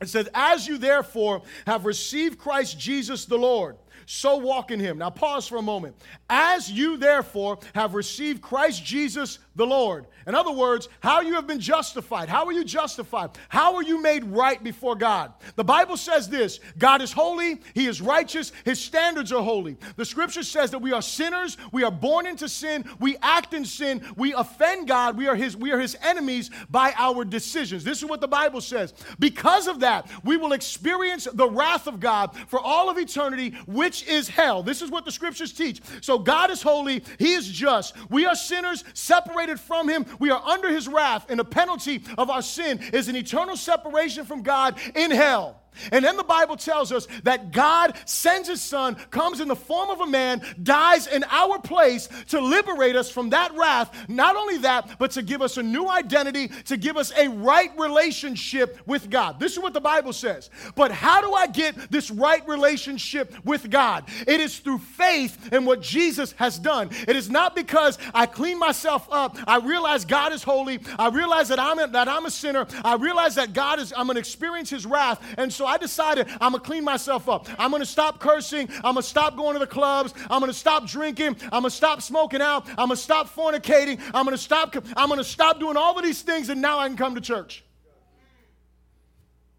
It 0.00 0.08
says, 0.08 0.28
As 0.32 0.66
you 0.66 0.78
therefore 0.78 1.42
have 1.66 1.84
received 1.84 2.38
Christ 2.38 2.78
Jesus 2.78 3.24
the 3.24 3.38
Lord 3.38 3.76
so 4.10 4.38
walk 4.38 4.70
in 4.70 4.80
him. 4.80 4.96
Now, 4.96 5.10
pause 5.10 5.46
for 5.46 5.58
a 5.58 5.62
moment. 5.62 5.94
As 6.30 6.72
you 6.72 6.96
therefore 6.96 7.58
have 7.74 7.92
received 7.92 8.40
Christ 8.40 8.82
Jesus 8.82 9.38
the 9.54 9.66
Lord. 9.66 10.06
In 10.26 10.34
other 10.34 10.52
words, 10.52 10.88
how 11.00 11.20
you 11.20 11.34
have 11.34 11.46
been 11.46 11.58
justified. 11.58 12.28
How 12.28 12.46
are 12.46 12.52
you 12.52 12.64
justified? 12.64 13.30
How 13.48 13.74
are 13.74 13.82
you 13.82 14.00
made 14.00 14.24
right 14.24 14.62
before 14.62 14.94
God? 14.94 15.32
The 15.56 15.64
Bible 15.64 15.96
says 15.96 16.28
this 16.28 16.60
God 16.78 17.02
is 17.02 17.12
holy, 17.12 17.60
He 17.74 17.86
is 17.86 18.00
righteous, 18.00 18.52
His 18.64 18.80
standards 18.80 19.32
are 19.32 19.42
holy. 19.42 19.76
The 19.96 20.04
scripture 20.04 20.44
says 20.44 20.70
that 20.70 20.78
we 20.78 20.92
are 20.92 21.02
sinners, 21.02 21.56
we 21.72 21.82
are 21.82 21.90
born 21.90 22.26
into 22.26 22.48
sin, 22.48 22.84
we 23.00 23.16
act 23.20 23.52
in 23.52 23.64
sin, 23.64 24.00
we 24.16 24.32
offend 24.32 24.86
God, 24.86 25.18
we 25.18 25.26
are 25.26 25.34
His, 25.34 25.56
we 25.56 25.72
are 25.72 25.80
His 25.80 25.96
enemies 26.02 26.50
by 26.70 26.94
our 26.96 27.24
decisions. 27.24 27.82
This 27.82 27.98
is 27.98 28.08
what 28.08 28.20
the 28.20 28.28
Bible 28.28 28.60
says. 28.60 28.94
Because 29.18 29.66
of 29.66 29.80
that, 29.80 30.08
we 30.24 30.36
will 30.36 30.52
experience 30.52 31.26
the 31.32 31.48
wrath 31.48 31.88
of 31.88 31.98
God 31.98 32.36
for 32.46 32.60
all 32.60 32.88
of 32.88 32.96
eternity, 32.96 33.56
which 33.66 33.97
is 34.02 34.28
hell. 34.28 34.62
This 34.62 34.82
is 34.82 34.90
what 34.90 35.04
the 35.04 35.12
scriptures 35.12 35.52
teach. 35.52 35.80
So 36.00 36.18
God 36.18 36.50
is 36.50 36.62
holy, 36.62 37.02
He 37.18 37.34
is 37.34 37.48
just. 37.48 37.94
We 38.10 38.26
are 38.26 38.34
sinners 38.34 38.84
separated 38.94 39.60
from 39.60 39.88
Him, 39.88 40.06
we 40.18 40.30
are 40.30 40.42
under 40.42 40.70
His 40.70 40.88
wrath, 40.88 41.26
and 41.28 41.38
the 41.38 41.44
penalty 41.44 42.02
of 42.16 42.30
our 42.30 42.42
sin 42.42 42.80
is 42.92 43.08
an 43.08 43.16
eternal 43.16 43.56
separation 43.56 44.24
from 44.24 44.42
God 44.42 44.78
in 44.94 45.10
hell. 45.10 45.60
And 45.92 46.04
then 46.04 46.16
the 46.16 46.24
Bible 46.24 46.56
tells 46.56 46.92
us 46.92 47.06
that 47.24 47.52
God 47.52 47.96
sends 48.04 48.48
his 48.48 48.60
son, 48.60 48.94
comes 49.10 49.40
in 49.40 49.48
the 49.48 49.56
form 49.56 49.90
of 49.90 50.00
a 50.00 50.06
man, 50.06 50.42
dies 50.62 51.06
in 51.06 51.24
our 51.24 51.58
place 51.60 52.08
to 52.28 52.40
liberate 52.40 52.96
us 52.96 53.10
from 53.10 53.30
that 53.30 53.54
wrath. 53.56 54.08
Not 54.08 54.36
only 54.36 54.58
that, 54.58 54.98
but 54.98 55.12
to 55.12 55.22
give 55.22 55.42
us 55.42 55.56
a 55.56 55.62
new 55.62 55.88
identity, 55.88 56.48
to 56.66 56.76
give 56.76 56.96
us 56.96 57.12
a 57.16 57.28
right 57.28 57.70
relationship 57.78 58.80
with 58.86 59.10
God. 59.10 59.38
This 59.40 59.52
is 59.52 59.58
what 59.58 59.74
the 59.74 59.80
Bible 59.80 60.12
says. 60.12 60.50
But 60.74 60.90
how 60.90 61.20
do 61.20 61.32
I 61.32 61.46
get 61.46 61.90
this 61.90 62.10
right 62.10 62.46
relationship 62.48 63.34
with 63.44 63.70
God? 63.70 64.04
It 64.26 64.40
is 64.40 64.58
through 64.58 64.78
faith 64.78 65.52
in 65.52 65.64
what 65.64 65.80
Jesus 65.80 66.32
has 66.32 66.58
done. 66.58 66.90
It 67.06 67.16
is 67.16 67.30
not 67.30 67.54
because 67.54 67.98
I 68.14 68.26
clean 68.26 68.58
myself 68.58 69.08
up. 69.10 69.36
I 69.46 69.58
realize 69.58 70.04
God 70.04 70.32
is 70.32 70.42
holy. 70.42 70.80
I 70.98 71.08
realize 71.08 71.48
that 71.48 71.58
I'm 71.58 71.78
a, 71.78 71.86
that 71.88 72.08
I'm 72.08 72.26
a 72.26 72.30
sinner. 72.30 72.66
I 72.84 72.94
realize 72.94 73.34
that 73.36 73.52
God 73.52 73.78
is 73.78 73.92
I'm 73.96 74.06
going 74.06 74.14
to 74.14 74.20
experience 74.20 74.70
his 74.70 74.86
wrath. 74.86 75.20
And 75.36 75.52
so 75.58 75.66
I 75.66 75.76
decided 75.76 76.28
I'm 76.40 76.52
going 76.52 76.62
to 76.62 76.66
clean 76.66 76.84
myself 76.84 77.28
up. 77.28 77.48
I'm 77.58 77.70
going 77.70 77.82
to 77.82 77.86
stop 77.86 78.20
cursing. 78.20 78.68
I'm 78.76 78.94
going 78.94 78.96
to 78.96 79.02
stop 79.02 79.36
going 79.36 79.54
to 79.54 79.58
the 79.58 79.66
clubs. 79.66 80.14
I'm 80.30 80.40
going 80.40 80.52
to 80.52 80.58
stop 80.58 80.86
drinking. 80.86 81.36
I'm 81.42 81.62
going 81.62 81.64
to 81.64 81.70
stop 81.70 82.00
smoking 82.00 82.40
out. 82.40 82.68
I'm 82.70 82.86
going 82.86 82.90
to 82.90 82.96
stop 82.96 83.28
fornicating. 83.28 84.00
I'm 84.14 84.24
going 84.24 84.36
to 84.36 84.42
stop 84.42 84.76
I'm 84.96 85.08
going 85.08 85.18
to 85.18 85.24
stop 85.24 85.58
doing 85.58 85.76
all 85.76 85.98
of 85.98 86.04
these 86.04 86.22
things 86.22 86.48
and 86.48 86.62
now 86.62 86.78
I 86.78 86.86
can 86.86 86.96
come 86.96 87.16
to 87.16 87.20
church. 87.20 87.64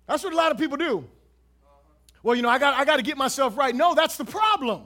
That's 0.07 0.23
what 0.23 0.33
a 0.33 0.37
lot 0.37 0.51
of 0.51 0.57
people 0.57 0.77
do. 0.77 1.05
Well, 2.23 2.35
you 2.35 2.41
know, 2.41 2.49
I 2.49 2.57
got, 2.59 2.73
I 2.73 2.85
got 2.85 2.95
to 2.95 3.03
get 3.03 3.17
myself 3.17 3.57
right. 3.57 3.75
No, 3.75 3.93
that's 3.93 4.17
the 4.17 4.25
problem. 4.25 4.83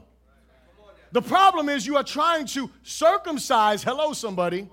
The 1.11 1.21
problem 1.21 1.69
is 1.69 1.85
you 1.85 1.95
are 1.95 2.03
trying 2.03 2.47
to 2.47 2.71
circumcise, 2.81 3.83
hello, 3.83 4.13
somebody, 4.13 4.67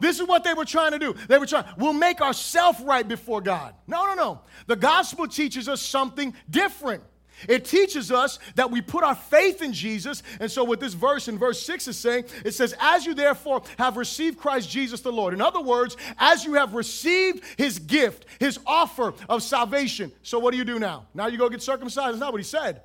this 0.00 0.20
is 0.20 0.26
what 0.26 0.44
they 0.44 0.54
were 0.54 0.64
trying 0.64 0.92
to 0.92 0.98
do. 0.98 1.14
They 1.28 1.38
were 1.38 1.46
trying, 1.46 1.66
we'll 1.76 1.92
make 1.92 2.20
ourselves 2.20 2.80
right 2.80 3.06
before 3.06 3.40
God. 3.40 3.74
No, 3.86 4.06
no, 4.06 4.14
no. 4.14 4.40
The 4.66 4.76
gospel 4.76 5.28
teaches 5.28 5.68
us 5.68 5.80
something 5.80 6.34
different. 6.48 7.02
It 7.48 7.64
teaches 7.64 8.12
us 8.12 8.38
that 8.56 8.70
we 8.70 8.80
put 8.80 9.04
our 9.04 9.14
faith 9.14 9.62
in 9.62 9.72
Jesus. 9.72 10.22
And 10.40 10.50
so, 10.50 10.64
what 10.64 10.80
this 10.80 10.94
verse 10.94 11.28
in 11.28 11.38
verse 11.38 11.64
6 11.64 11.88
is 11.88 11.96
saying, 11.96 12.24
it 12.44 12.52
says, 12.52 12.74
As 12.80 13.06
you 13.06 13.14
therefore 13.14 13.62
have 13.78 13.96
received 13.96 14.38
Christ 14.38 14.68
Jesus 14.68 15.00
the 15.00 15.12
Lord. 15.12 15.32
In 15.32 15.40
other 15.40 15.60
words, 15.60 15.96
as 16.18 16.44
you 16.44 16.54
have 16.54 16.74
received 16.74 17.42
his 17.56 17.78
gift, 17.78 18.26
his 18.38 18.58
offer 18.66 19.14
of 19.28 19.42
salvation. 19.42 20.12
So, 20.22 20.38
what 20.38 20.52
do 20.52 20.58
you 20.58 20.64
do 20.64 20.78
now? 20.78 21.06
Now 21.14 21.26
you 21.28 21.38
go 21.38 21.48
get 21.48 21.62
circumcised. 21.62 22.12
That's 22.12 22.20
not 22.20 22.32
what 22.32 22.40
he 22.40 22.46
said. 22.46 22.82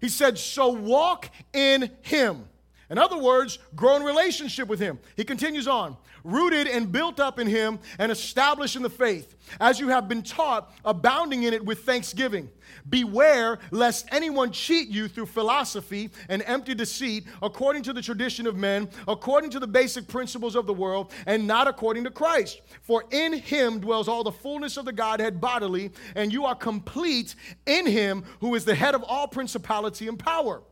He 0.00 0.08
said, 0.08 0.38
So 0.38 0.68
walk 0.68 1.30
in 1.52 1.90
him. 2.02 2.48
In 2.92 2.98
other 2.98 3.16
words, 3.16 3.58
grow 3.74 3.96
in 3.96 4.02
relationship 4.02 4.68
with 4.68 4.78
him. 4.78 4.98
He 5.16 5.24
continues 5.24 5.66
on, 5.66 5.96
rooted 6.24 6.66
and 6.66 6.92
built 6.92 7.20
up 7.20 7.38
in 7.38 7.46
him 7.46 7.78
and 7.98 8.12
established 8.12 8.76
in 8.76 8.82
the 8.82 8.90
faith, 8.90 9.34
as 9.58 9.80
you 9.80 9.88
have 9.88 10.08
been 10.08 10.22
taught, 10.22 10.70
abounding 10.84 11.44
in 11.44 11.54
it 11.54 11.64
with 11.64 11.84
thanksgiving. 11.84 12.50
Beware 12.90 13.60
lest 13.70 14.06
anyone 14.12 14.52
cheat 14.52 14.88
you 14.88 15.08
through 15.08 15.24
philosophy 15.24 16.10
and 16.28 16.42
empty 16.44 16.74
deceit, 16.74 17.24
according 17.40 17.82
to 17.84 17.94
the 17.94 18.02
tradition 18.02 18.46
of 18.46 18.56
men, 18.56 18.90
according 19.08 19.48
to 19.52 19.58
the 19.58 19.66
basic 19.66 20.06
principles 20.06 20.54
of 20.54 20.66
the 20.66 20.74
world, 20.74 21.14
and 21.24 21.46
not 21.46 21.66
according 21.66 22.04
to 22.04 22.10
Christ. 22.10 22.60
For 22.82 23.06
in 23.10 23.32
him 23.32 23.80
dwells 23.80 24.06
all 24.06 24.22
the 24.22 24.30
fullness 24.30 24.76
of 24.76 24.84
the 24.84 24.92
Godhead 24.92 25.40
bodily, 25.40 25.92
and 26.14 26.30
you 26.30 26.44
are 26.44 26.54
complete 26.54 27.36
in 27.64 27.86
him 27.86 28.22
who 28.40 28.54
is 28.54 28.66
the 28.66 28.74
head 28.74 28.94
of 28.94 29.02
all 29.02 29.28
principality 29.28 30.08
and 30.08 30.18
power 30.18 30.62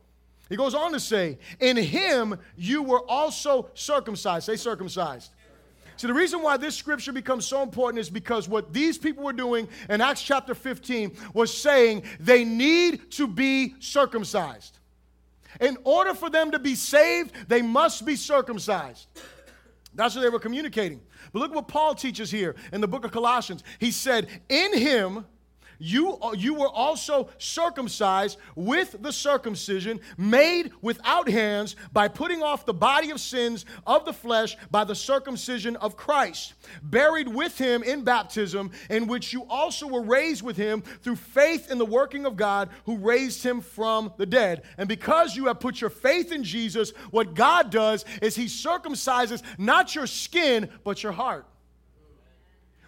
he 0.50 0.56
goes 0.56 0.74
on 0.74 0.92
to 0.92 1.00
say, 1.00 1.38
In 1.60 1.76
him 1.78 2.36
you 2.56 2.82
were 2.82 3.08
also 3.08 3.70
circumcised. 3.72 4.44
Say 4.44 4.56
circumcised. 4.56 5.30
So, 5.96 6.06
the 6.06 6.14
reason 6.14 6.42
why 6.42 6.56
this 6.56 6.74
scripture 6.74 7.12
becomes 7.12 7.46
so 7.46 7.62
important 7.62 8.00
is 8.00 8.10
because 8.10 8.48
what 8.48 8.72
these 8.72 8.98
people 8.98 9.22
were 9.22 9.34
doing 9.34 9.68
in 9.88 10.00
Acts 10.00 10.22
chapter 10.22 10.54
15 10.54 11.12
was 11.34 11.54
saying 11.56 12.02
they 12.18 12.44
need 12.44 13.10
to 13.12 13.26
be 13.26 13.74
circumcised. 13.80 14.78
In 15.60 15.76
order 15.84 16.14
for 16.14 16.30
them 16.30 16.50
to 16.52 16.58
be 16.58 16.74
saved, 16.74 17.32
they 17.48 17.62
must 17.62 18.04
be 18.04 18.16
circumcised. 18.16 19.06
That's 19.94 20.14
what 20.14 20.22
they 20.22 20.30
were 20.30 20.40
communicating. 20.40 21.00
But 21.32 21.40
look 21.40 21.54
what 21.54 21.68
Paul 21.68 21.94
teaches 21.94 22.30
here 22.30 22.56
in 22.72 22.80
the 22.80 22.88
book 22.88 23.04
of 23.04 23.12
Colossians. 23.12 23.62
He 23.78 23.90
said, 23.90 24.28
In 24.48 24.76
him, 24.76 25.26
you, 25.80 26.18
uh, 26.20 26.32
you 26.32 26.54
were 26.54 26.68
also 26.68 27.30
circumcised 27.38 28.38
with 28.54 28.96
the 29.00 29.12
circumcision 29.12 29.98
made 30.16 30.70
without 30.82 31.28
hands 31.28 31.74
by 31.92 32.06
putting 32.06 32.42
off 32.42 32.66
the 32.66 32.74
body 32.74 33.10
of 33.10 33.18
sins 33.18 33.64
of 33.86 34.04
the 34.04 34.12
flesh 34.12 34.56
by 34.70 34.84
the 34.84 34.94
circumcision 34.94 35.76
of 35.76 35.96
Christ, 35.96 36.54
buried 36.82 37.26
with 37.26 37.56
him 37.56 37.82
in 37.82 38.04
baptism, 38.04 38.70
in 38.90 39.06
which 39.06 39.32
you 39.32 39.44
also 39.48 39.86
were 39.86 40.02
raised 40.02 40.42
with 40.42 40.56
him 40.56 40.82
through 41.02 41.16
faith 41.16 41.70
in 41.70 41.78
the 41.78 41.86
working 41.86 42.26
of 42.26 42.36
God 42.36 42.68
who 42.84 42.98
raised 42.98 43.42
him 43.42 43.60
from 43.60 44.12
the 44.18 44.26
dead. 44.26 44.62
And 44.76 44.88
because 44.88 45.34
you 45.34 45.46
have 45.46 45.60
put 45.60 45.80
your 45.80 45.90
faith 45.90 46.30
in 46.30 46.44
Jesus, 46.44 46.90
what 47.10 47.34
God 47.34 47.70
does 47.70 48.04
is 48.20 48.36
he 48.36 48.44
circumcises 48.44 49.42
not 49.58 49.94
your 49.94 50.06
skin, 50.06 50.68
but 50.84 51.02
your 51.02 51.12
heart. 51.12 51.46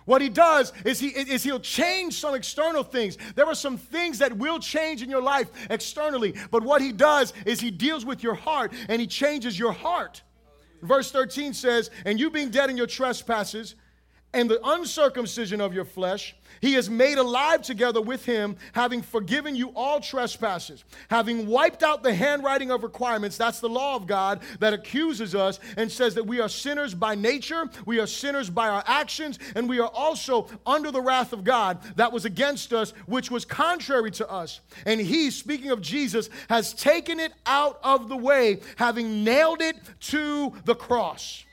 What 0.05 0.21
he 0.21 0.29
does 0.29 0.73
is, 0.85 0.99
he, 0.99 1.09
is 1.09 1.43
he'll 1.43 1.61
change 1.61 2.15
some 2.15 2.35
external 2.35 2.83
things. 2.83 3.17
There 3.35 3.47
are 3.47 3.55
some 3.55 3.77
things 3.77 4.19
that 4.19 4.37
will 4.37 4.59
change 4.59 5.03
in 5.03 5.11
your 5.11 5.23
life 5.23 5.49
externally, 5.71 6.35
but 6.51 6.63
what 6.63 6.83
he 6.83 6.93
does 6.93 7.33
is 7.47 7.61
he 7.61 7.71
deals 7.71 8.05
with 8.05 8.23
your 8.23 8.35
heart 8.35 8.73
and 8.89 9.01
he 9.01 9.07
changes 9.07 9.59
your 9.59 9.73
heart. 9.73 10.23
Verse 10.83 11.13
13 11.13 11.55
says, 11.55 11.91
And 12.05 12.19
you 12.19 12.31
being 12.31 12.51
dead 12.51 12.71
in 12.71 12.77
your 12.77 12.89
trespasses 12.89 13.77
and 14.35 14.51
the 14.51 14.61
uncircumcision 14.67 15.61
of 15.61 15.73
your 15.73 15.85
flesh, 15.85 16.35
he 16.63 16.75
has 16.75 16.89
made 16.89 17.19
alive 17.19 17.61
together 17.61 18.01
with 18.01 18.25
him, 18.25 18.57
having 18.73 19.03
forgiven 19.03 19.55
you 19.55 19.73
all 19.75 20.01
trespasses, 20.01 20.85
having 21.11 21.47
wiped 21.49 21.83
out 21.83 22.03
the 22.03 22.15
handwriting 22.15 22.71
of 22.71 22.85
requirements. 22.85 23.37
That's 23.37 23.61
the 23.61 23.69
law 23.69 23.97
of 23.97 24.07
God 24.07 24.41
that 24.61 24.73
accuses 24.73 25.35
us 25.35 25.59
and 25.77 25.91
says 25.91 26.15
that 26.15 26.27
we 26.27 26.41
are 26.41 26.49
sinners 26.49 26.95
by 26.95 27.17
nature, 27.17 27.69
we 27.85 27.99
are 27.99 28.07
sinners 28.07 28.49
by 28.49 28.69
our 28.69 28.85
actions, 28.87 29.41
and 29.57 29.69
we 29.69 29.81
are 29.81 29.91
also 29.93 30.49
under 30.65 30.93
the 30.93 31.01
wrath 31.01 31.33
of 31.33 31.43
God 31.43 31.83
that 31.97 32.13
was 32.13 32.25
against 32.25 32.73
us, 32.73 32.93
which 33.07 33.31
was 33.31 33.45
contrary 33.45 34.13
to 34.13 34.31
us. 34.31 34.61
And 34.87 35.01
he, 35.01 35.31
speaking 35.33 35.73
of 35.73 35.83
Jesus, 35.83 36.31
has 36.49 36.73
taken 36.73 37.19
it 37.19 37.33
out 37.45 37.81
of 37.83 38.09
the 38.09 38.17
way, 38.17 38.61
having 38.77 39.25
nailed 39.25 39.61
it 39.61 39.77
to 40.01 40.53
the 40.65 40.77
cross. 40.77 41.45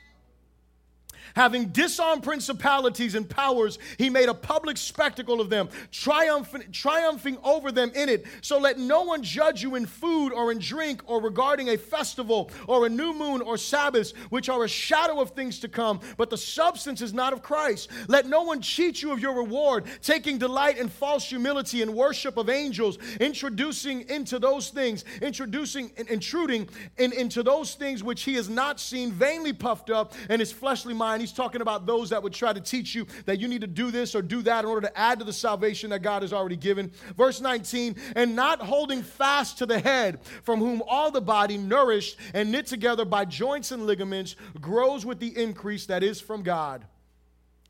Having 1.36 1.68
disarmed 1.68 2.22
principalities 2.22 3.14
and 3.14 3.28
powers, 3.28 3.78
he 3.98 4.10
made 4.10 4.28
a 4.28 4.34
public 4.34 4.76
spectacle 4.76 5.40
of 5.40 5.50
them, 5.50 5.68
triumphing, 5.92 6.64
triumphing 6.72 7.38
over 7.42 7.72
them 7.72 7.90
in 7.94 8.08
it. 8.08 8.26
So 8.40 8.58
let 8.58 8.78
no 8.78 9.02
one 9.02 9.22
judge 9.22 9.62
you 9.62 9.74
in 9.74 9.86
food 9.86 10.32
or 10.32 10.52
in 10.52 10.58
drink 10.58 11.02
or 11.06 11.20
regarding 11.20 11.68
a 11.68 11.78
festival 11.78 12.50
or 12.66 12.86
a 12.86 12.88
new 12.88 13.12
moon 13.12 13.40
or 13.40 13.56
Sabbaths, 13.56 14.12
which 14.30 14.48
are 14.48 14.64
a 14.64 14.68
shadow 14.68 15.20
of 15.20 15.30
things 15.30 15.58
to 15.60 15.68
come, 15.68 16.00
but 16.16 16.30
the 16.30 16.36
substance 16.36 17.00
is 17.00 17.12
not 17.12 17.32
of 17.32 17.42
Christ. 17.42 17.90
Let 18.08 18.26
no 18.26 18.42
one 18.42 18.60
cheat 18.60 19.02
you 19.02 19.12
of 19.12 19.20
your 19.20 19.34
reward, 19.34 19.84
taking 20.02 20.38
delight 20.38 20.78
in 20.78 20.88
false 20.88 21.28
humility 21.28 21.82
and 21.82 21.94
worship 21.94 22.36
of 22.36 22.48
angels, 22.48 22.98
introducing 23.20 24.08
into 24.08 24.38
those 24.38 24.70
things, 24.70 25.04
introducing, 25.22 25.90
intruding 26.08 26.68
in, 26.98 27.12
into 27.12 27.42
those 27.42 27.74
things 27.74 28.02
which 28.02 28.22
he 28.22 28.34
has 28.34 28.48
not 28.48 28.80
seen, 28.80 29.12
vainly 29.12 29.52
puffed 29.52 29.90
up 29.90 30.14
in 30.28 30.40
his 30.40 30.52
fleshly 30.52 30.94
mind 30.94 31.19
He's 31.20 31.32
talking 31.32 31.60
about 31.60 31.86
those 31.86 32.10
that 32.10 32.22
would 32.22 32.32
try 32.32 32.52
to 32.52 32.60
teach 32.60 32.94
you 32.94 33.06
that 33.26 33.38
you 33.38 33.48
need 33.48 33.60
to 33.60 33.66
do 33.66 33.90
this 33.90 34.14
or 34.14 34.22
do 34.22 34.42
that 34.42 34.64
in 34.64 34.70
order 34.70 34.88
to 34.88 34.98
add 34.98 35.18
to 35.18 35.24
the 35.24 35.32
salvation 35.32 35.90
that 35.90 36.02
God 36.02 36.22
has 36.22 36.32
already 36.32 36.56
given. 36.56 36.90
Verse 37.16 37.40
19, 37.40 37.96
and 38.16 38.34
not 38.34 38.60
holding 38.60 39.02
fast 39.02 39.58
to 39.58 39.66
the 39.66 39.78
head, 39.78 40.20
from 40.42 40.60
whom 40.60 40.82
all 40.86 41.10
the 41.10 41.20
body, 41.20 41.56
nourished 41.56 42.16
and 42.34 42.50
knit 42.50 42.66
together 42.66 43.04
by 43.04 43.24
joints 43.24 43.72
and 43.72 43.86
ligaments, 43.86 44.36
grows 44.60 45.06
with 45.06 45.20
the 45.20 45.36
increase 45.36 45.86
that 45.86 46.02
is 46.02 46.20
from 46.20 46.42
God. 46.42 46.84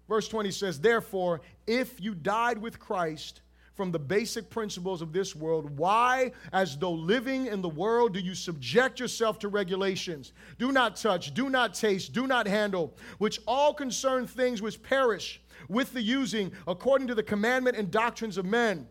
Verse 0.08 0.26
20 0.28 0.50
says, 0.50 0.80
Therefore, 0.80 1.40
if 1.66 2.00
you 2.00 2.14
died 2.14 2.58
with 2.58 2.80
Christ, 2.80 3.42
from 3.80 3.92
the 3.92 3.98
basic 3.98 4.50
principles 4.50 5.00
of 5.00 5.10
this 5.10 5.34
world. 5.34 5.78
Why, 5.78 6.32
as 6.52 6.76
though 6.76 6.92
living 6.92 7.46
in 7.46 7.62
the 7.62 7.68
world, 7.70 8.12
do 8.12 8.20
you 8.20 8.34
subject 8.34 9.00
yourself 9.00 9.38
to 9.38 9.48
regulations? 9.48 10.34
Do 10.58 10.70
not 10.70 10.96
touch, 10.96 11.32
do 11.32 11.48
not 11.48 11.72
taste, 11.72 12.12
do 12.12 12.26
not 12.26 12.46
handle, 12.46 12.94
which 13.16 13.40
all 13.46 13.72
concern 13.72 14.26
things 14.26 14.60
which 14.60 14.82
perish 14.82 15.40
with 15.70 15.94
the 15.94 16.02
using 16.02 16.52
according 16.68 17.08
to 17.08 17.14
the 17.14 17.22
commandment 17.22 17.74
and 17.74 17.90
doctrines 17.90 18.36
of 18.36 18.44
men. 18.44 18.86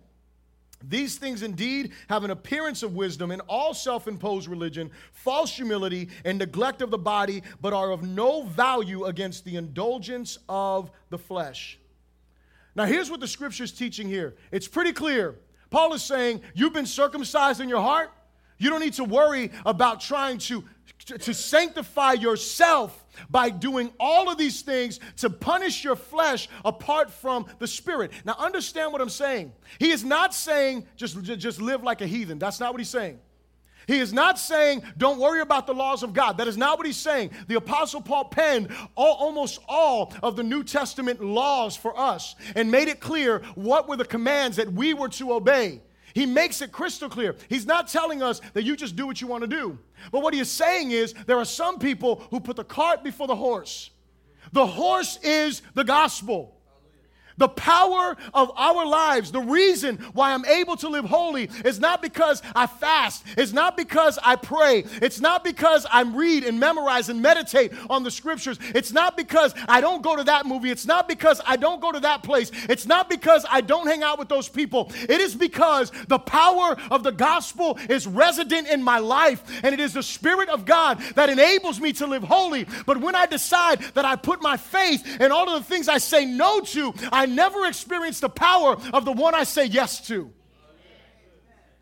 These 0.83 1.19
things 1.19 1.43
indeed 1.43 1.91
have 2.09 2.23
an 2.23 2.31
appearance 2.31 2.81
of 2.81 2.95
wisdom 2.95 3.29
in 3.29 3.41
all 3.41 3.75
self 3.75 4.07
imposed 4.07 4.47
religion, 4.47 4.89
false 5.11 5.55
humility, 5.55 6.09
and 6.25 6.39
neglect 6.39 6.81
of 6.81 6.89
the 6.89 6.97
body, 6.97 7.43
but 7.61 7.73
are 7.73 7.91
of 7.91 8.01
no 8.01 8.41
value 8.41 9.05
against 9.05 9.45
the 9.45 9.55
indulgence 9.55 10.39
of 10.49 10.89
the 11.11 11.19
flesh. 11.19 11.77
Now, 12.79 12.85
here's 12.85 13.11
what 13.11 13.19
the 13.19 13.27
scripture 13.27 13.65
is 13.65 13.73
teaching 13.73 14.07
here 14.07 14.35
it's 14.53 14.65
pretty 14.65 14.93
clear. 14.93 15.35
Paul 15.69 15.93
is 15.93 16.01
saying, 16.01 16.39
You've 16.53 16.71
been 16.71 16.85
circumcised 16.85 17.59
in 17.59 17.67
your 17.67 17.81
heart. 17.81 18.09
You 18.57 18.69
don't 18.69 18.79
need 18.79 18.93
to 18.93 19.03
worry 19.03 19.51
about 19.65 19.99
trying 19.99 20.37
to, 20.37 20.63
to 21.05 21.33
sanctify 21.33 22.13
yourself 22.13 23.05
by 23.29 23.49
doing 23.49 23.91
all 23.99 24.31
of 24.31 24.37
these 24.37 24.61
things 24.61 25.01
to 25.17 25.29
punish 25.29 25.83
your 25.83 25.97
flesh 25.97 26.47
apart 26.63 27.11
from 27.11 27.47
the 27.59 27.67
spirit. 27.67 28.13
Now, 28.23 28.37
understand 28.39 28.93
what 28.93 29.01
I'm 29.01 29.09
saying. 29.09 29.51
He 29.77 29.91
is 29.91 30.05
not 30.05 30.33
saying 30.33 30.87
just, 30.95 31.21
just 31.21 31.59
live 31.59 31.83
like 31.83 31.99
a 31.99 32.07
heathen. 32.07 32.39
That's 32.39 32.61
not 32.61 32.71
what 32.71 32.79
he's 32.79 32.89
saying. 32.89 33.19
He 33.89 33.97
is 33.97 34.13
not 34.13 34.37
saying, 34.37 34.83
don't 34.99 35.19
worry 35.19 35.41
about 35.41 35.65
the 35.65 35.73
laws 35.73 36.03
of 36.03 36.13
God. 36.13 36.37
That 36.37 36.47
is 36.47 36.57
not 36.57 36.77
what 36.77 36.85
he's 36.85 36.95
saying. 36.95 37.31
The 37.47 37.55
Apostle 37.55 38.01
Paul 38.01 38.25
penned 38.25 38.69
all, 38.95 39.15
almost 39.15 39.59
all 39.67 40.13
of 40.21 40.35
the 40.35 40.43
New 40.43 40.63
Testament 40.63 41.25
laws 41.25 41.75
for 41.75 41.99
us 41.99 42.35
and 42.55 42.69
made 42.69 42.87
it 42.87 42.99
clear 42.99 43.39
what 43.55 43.89
were 43.89 43.97
the 43.97 44.05
commands 44.05 44.57
that 44.57 44.71
we 44.71 44.93
were 44.93 45.09
to 45.09 45.33
obey. 45.33 45.81
He 46.13 46.27
makes 46.27 46.61
it 46.61 46.71
crystal 46.71 47.09
clear. 47.09 47.35
He's 47.47 47.65
not 47.65 47.87
telling 47.87 48.21
us 48.21 48.41
that 48.53 48.61
you 48.61 48.75
just 48.75 48.95
do 48.95 49.07
what 49.07 49.21
you 49.21 49.25
want 49.25 49.41
to 49.41 49.47
do. 49.47 49.79
But 50.11 50.21
what 50.21 50.35
he 50.35 50.39
is 50.39 50.51
saying 50.51 50.91
is 50.91 51.15
there 51.25 51.39
are 51.39 51.43
some 51.45 51.79
people 51.79 52.27
who 52.29 52.39
put 52.39 52.57
the 52.57 52.63
cart 52.63 53.03
before 53.03 53.25
the 53.25 53.35
horse. 53.35 53.89
The 54.51 54.67
horse 54.67 55.17
is 55.23 55.63
the 55.73 55.83
gospel. 55.83 56.58
The 57.39 57.47
power 57.47 58.15
of 58.33 58.51
our 58.55 58.85
lives, 58.85 59.31
the 59.31 59.39
reason 59.39 59.97
why 60.13 60.33
I'm 60.33 60.45
able 60.45 60.75
to 60.77 60.89
live 60.89 61.05
holy 61.05 61.49
is 61.63 61.79
not 61.79 62.01
because 62.01 62.41
I 62.53 62.67
fast, 62.67 63.23
it's 63.37 63.53
not 63.53 63.77
because 63.77 64.19
I 64.23 64.35
pray, 64.35 64.83
it's 65.01 65.21
not 65.21 65.43
because 65.43 65.87
I 65.89 66.01
read 66.01 66.43
and 66.43 66.59
memorize 66.59 67.07
and 67.07 67.21
meditate 67.21 67.71
on 67.89 68.03
the 68.03 68.11
scriptures, 68.11 68.59
it's 68.75 68.91
not 68.91 69.15
because 69.15 69.53
I 69.67 69.79
don't 69.79 70.03
go 70.03 70.17
to 70.17 70.23
that 70.25 70.45
movie, 70.45 70.69
it's 70.69 70.85
not 70.85 71.07
because 71.07 71.39
I 71.47 71.55
don't 71.55 71.79
go 71.79 71.93
to 71.93 72.01
that 72.01 72.23
place, 72.23 72.51
it's 72.67 72.85
not 72.85 73.09
because 73.09 73.45
I 73.49 73.61
don't 73.61 73.87
hang 73.87 74.03
out 74.03 74.19
with 74.19 74.27
those 74.27 74.49
people. 74.49 74.91
It 75.07 75.21
is 75.21 75.33
because 75.33 75.91
the 76.09 76.19
power 76.19 76.75
of 76.91 77.03
the 77.03 77.11
gospel 77.11 77.79
is 77.89 78.05
resident 78.05 78.67
in 78.67 78.83
my 78.83 78.99
life, 78.99 79.41
and 79.63 79.73
it 79.73 79.79
is 79.79 79.93
the 79.93 80.03
Spirit 80.03 80.49
of 80.49 80.65
God 80.65 80.99
that 81.15 81.29
enables 81.29 81.79
me 81.79 81.93
to 81.93 82.05
live 82.05 82.23
holy. 82.23 82.67
But 82.85 82.99
when 82.99 83.15
I 83.15 83.25
decide 83.25 83.79
that 83.93 84.03
I 84.03 84.17
put 84.17 84.41
my 84.41 84.57
faith 84.57 85.21
in 85.21 85.31
all 85.31 85.49
of 85.49 85.63
the 85.63 85.69
things 85.69 85.87
I 85.87 85.99
say 85.99 86.25
no 86.25 86.59
to, 86.59 86.93
I 87.13 87.28
never 87.35 87.65
experienced 87.65 88.21
the 88.21 88.29
power 88.29 88.77
of 88.93 89.05
the 89.05 89.11
one 89.11 89.35
I 89.35 89.43
say 89.43 89.65
yes 89.65 90.05
to. 90.07 90.31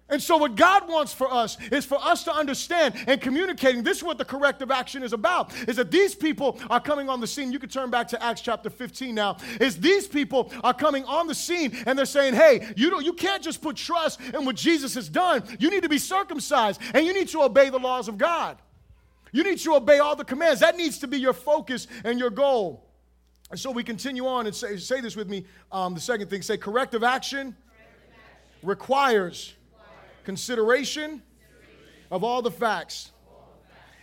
And 0.10 0.24
so, 0.24 0.38
what 0.38 0.56
God 0.56 0.88
wants 0.88 1.12
for 1.12 1.32
us 1.32 1.58
is 1.70 1.84
for 1.84 1.98
us 2.02 2.24
to 2.24 2.34
understand 2.34 2.96
and 3.08 3.20
communicating. 3.20 3.84
This 3.84 3.98
is 3.98 4.04
what 4.04 4.18
the 4.18 4.24
corrective 4.24 4.72
action 4.72 5.04
is 5.04 5.12
about: 5.12 5.54
is 5.68 5.76
that 5.76 5.92
these 5.92 6.16
people 6.16 6.60
are 6.70 6.80
coming 6.80 7.10
on 7.10 7.20
the 7.20 7.28
scene. 7.28 7.52
You 7.52 7.60
can 7.60 7.70
turn 7.70 7.90
back 7.90 8.08
to 8.10 8.24
Acts 8.24 8.40
chapter 8.40 8.70
15 8.70 9.14
now. 9.14 9.36
Is 9.60 9.78
these 9.78 10.08
people 10.08 10.52
are 10.64 10.74
coming 10.74 11.04
on 11.04 11.28
the 11.28 11.36
scene 11.36 11.76
and 11.86 12.00
they're 12.00 12.06
saying, 12.06 12.36
"Hey, 12.36 12.74
you 12.78 12.90
don't, 12.90 13.04
you 13.04 13.14
can't 13.14 13.44
just 13.44 13.62
put 13.62 13.76
trust 13.76 14.22
in 14.22 14.46
what 14.46 14.56
Jesus 14.56 14.96
has 14.96 15.10
done. 15.10 15.44
You 15.60 15.70
need 15.70 15.84
to 15.84 15.90
be 15.90 15.98
circumcised 15.98 16.80
and 16.94 17.06
you 17.06 17.14
need 17.14 17.28
to 17.30 17.42
obey 17.42 17.70
the 17.70 17.80
laws 17.80 18.08
of 18.08 18.18
God." 18.18 18.58
You 19.34 19.44
need 19.44 19.60
to 19.60 19.76
obey 19.76 20.00
all 20.00 20.16
the 20.16 20.24
commands. 20.24 20.62
That 20.62 20.78
needs 20.78 21.00
to 21.00 21.08
be 21.08 21.20
your 21.20 21.34
focus 21.34 21.88
and 22.06 22.18
your 22.18 22.30
goal. 22.30 22.87
And 23.50 23.60
so 23.60 23.72
we 23.72 23.84
continue 23.84 24.28
on 24.28 24.46
and 24.46 24.56
say, 24.56 24.78
say 24.78 25.02
this 25.02 25.16
with 25.16 25.30
me. 25.30 25.46
Um, 25.72 25.94
the 25.94 26.02
second 26.02 26.30
thing 26.30 26.42
say, 26.42 26.58
corrective 26.58 27.04
action, 27.04 27.56
corrective 27.56 28.14
action. 28.14 28.68
requires. 28.68 29.54
Consideration, 30.26 31.22
consideration 31.22 31.22
of 32.12 32.24
all 32.26 32.42
the 32.42 32.52
facts. 32.52 33.12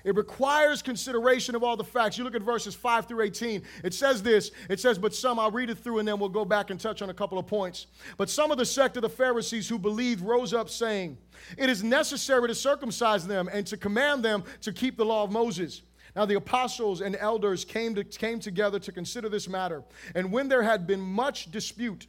It 0.05 0.17
requires 0.17 0.83
consideration 0.83 1.55
of 1.55 1.65
all 1.65 1.77
the 1.77 1.85
facts. 1.85 2.19
You 2.19 2.25
look 2.25 2.35
at 2.35 2.43
verses 2.43 2.75
5 2.75 3.07
through 3.07 3.23
18. 3.23 3.63
It 3.83 3.95
says 3.95 4.23
this 4.23 4.51
it 4.69 4.79
says, 4.79 4.99
But 4.99 5.15
some, 5.15 5.39
I'll 5.39 5.51
read 5.51 5.71
it 5.71 5.79
through 5.79 5.99
and 5.99 6.07
then 6.07 6.19
we'll 6.19 6.29
go 6.29 6.45
back 6.45 6.71
and 6.71 6.79
touch 6.79 7.01
on 7.01 7.09
a 7.09 7.15
couple 7.15 7.39
of 7.39 7.47
points. 7.47 7.87
But 8.19 8.29
some 8.29 8.51
of 8.51 8.59
the 8.59 8.67
sect 8.67 8.97
of 8.97 9.03
the 9.03 9.09
Pharisees 9.09 9.67
who 9.67 9.79
believed 9.79 10.23
rose 10.23 10.53
up, 10.53 10.69
saying, 10.69 11.17
It 11.57 11.71
is 11.71 11.83
necessary 11.83 12.49
to 12.49 12.55
circumcise 12.55 13.27
them 13.27 13.49
and 13.51 13.67
to 13.67 13.79
command 13.79 14.23
them 14.23 14.45
to 14.61 14.73
keep 14.73 14.99
the 14.99 15.07
law 15.07 15.25
of 15.25 15.33
Moses. 15.33 15.83
Now 16.15 16.25
the 16.25 16.37
apostles 16.37 17.01
and 17.01 17.17
elders 17.17 17.65
came, 17.65 17.95
to, 17.97 18.05
came 18.05 18.39
together 18.39 18.79
to 18.79 18.93
consider 18.93 19.29
this 19.29 19.49
matter. 19.49 19.83
And 20.15 20.31
when 20.31 20.49
there 20.49 20.62
had 20.62 20.87
been 20.87 21.01
much 21.01 21.51
dispute, 21.51 22.07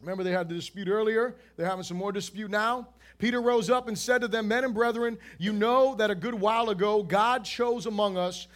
remember 0.00 0.24
they 0.24 0.32
had 0.32 0.48
the 0.48 0.54
dispute 0.54 0.88
earlier, 0.88 1.36
they're 1.56 1.68
having 1.68 1.84
some 1.84 1.96
more 1.96 2.12
dispute 2.12 2.50
now. 2.50 2.88
Peter 3.18 3.40
rose 3.40 3.70
up 3.70 3.88
and 3.88 3.98
said 3.98 4.20
to 4.20 4.28
them, 4.28 4.48
Men 4.48 4.64
and 4.64 4.74
brethren, 4.74 5.18
you 5.38 5.52
know 5.52 5.94
that 5.94 6.10
a 6.10 6.14
good 6.14 6.34
while 6.34 6.68
ago 6.70 7.02
God 7.02 7.44
chose 7.44 7.86
among 7.86 8.16
us 8.16 8.48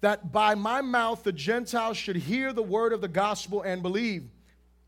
that 0.00 0.32
by 0.32 0.54
my 0.54 0.80
mouth 0.80 1.22
the 1.22 1.32
Gentiles 1.32 1.96
should 1.96 2.16
hear 2.16 2.52
the 2.52 2.62
word 2.62 2.92
of 2.92 3.00
the 3.00 3.08
gospel 3.08 3.62
and 3.62 3.82
believe. 3.82 4.28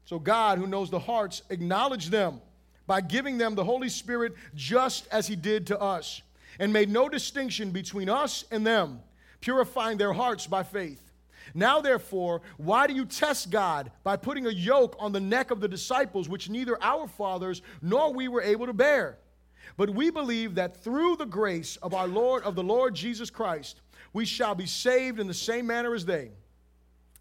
So 0.04 0.18
God, 0.18 0.58
who 0.58 0.66
knows 0.66 0.90
the 0.90 0.98
hearts, 0.98 1.42
acknowledged 1.50 2.10
them 2.10 2.40
by 2.86 3.00
giving 3.00 3.38
them 3.38 3.54
the 3.54 3.64
Holy 3.64 3.88
Spirit 3.88 4.34
just 4.54 5.06
as 5.12 5.28
he 5.28 5.36
did 5.36 5.68
to 5.68 5.80
us, 5.80 6.22
and 6.58 6.72
made 6.72 6.88
no 6.88 7.08
distinction 7.08 7.70
between 7.70 8.08
us 8.08 8.44
and 8.50 8.66
them, 8.66 9.00
purifying 9.40 9.98
their 9.98 10.12
hearts 10.12 10.46
by 10.46 10.62
faith. 10.62 11.10
Now, 11.54 11.80
therefore, 11.80 12.42
why 12.58 12.86
do 12.86 12.94
you 12.94 13.04
test 13.04 13.50
God 13.50 13.90
by 14.04 14.16
putting 14.16 14.46
a 14.46 14.50
yoke 14.50 14.96
on 14.98 15.12
the 15.12 15.20
neck 15.20 15.50
of 15.50 15.60
the 15.60 15.68
disciples, 15.68 16.28
which 16.28 16.50
neither 16.50 16.80
our 16.82 17.08
fathers 17.08 17.62
nor 17.82 18.12
we 18.12 18.28
were 18.28 18.42
able 18.42 18.66
to 18.66 18.72
bear? 18.72 19.18
But 19.76 19.90
we 19.90 20.10
believe 20.10 20.54
that 20.56 20.82
through 20.82 21.16
the 21.16 21.26
grace 21.26 21.76
of 21.76 21.94
our 21.94 22.06
Lord, 22.06 22.42
of 22.44 22.54
the 22.54 22.62
Lord 22.62 22.94
Jesus 22.94 23.30
Christ, 23.30 23.80
we 24.12 24.24
shall 24.24 24.54
be 24.54 24.66
saved 24.66 25.20
in 25.20 25.26
the 25.26 25.34
same 25.34 25.66
manner 25.66 25.94
as 25.94 26.04
they. 26.04 26.32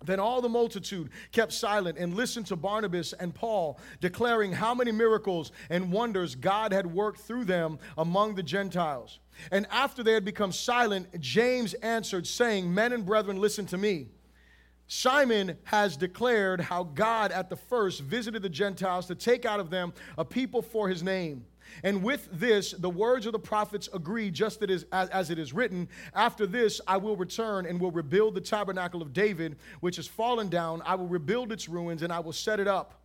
Then 0.06 0.20
all 0.20 0.42
the 0.42 0.50
multitude 0.50 1.10
kept 1.32 1.52
silent 1.52 1.98
and 1.98 2.16
listened 2.16 2.48
to 2.48 2.56
Barnabas 2.56 3.12
and 3.14 3.36
Paul, 3.36 3.78
declaring 4.00 4.54
how 4.54 4.74
many 4.74 4.92
miracles 4.92 5.52
and 5.70 5.92
wonders 5.92 6.36
God 6.36 6.72
had 6.72 6.88
worked 6.88 7.20
through 7.20 7.46
them 7.46 7.80
among 7.98 8.36
the 8.36 8.44
Gentiles. 8.44 9.20
And 9.52 9.68
after 9.70 10.02
they 10.02 10.14
had 10.14 10.24
become 10.24 10.52
silent, 10.54 11.20
James 11.20 11.74
answered, 11.76 12.28
saying, 12.28 12.74
Men 12.74 12.94
and 12.94 13.06
brethren, 13.06 13.42
listen 13.42 13.66
to 13.68 13.78
me. 13.78 14.08
Simon 14.88 15.58
has 15.66 15.96
declared 15.96 16.62
how 16.62 16.84
God 16.84 17.32
at 17.32 17.50
the 17.50 17.56
first 17.56 18.02
visited 18.02 18.42
the 18.42 18.50
Gentiles 18.50 19.06
to 19.08 19.16
take 19.16 19.46
out 19.46 19.60
of 19.60 19.70
them 19.70 19.94
a 20.18 20.26
people 20.26 20.62
for 20.62 20.90
his 20.90 21.04
name. 21.04 21.46
And 21.84 22.04
with 22.04 22.28
this, 22.32 22.72
the 22.72 22.90
words 22.90 23.26
of 23.26 23.32
the 23.32 23.40
prophets 23.40 23.90
agree, 23.94 24.32
just 24.32 24.62
as, 24.64 24.86
as 24.92 25.30
it 25.30 25.40
is 25.40 25.54
written 25.54 25.88
After 26.14 26.46
this, 26.46 26.82
I 26.88 26.98
will 26.98 27.16
return 27.16 27.66
and 27.66 27.80
will 27.80 27.92
rebuild 27.92 28.36
the 28.36 28.42
tabernacle 28.42 29.02
of 29.02 29.14
David, 29.14 29.58
which 29.80 29.98
has 29.98 30.08
fallen 30.08 30.50
down. 30.50 30.82
I 30.86 30.96
will 30.96 31.08
rebuild 31.08 31.52
its 31.52 31.70
ruins 31.70 32.02
and 32.04 32.12
I 32.12 32.20
will 32.20 32.34
set 32.34 32.60
it 32.60 32.68
up 32.68 33.00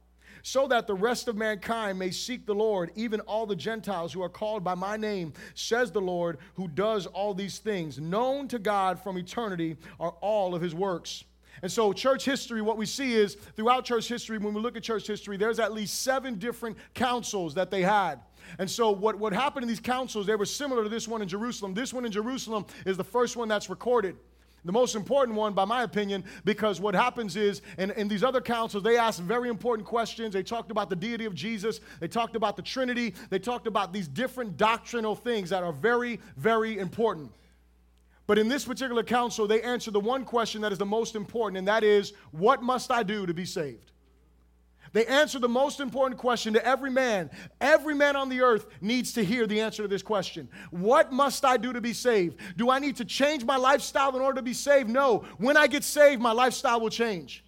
so 0.46 0.68
that 0.68 0.86
the 0.86 0.94
rest 0.94 1.26
of 1.26 1.36
mankind 1.36 1.98
may 1.98 2.10
seek 2.10 2.44
the 2.44 2.54
Lord, 2.54 2.90
even 2.94 3.20
all 3.20 3.46
the 3.46 3.56
Gentiles 3.56 4.12
who 4.12 4.22
are 4.22 4.28
called 4.28 4.62
by 4.62 4.74
my 4.74 4.94
name, 4.94 5.32
says 5.54 5.90
the 5.90 6.02
Lord, 6.02 6.36
who 6.54 6.68
does 6.68 7.06
all 7.06 7.32
these 7.32 7.58
things. 7.58 7.98
Known 7.98 8.46
to 8.48 8.58
God 8.58 9.02
from 9.02 9.16
eternity 9.16 9.78
are 9.98 10.14
all 10.20 10.54
of 10.54 10.60
his 10.60 10.74
works. 10.74 11.24
And 11.62 11.72
so, 11.72 11.94
church 11.94 12.26
history, 12.26 12.60
what 12.60 12.76
we 12.76 12.84
see 12.84 13.14
is 13.14 13.36
throughout 13.56 13.86
church 13.86 14.06
history, 14.06 14.36
when 14.36 14.52
we 14.52 14.60
look 14.60 14.76
at 14.76 14.82
church 14.82 15.06
history, 15.06 15.38
there's 15.38 15.58
at 15.58 15.72
least 15.72 16.02
seven 16.02 16.38
different 16.38 16.76
councils 16.92 17.54
that 17.54 17.70
they 17.70 17.80
had. 17.80 18.20
And 18.58 18.70
so, 18.70 18.90
what, 18.90 19.18
what 19.18 19.32
happened 19.32 19.64
in 19.64 19.68
these 19.68 19.80
councils, 19.80 20.26
they 20.26 20.36
were 20.36 20.46
similar 20.46 20.82
to 20.82 20.88
this 20.88 21.08
one 21.08 21.22
in 21.22 21.28
Jerusalem. 21.28 21.74
This 21.74 21.92
one 21.92 22.04
in 22.04 22.12
Jerusalem 22.12 22.66
is 22.86 22.96
the 22.96 23.04
first 23.04 23.36
one 23.36 23.48
that's 23.48 23.70
recorded. 23.70 24.16
The 24.64 24.72
most 24.72 24.94
important 24.94 25.36
one, 25.36 25.52
by 25.52 25.66
my 25.66 25.82
opinion, 25.82 26.24
because 26.44 26.80
what 26.80 26.94
happens 26.94 27.36
is, 27.36 27.60
in, 27.76 27.90
in 27.92 28.08
these 28.08 28.24
other 28.24 28.40
councils, 28.40 28.82
they 28.82 28.96
asked 28.96 29.20
very 29.20 29.50
important 29.50 29.86
questions. 29.86 30.32
They 30.32 30.42
talked 30.42 30.70
about 30.70 30.88
the 30.88 30.96
deity 30.96 31.26
of 31.26 31.34
Jesus, 31.34 31.80
they 32.00 32.08
talked 32.08 32.34
about 32.34 32.56
the 32.56 32.62
Trinity, 32.62 33.14
they 33.28 33.38
talked 33.38 33.66
about 33.66 33.92
these 33.92 34.08
different 34.08 34.56
doctrinal 34.56 35.14
things 35.14 35.50
that 35.50 35.62
are 35.62 35.72
very, 35.72 36.18
very 36.38 36.78
important. 36.78 37.30
But 38.26 38.38
in 38.38 38.48
this 38.48 38.64
particular 38.64 39.02
council, 39.02 39.46
they 39.46 39.60
answered 39.60 39.92
the 39.92 40.00
one 40.00 40.24
question 40.24 40.62
that 40.62 40.72
is 40.72 40.78
the 40.78 40.86
most 40.86 41.14
important, 41.14 41.58
and 41.58 41.68
that 41.68 41.84
is, 41.84 42.14
What 42.30 42.62
must 42.62 42.90
I 42.90 43.02
do 43.02 43.26
to 43.26 43.34
be 43.34 43.44
saved? 43.44 43.92
They 44.94 45.04
answer 45.06 45.40
the 45.40 45.48
most 45.48 45.80
important 45.80 46.20
question 46.20 46.54
to 46.54 46.64
every 46.64 46.90
man. 46.90 47.28
Every 47.60 47.96
man 47.96 48.14
on 48.14 48.28
the 48.28 48.42
earth 48.42 48.66
needs 48.80 49.12
to 49.14 49.24
hear 49.24 49.44
the 49.44 49.60
answer 49.60 49.82
to 49.82 49.88
this 49.88 50.02
question 50.02 50.48
What 50.70 51.12
must 51.12 51.44
I 51.44 51.56
do 51.56 51.72
to 51.72 51.80
be 51.80 51.92
saved? 51.92 52.36
Do 52.56 52.70
I 52.70 52.78
need 52.78 52.96
to 52.96 53.04
change 53.04 53.44
my 53.44 53.56
lifestyle 53.56 54.14
in 54.14 54.22
order 54.22 54.36
to 54.36 54.42
be 54.42 54.54
saved? 54.54 54.88
No. 54.88 55.24
When 55.38 55.56
I 55.56 55.66
get 55.66 55.82
saved, 55.82 56.22
my 56.22 56.30
lifestyle 56.30 56.80
will 56.80 56.90
change. 56.90 57.44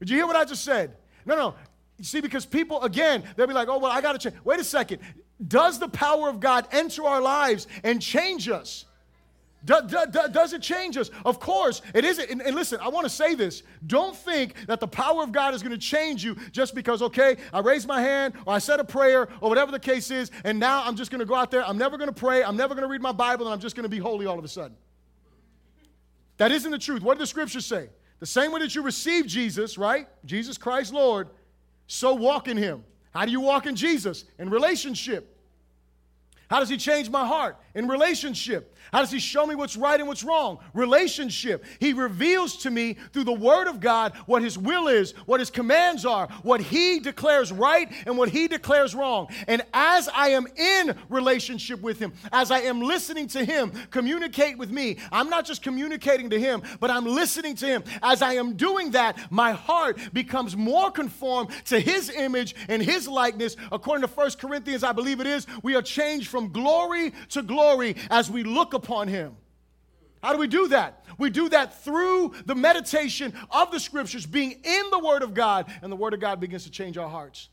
Did 0.00 0.10
you 0.10 0.16
hear 0.16 0.26
what 0.26 0.34
I 0.34 0.44
just 0.44 0.64
said? 0.64 0.96
No, 1.24 1.36
no. 1.36 1.54
You 1.98 2.04
see, 2.04 2.20
because 2.20 2.44
people, 2.44 2.82
again, 2.82 3.22
they'll 3.36 3.46
be 3.46 3.54
like, 3.54 3.68
oh, 3.68 3.78
well, 3.78 3.92
I 3.92 4.00
got 4.00 4.12
to 4.12 4.18
change. 4.18 4.34
Wait 4.44 4.58
a 4.58 4.64
second. 4.64 5.02
Does 5.46 5.78
the 5.78 5.88
power 5.88 6.28
of 6.28 6.40
God 6.40 6.66
enter 6.72 7.04
our 7.04 7.22
lives 7.22 7.68
and 7.84 8.02
change 8.02 8.48
us? 8.48 8.86
Do, 9.64 9.80
do, 9.86 9.98
do, 10.10 10.20
does 10.30 10.52
it 10.52 10.60
change 10.60 10.96
us? 10.98 11.10
Of 11.24 11.40
course, 11.40 11.80
it 11.94 12.04
isn't. 12.04 12.30
And, 12.30 12.42
and 12.42 12.54
listen, 12.54 12.78
I 12.82 12.88
want 12.88 13.04
to 13.06 13.10
say 13.10 13.34
this. 13.34 13.62
Don't 13.86 14.14
think 14.14 14.66
that 14.66 14.78
the 14.78 14.86
power 14.86 15.22
of 15.22 15.32
God 15.32 15.54
is 15.54 15.62
going 15.62 15.72
to 15.72 15.78
change 15.78 16.22
you 16.22 16.36
just 16.52 16.74
because, 16.74 17.00
okay, 17.00 17.36
I 17.52 17.60
raised 17.60 17.88
my 17.88 18.02
hand 18.02 18.34
or 18.46 18.52
I 18.52 18.58
said 18.58 18.78
a 18.78 18.84
prayer 18.84 19.28
or 19.40 19.48
whatever 19.48 19.72
the 19.72 19.78
case 19.78 20.10
is, 20.10 20.30
and 20.44 20.58
now 20.58 20.84
I'm 20.84 20.96
just 20.96 21.10
going 21.10 21.20
to 21.20 21.24
go 21.24 21.34
out 21.34 21.50
there. 21.50 21.66
I'm 21.66 21.78
never 21.78 21.96
going 21.96 22.08
to 22.08 22.14
pray. 22.14 22.44
I'm 22.44 22.56
never 22.56 22.74
going 22.74 22.82
to 22.82 22.88
read 22.88 23.00
my 23.00 23.12
Bible, 23.12 23.46
and 23.46 23.54
I'm 23.54 23.60
just 23.60 23.74
going 23.74 23.84
to 23.84 23.88
be 23.88 23.98
holy 23.98 24.26
all 24.26 24.38
of 24.38 24.44
a 24.44 24.48
sudden. 24.48 24.76
That 26.36 26.52
isn't 26.52 26.70
the 26.70 26.78
truth. 26.78 27.02
What 27.02 27.14
do 27.14 27.20
the 27.20 27.26
scriptures 27.26 27.64
say? 27.64 27.88
The 28.20 28.26
same 28.26 28.52
way 28.52 28.60
that 28.60 28.74
you 28.74 28.82
receive 28.82 29.26
Jesus, 29.26 29.78
right? 29.78 30.08
Jesus 30.24 30.58
Christ 30.58 30.92
Lord, 30.92 31.28
so 31.86 32.14
walk 32.14 32.48
in 32.48 32.56
him. 32.56 32.84
How 33.14 33.24
do 33.24 33.30
you 33.30 33.40
walk 33.40 33.66
in 33.66 33.76
Jesus? 33.76 34.24
In 34.38 34.50
relationship. 34.50 35.30
How 36.50 36.60
does 36.60 36.68
he 36.68 36.76
change 36.76 37.08
my 37.08 37.26
heart? 37.26 37.56
In 37.74 37.88
relationship. 37.88 38.76
How 38.92 39.00
does 39.00 39.10
he 39.10 39.18
show 39.18 39.44
me 39.44 39.56
what's 39.56 39.76
right 39.76 39.98
and 39.98 40.08
what's 40.08 40.22
wrong? 40.22 40.60
Relationship. 40.74 41.64
He 41.80 41.92
reveals 41.92 42.58
to 42.58 42.70
me 42.70 42.96
through 43.12 43.24
the 43.24 43.32
word 43.32 43.66
of 43.66 43.80
God 43.80 44.12
what 44.26 44.42
his 44.42 44.56
will 44.56 44.86
is, 44.86 45.10
what 45.26 45.40
his 45.40 45.50
commands 45.50 46.06
are, 46.06 46.28
what 46.44 46.60
he 46.60 47.00
declares 47.00 47.50
right 47.50 47.90
and 48.06 48.16
what 48.16 48.28
he 48.28 48.46
declares 48.46 48.94
wrong. 48.94 49.26
And 49.48 49.62
as 49.72 50.08
I 50.08 50.28
am 50.28 50.46
in 50.54 50.96
relationship 51.08 51.80
with 51.80 51.98
him, 51.98 52.12
as 52.30 52.52
I 52.52 52.60
am 52.60 52.80
listening 52.80 53.26
to 53.28 53.44
him 53.44 53.72
communicate 53.90 54.56
with 54.56 54.70
me, 54.70 54.98
I'm 55.10 55.28
not 55.28 55.44
just 55.44 55.60
communicating 55.60 56.30
to 56.30 56.38
him, 56.38 56.62
but 56.78 56.90
I'm 56.90 57.06
listening 57.06 57.56
to 57.56 57.66
him. 57.66 57.82
As 58.04 58.22
I 58.22 58.34
am 58.34 58.54
doing 58.54 58.92
that, 58.92 59.18
my 59.32 59.50
heart 59.50 59.98
becomes 60.12 60.56
more 60.56 60.92
conformed 60.92 61.50
to 61.64 61.80
his 61.80 62.08
image 62.10 62.54
and 62.68 62.80
his 62.80 63.08
likeness. 63.08 63.56
According 63.72 64.06
to 64.06 64.14
1 64.14 64.30
Corinthians, 64.38 64.84
I 64.84 64.92
believe 64.92 65.18
it 65.18 65.26
is, 65.26 65.48
we 65.64 65.74
are 65.74 65.82
changed 65.82 66.28
from 66.28 66.52
glory 66.52 67.12
to 67.30 67.42
glory 67.42 67.63
as 68.10 68.30
we 68.30 68.44
look 68.44 68.74
upon 68.74 69.08
him. 69.08 69.36
How 70.22 70.32
do 70.32 70.38
we 70.38 70.46
do 70.46 70.68
that? 70.68 71.04
We 71.18 71.28
do 71.28 71.50
that 71.50 71.84
through 71.84 72.32
the 72.46 72.54
meditation 72.54 73.34
of 73.50 73.70
the 73.70 73.78
scriptures, 73.78 74.24
being 74.24 74.52
in 74.52 74.90
the 74.90 74.98
Word 74.98 75.22
of 75.22 75.34
God, 75.34 75.70
and 75.82 75.92
the 75.92 75.96
Word 75.96 76.14
of 76.14 76.20
God 76.20 76.40
begins 76.40 76.64
to 76.64 76.70
change 76.70 76.96
our 76.96 77.08
hearts. 77.08 77.50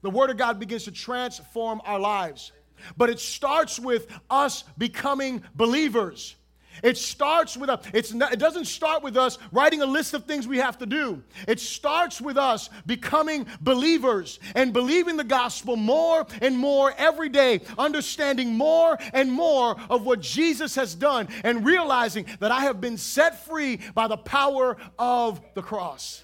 The 0.00 0.10
Word 0.10 0.30
of 0.30 0.38
God 0.38 0.58
begins 0.58 0.84
to 0.84 0.92
transform 0.92 1.82
our 1.84 1.98
lives. 1.98 2.52
But 2.96 3.10
it 3.10 3.20
starts 3.20 3.78
with 3.78 4.06
us 4.30 4.64
becoming 4.78 5.42
believers. 5.54 6.36
It 6.82 6.96
starts 6.96 7.56
with 7.56 7.70
us. 7.70 7.84
It's 7.92 8.12
not, 8.12 8.32
it 8.32 8.38
doesn't 8.38 8.66
start 8.66 9.02
with 9.02 9.16
us 9.16 9.38
writing 9.52 9.82
a 9.82 9.86
list 9.86 10.14
of 10.14 10.24
things 10.24 10.46
we 10.46 10.58
have 10.58 10.78
to 10.78 10.86
do. 10.86 11.22
It 11.46 11.60
starts 11.60 12.20
with 12.20 12.36
us 12.36 12.70
becoming 12.86 13.46
believers 13.60 14.38
and 14.54 14.72
believing 14.72 15.16
the 15.16 15.24
gospel 15.24 15.76
more 15.76 16.26
and 16.40 16.56
more 16.56 16.92
every 16.96 17.28
day, 17.28 17.60
understanding 17.78 18.54
more 18.54 18.98
and 19.12 19.32
more 19.32 19.76
of 19.90 20.04
what 20.04 20.20
Jesus 20.20 20.74
has 20.74 20.94
done, 20.94 21.28
and 21.44 21.64
realizing 21.64 22.26
that 22.40 22.52
I 22.52 22.60
have 22.60 22.80
been 22.80 22.98
set 22.98 23.44
free 23.44 23.80
by 23.94 24.08
the 24.08 24.16
power 24.16 24.76
of 24.98 25.40
the 25.54 25.62
cross. 25.62 26.22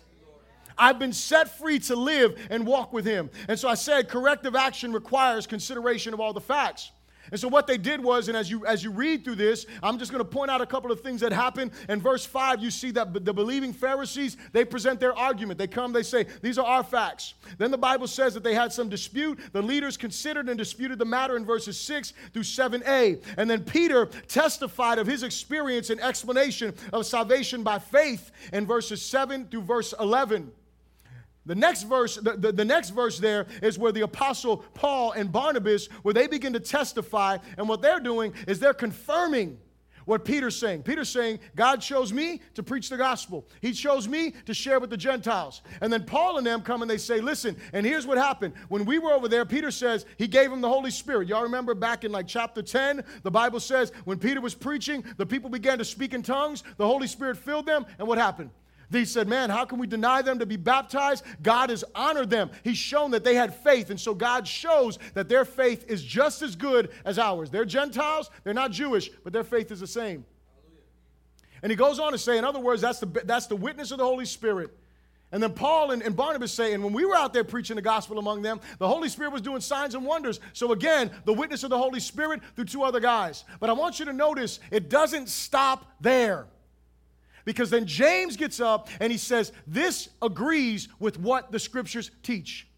I've 0.79 0.99
been 0.99 1.13
set 1.13 1.59
free 1.59 1.79
to 1.81 1.97
live 1.97 2.39
and 2.51 2.67
walk 2.67 2.93
with 2.93 3.05
Him. 3.05 3.31
And 3.49 3.59
so 3.59 3.69
I 3.69 3.75
said 3.75 4.09
corrective 4.09 4.57
action 4.57 4.93
requires 4.93 5.47
consideration 5.47 6.15
of 6.15 6.21
all 6.21 6.33
the 6.33 6.41
facts. 6.41 6.91
And 7.31 7.39
so 7.39 7.49
what 7.49 7.67
they 7.67 7.79
did 7.79 8.03
was, 8.03 8.29
and 8.29 8.37
as 8.37 8.51
you 8.51 8.67
as 8.67 8.83
you 8.83 8.91
read 8.91 9.25
through 9.25 9.37
this, 9.37 9.67
I'm 9.83 9.99
just 9.99 10.11
going 10.11 10.25
to 10.25 10.29
point 10.29 10.51
out 10.51 10.61
a 10.61 10.67
couple 10.67 10.91
of 10.91 11.01
things 11.01 11.21
that 11.21 11.33
happen. 11.33 11.71
In 11.89 12.01
verse 12.01 12.25
5, 12.27 12.63
you 12.63 12.71
see 12.71 12.91
that 12.93 13.25
the 13.25 13.33
believing 13.33 13.73
Pharisees, 13.73 14.37
they 14.53 14.65
present 14.65 15.01
their 15.01 15.17
argument. 15.17 15.59
They 15.59 15.67
come, 15.67 15.93
they 15.93 16.03
say, 16.03 16.27
these 16.41 16.59
are 16.59 16.67
our 16.67 16.83
facts. 16.83 17.35
Then 17.59 17.71
the 17.71 17.79
Bible 17.79 18.07
says 18.07 18.35
that 18.35 18.43
they 18.43 18.55
had 18.55 18.73
some 18.73 18.89
dispute. 18.89 19.39
The 19.53 19.63
leaders 19.63 19.97
considered 19.97 20.49
and 20.49 20.59
disputed 20.59 20.99
the 20.99 21.05
matter 21.05 21.37
in 21.37 21.45
verses 21.45 21.79
6 21.79 22.13
through 22.33 22.43
7a. 22.43 23.23
And 23.37 23.49
then 23.49 23.65
Peter 23.65 24.07
testified 24.27 24.99
of 24.99 25.07
his 25.07 25.23
experience 25.23 25.91
and 25.91 26.01
explanation 26.01 26.75
of 26.93 27.07
salvation 27.07 27.63
by 27.63 27.79
faith 27.79 28.31
in 28.53 28.67
verses 28.67 29.03
7 29.03 29.47
through 29.47 29.63
verse 29.63 29.95
11. 29.99 30.53
The 31.45 31.55
next 31.55 31.85
verse, 31.85 32.17
the, 32.17 32.37
the, 32.37 32.53
the, 32.53 32.65
next 32.65 32.91
verse 32.91 33.19
there 33.19 33.47
is 33.63 33.77
where 33.77 33.91
the 33.91 34.03
apostle 34.03 34.59
Paul 34.75 35.13
and 35.13 35.33
Barnabas, 35.33 35.87
where 36.03 36.15
they 36.15 36.29
begin 36.29 36.53
to 36.53 36.61
testify, 36.61 37.39
and 37.59 37.69
what 37.69 37.83
they're 37.83 37.99
doing 37.99 38.33
is 38.47 38.61
they're 38.61 38.73
confirming 38.73 39.59
what 40.05 40.25
Peter's 40.25 40.57
saying. 40.57 40.83
Peter's 40.83 41.09
saying, 41.09 41.41
God 41.55 41.81
chose 41.81 42.13
me 42.13 42.41
to 42.55 42.63
preach 42.63 42.89
the 42.89 42.97
gospel. 42.97 43.47
He 43.61 43.73
chose 43.73 44.09
me 44.09 44.35
to 44.47 44.55
share 44.55 44.81
with 44.81 44.91
the 44.91 44.97
Gentiles. 44.97 45.63
And 45.81 45.93
then 45.93 46.05
Paul 46.05 46.39
and 46.39 46.47
them 46.47 46.63
come 46.63 46.83
and 46.83 46.91
they 46.91 46.99
say, 46.99 47.21
listen, 47.21 47.57
and 47.73 47.87
here's 47.87 48.07
what 48.07 48.19
happened. 48.19 48.55
When 48.69 48.85
we 48.85 48.99
were 48.99 49.13
over 49.13 49.29
there, 49.29 49.45
Peter 49.45 49.71
says 49.71 50.07
he 50.19 50.27
gave 50.27 50.51
him 50.51 50.61
the 50.61 50.69
Holy 50.69 50.91
Spirit. 50.91 51.29
Y'all 51.29 51.43
remember 51.43 51.75
back 51.75 52.05
in 52.05 52.13
like 52.13 52.27
chapter 52.27 52.63
10, 52.63 53.05
the 53.23 53.31
Bible 53.31 53.61
says 53.61 53.93
when 54.05 54.19
Peter 54.19 54.41
was 54.41 54.55
preaching, 54.55 55.05
the 55.17 55.27
people 55.27 55.51
began 55.51 55.79
to 55.79 55.85
speak 55.85 56.15
in 56.15 56.23
tongues, 56.23 56.63
the 56.77 56.87
Holy 56.87 57.07
Spirit 57.07 57.37
filled 57.37 57.67
them, 57.67 57.87
and 57.99 58.07
what 58.07 58.19
happened? 58.19 58.51
They 58.93 59.07
said, 59.07 59.27
Man, 59.27 59.49
how 59.49 59.65
can 59.65 59.79
we 59.79 59.87
deny 59.87 60.21
them 60.21 60.39
to 60.39 60.47
be 60.47 60.57
baptized? 60.57 61.25
God 61.43 61.71
has 61.71 61.83
honored 61.95 62.29
them. 62.29 62.51
He's 62.63 62.77
shown 62.77 63.11
that 63.13 63.25
they 63.25 63.35
had 63.35 63.55
faith. 63.55 63.89
And 63.89 63.99
so 63.99 64.15
God 64.15 64.47
shows 64.47 64.99
that 65.15 65.31
their 65.31 65.47
faith 65.47 65.87
is 65.89 66.05
just 66.05 66.43
as 66.43 66.55
good 66.55 66.91
as 67.07 67.19
ours. 67.19 67.51
They're 67.51 67.65
Gentiles, 67.65 68.31
they're 68.45 68.53
not 68.53 68.71
Jewish, 68.71 69.11
but 69.25 69.33
their 69.33 69.45
faith 69.45 69.73
is 69.73 69.81
the 69.81 69.87
same. 69.87 70.27
And 71.63 71.71
he 71.71 71.77
goes 71.77 71.99
on 71.99 72.13
to 72.13 72.19
say, 72.19 72.37
in 72.37 72.45
other 72.45 72.61
words, 72.61 72.83
that's 72.83 73.01
the, 73.01 73.07
that's 73.25 73.47
the 73.47 73.57
witness 73.57 73.93
of 73.93 73.99
the 73.99 74.05
Holy 74.05 74.27
Spirit. 74.27 74.77
And 75.31 75.43
then 75.43 75.55
Paul 75.55 75.93
and, 75.93 76.03
and, 76.03 76.15
Barnabas 76.15 76.53
say, 76.53 76.75
and 76.75 76.85
when 76.85 76.93
we 76.93 77.07
were 77.07 77.17
out 77.17 77.33
there 77.33 77.45
preaching 77.45 77.77
the 77.77 77.83
gospel 77.83 78.19
among 78.19 78.43
them, 78.43 78.61
the 78.79 78.87
Holy 78.87 79.09
Spirit 79.09 79.33
was 79.33 79.41
doing 79.41 79.63
signs 79.63 79.95
and 79.95 80.05
wonders. 80.05 80.41
So 80.53 80.73
again, 80.73 81.11
the 81.25 81.33
witness 81.33 81.65
of 81.65 81.71
the 81.71 81.79
Holy 81.79 82.01
Spirit 82.01 82.43
through 82.55 82.67
two 82.67 82.83
other 82.83 83.01
guys. 83.01 83.45
But 83.59 83.71
I 83.71 83.73
want 83.73 83.99
you 83.99 84.05
to 84.05 84.13
notice 84.13 84.61
it 84.71 84.91
doesn't 84.91 85.31
stop 85.31 85.91
there. 86.01 86.49
Because 87.45 87.71
then 87.71 87.87
James 87.87 88.37
gets 88.37 88.61
up 88.61 88.89
and 89.01 89.11
he 89.11 89.19
says, 89.19 89.53
This 89.67 90.09
agrees 90.21 90.89
with 90.99 91.19
what 91.19 91.51
the 91.51 91.59
scriptures 91.59 92.11
teach. 92.23 92.69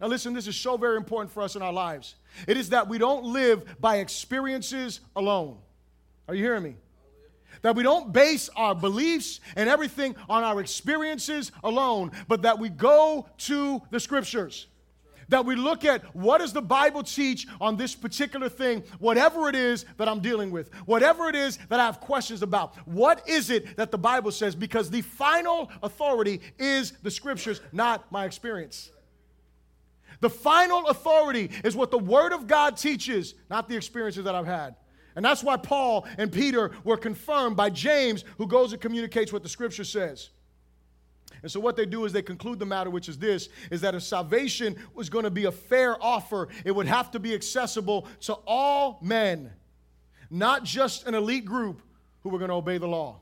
Now, 0.00 0.08
listen, 0.08 0.34
this 0.34 0.46
is 0.46 0.56
so 0.56 0.76
very 0.76 0.96
important 0.96 1.32
for 1.32 1.42
us 1.42 1.56
in 1.56 1.62
our 1.62 1.72
lives. 1.72 2.16
It 2.46 2.56
is 2.56 2.70
that 2.70 2.88
we 2.88 2.98
don't 2.98 3.24
live 3.24 3.80
by 3.80 3.96
experiences 3.96 5.00
alone. 5.14 5.56
Are 6.28 6.34
you 6.34 6.42
hearing 6.42 6.62
me? 6.62 6.76
That 7.62 7.74
we 7.74 7.82
don't 7.82 8.12
base 8.12 8.50
our 8.54 8.74
beliefs 8.74 9.40
and 9.56 9.68
everything 9.68 10.14
on 10.28 10.44
our 10.44 10.60
experiences 10.60 11.50
alone, 11.64 12.12
but 12.28 12.42
that 12.42 12.58
we 12.58 12.68
go 12.68 13.26
to 13.38 13.80
the 13.90 13.98
scriptures 13.98 14.66
that 15.28 15.44
we 15.44 15.56
look 15.56 15.84
at 15.84 16.14
what 16.14 16.38
does 16.38 16.52
the 16.52 16.62
Bible 16.62 17.02
teach 17.02 17.46
on 17.60 17.76
this 17.76 17.94
particular 17.94 18.48
thing, 18.48 18.82
whatever 18.98 19.48
it 19.48 19.54
is 19.54 19.84
that 19.96 20.08
I'm 20.08 20.20
dealing 20.20 20.50
with, 20.50 20.72
whatever 20.86 21.28
it 21.28 21.34
is 21.34 21.58
that 21.68 21.80
I 21.80 21.86
have 21.86 22.00
questions 22.00 22.42
about. 22.42 22.76
What 22.86 23.28
is 23.28 23.50
it 23.50 23.76
that 23.76 23.90
the 23.90 23.98
Bible 23.98 24.30
says? 24.30 24.54
Because 24.54 24.90
the 24.90 25.02
final 25.02 25.70
authority 25.82 26.40
is 26.58 26.92
the 27.02 27.10
scriptures, 27.10 27.60
not 27.72 28.10
my 28.12 28.24
experience. 28.24 28.90
The 30.20 30.30
final 30.30 30.86
authority 30.86 31.50
is 31.64 31.76
what 31.76 31.90
the 31.90 31.98
Word 31.98 32.32
of 32.32 32.46
God 32.46 32.76
teaches, 32.76 33.34
not 33.50 33.68
the 33.68 33.76
experiences 33.76 34.24
that 34.24 34.34
I've 34.34 34.46
had. 34.46 34.76
And 35.14 35.24
that's 35.24 35.42
why 35.42 35.56
Paul 35.56 36.06
and 36.18 36.30
Peter 36.30 36.72
were 36.84 36.96
confirmed 36.96 37.56
by 37.56 37.70
James, 37.70 38.24
who 38.38 38.46
goes 38.46 38.72
and 38.72 38.80
communicates 38.80 39.32
what 39.32 39.42
the 39.42 39.48
Scripture 39.48 39.84
says. 39.84 40.30
And 41.46 41.52
so 41.52 41.60
what 41.60 41.76
they 41.76 41.86
do 41.86 42.04
is 42.06 42.12
they 42.12 42.22
conclude 42.22 42.58
the 42.58 42.66
matter, 42.66 42.90
which 42.90 43.08
is 43.08 43.18
this, 43.18 43.48
is 43.70 43.80
that 43.82 43.94
if 43.94 44.02
salvation 44.02 44.74
was 44.94 45.08
going 45.08 45.22
to 45.22 45.30
be 45.30 45.44
a 45.44 45.52
fair 45.52 45.96
offer, 46.02 46.48
it 46.64 46.72
would 46.72 46.88
have 46.88 47.12
to 47.12 47.20
be 47.20 47.34
accessible 47.34 48.08
to 48.22 48.34
all 48.48 48.98
men, 49.00 49.52
not 50.28 50.64
just 50.64 51.06
an 51.06 51.14
elite 51.14 51.44
group 51.44 51.82
who 52.24 52.30
were 52.30 52.40
going 52.40 52.48
to 52.48 52.56
obey 52.56 52.78
the 52.78 52.88
law. 52.88 53.20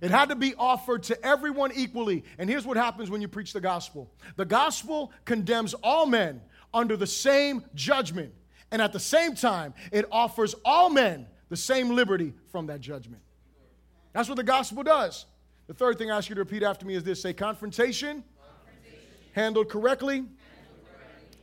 It 0.00 0.12
had 0.12 0.28
to 0.28 0.36
be 0.36 0.54
offered 0.54 1.02
to 1.02 1.20
everyone 1.26 1.72
equally. 1.74 2.22
And 2.38 2.48
here's 2.48 2.64
what 2.64 2.76
happens 2.76 3.10
when 3.10 3.20
you 3.20 3.26
preach 3.26 3.52
the 3.52 3.60
gospel 3.60 4.08
the 4.36 4.44
gospel 4.44 5.10
condemns 5.24 5.74
all 5.82 6.06
men 6.06 6.40
under 6.72 6.96
the 6.96 7.08
same 7.08 7.64
judgment. 7.74 8.32
And 8.70 8.80
at 8.80 8.92
the 8.92 9.00
same 9.00 9.34
time, 9.34 9.74
it 9.90 10.06
offers 10.12 10.54
all 10.64 10.88
men 10.88 11.26
the 11.48 11.56
same 11.56 11.96
liberty 11.96 12.32
from 12.52 12.68
that 12.68 12.80
judgment. 12.80 13.22
That's 14.12 14.28
what 14.28 14.36
the 14.36 14.44
gospel 14.44 14.84
does. 14.84 15.26
The 15.66 15.74
third 15.74 15.98
thing 15.98 16.10
I 16.10 16.16
ask 16.18 16.28
you 16.28 16.34
to 16.36 16.40
repeat 16.40 16.62
after 16.62 16.86
me 16.86 16.94
is 16.94 17.02
this 17.02 17.20
say, 17.20 17.32
confrontation, 17.32 18.22
confrontation. 18.38 19.08
Handled, 19.32 19.68
correctly, 19.68 20.16
handled 20.16 20.30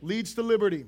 to. 0.00 0.06
Leads 0.06 0.34
to 0.34 0.42
liberty. 0.42 0.86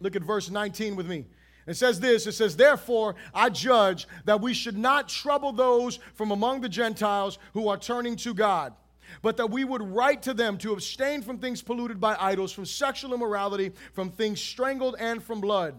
Look 0.00 0.16
at 0.16 0.22
verse 0.22 0.50
19 0.50 0.96
with 0.96 1.06
me. 1.06 1.26
It 1.66 1.74
says 1.74 2.00
this 2.00 2.26
it 2.26 2.32
says, 2.32 2.56
Therefore, 2.56 3.14
I 3.34 3.48
judge 3.48 4.08
that 4.24 4.40
we 4.40 4.52
should 4.54 4.76
not 4.76 5.08
trouble 5.08 5.52
those 5.52 5.98
from 6.14 6.30
among 6.30 6.60
the 6.60 6.68
Gentiles 6.68 7.38
who 7.54 7.68
are 7.68 7.76
turning 7.76 8.16
to 8.16 8.34
God, 8.34 8.74
but 9.20 9.36
that 9.36 9.50
we 9.50 9.64
would 9.64 9.82
write 9.82 10.22
to 10.22 10.34
them 10.34 10.58
to 10.58 10.72
abstain 10.72 11.22
from 11.22 11.38
things 11.38 11.62
polluted 11.62 12.00
by 12.00 12.16
idols, 12.18 12.52
from 12.52 12.66
sexual 12.66 13.14
immorality, 13.14 13.72
from 13.92 14.10
things 14.10 14.40
strangled, 14.40 14.96
and 14.98 15.22
from 15.22 15.40
blood. 15.40 15.74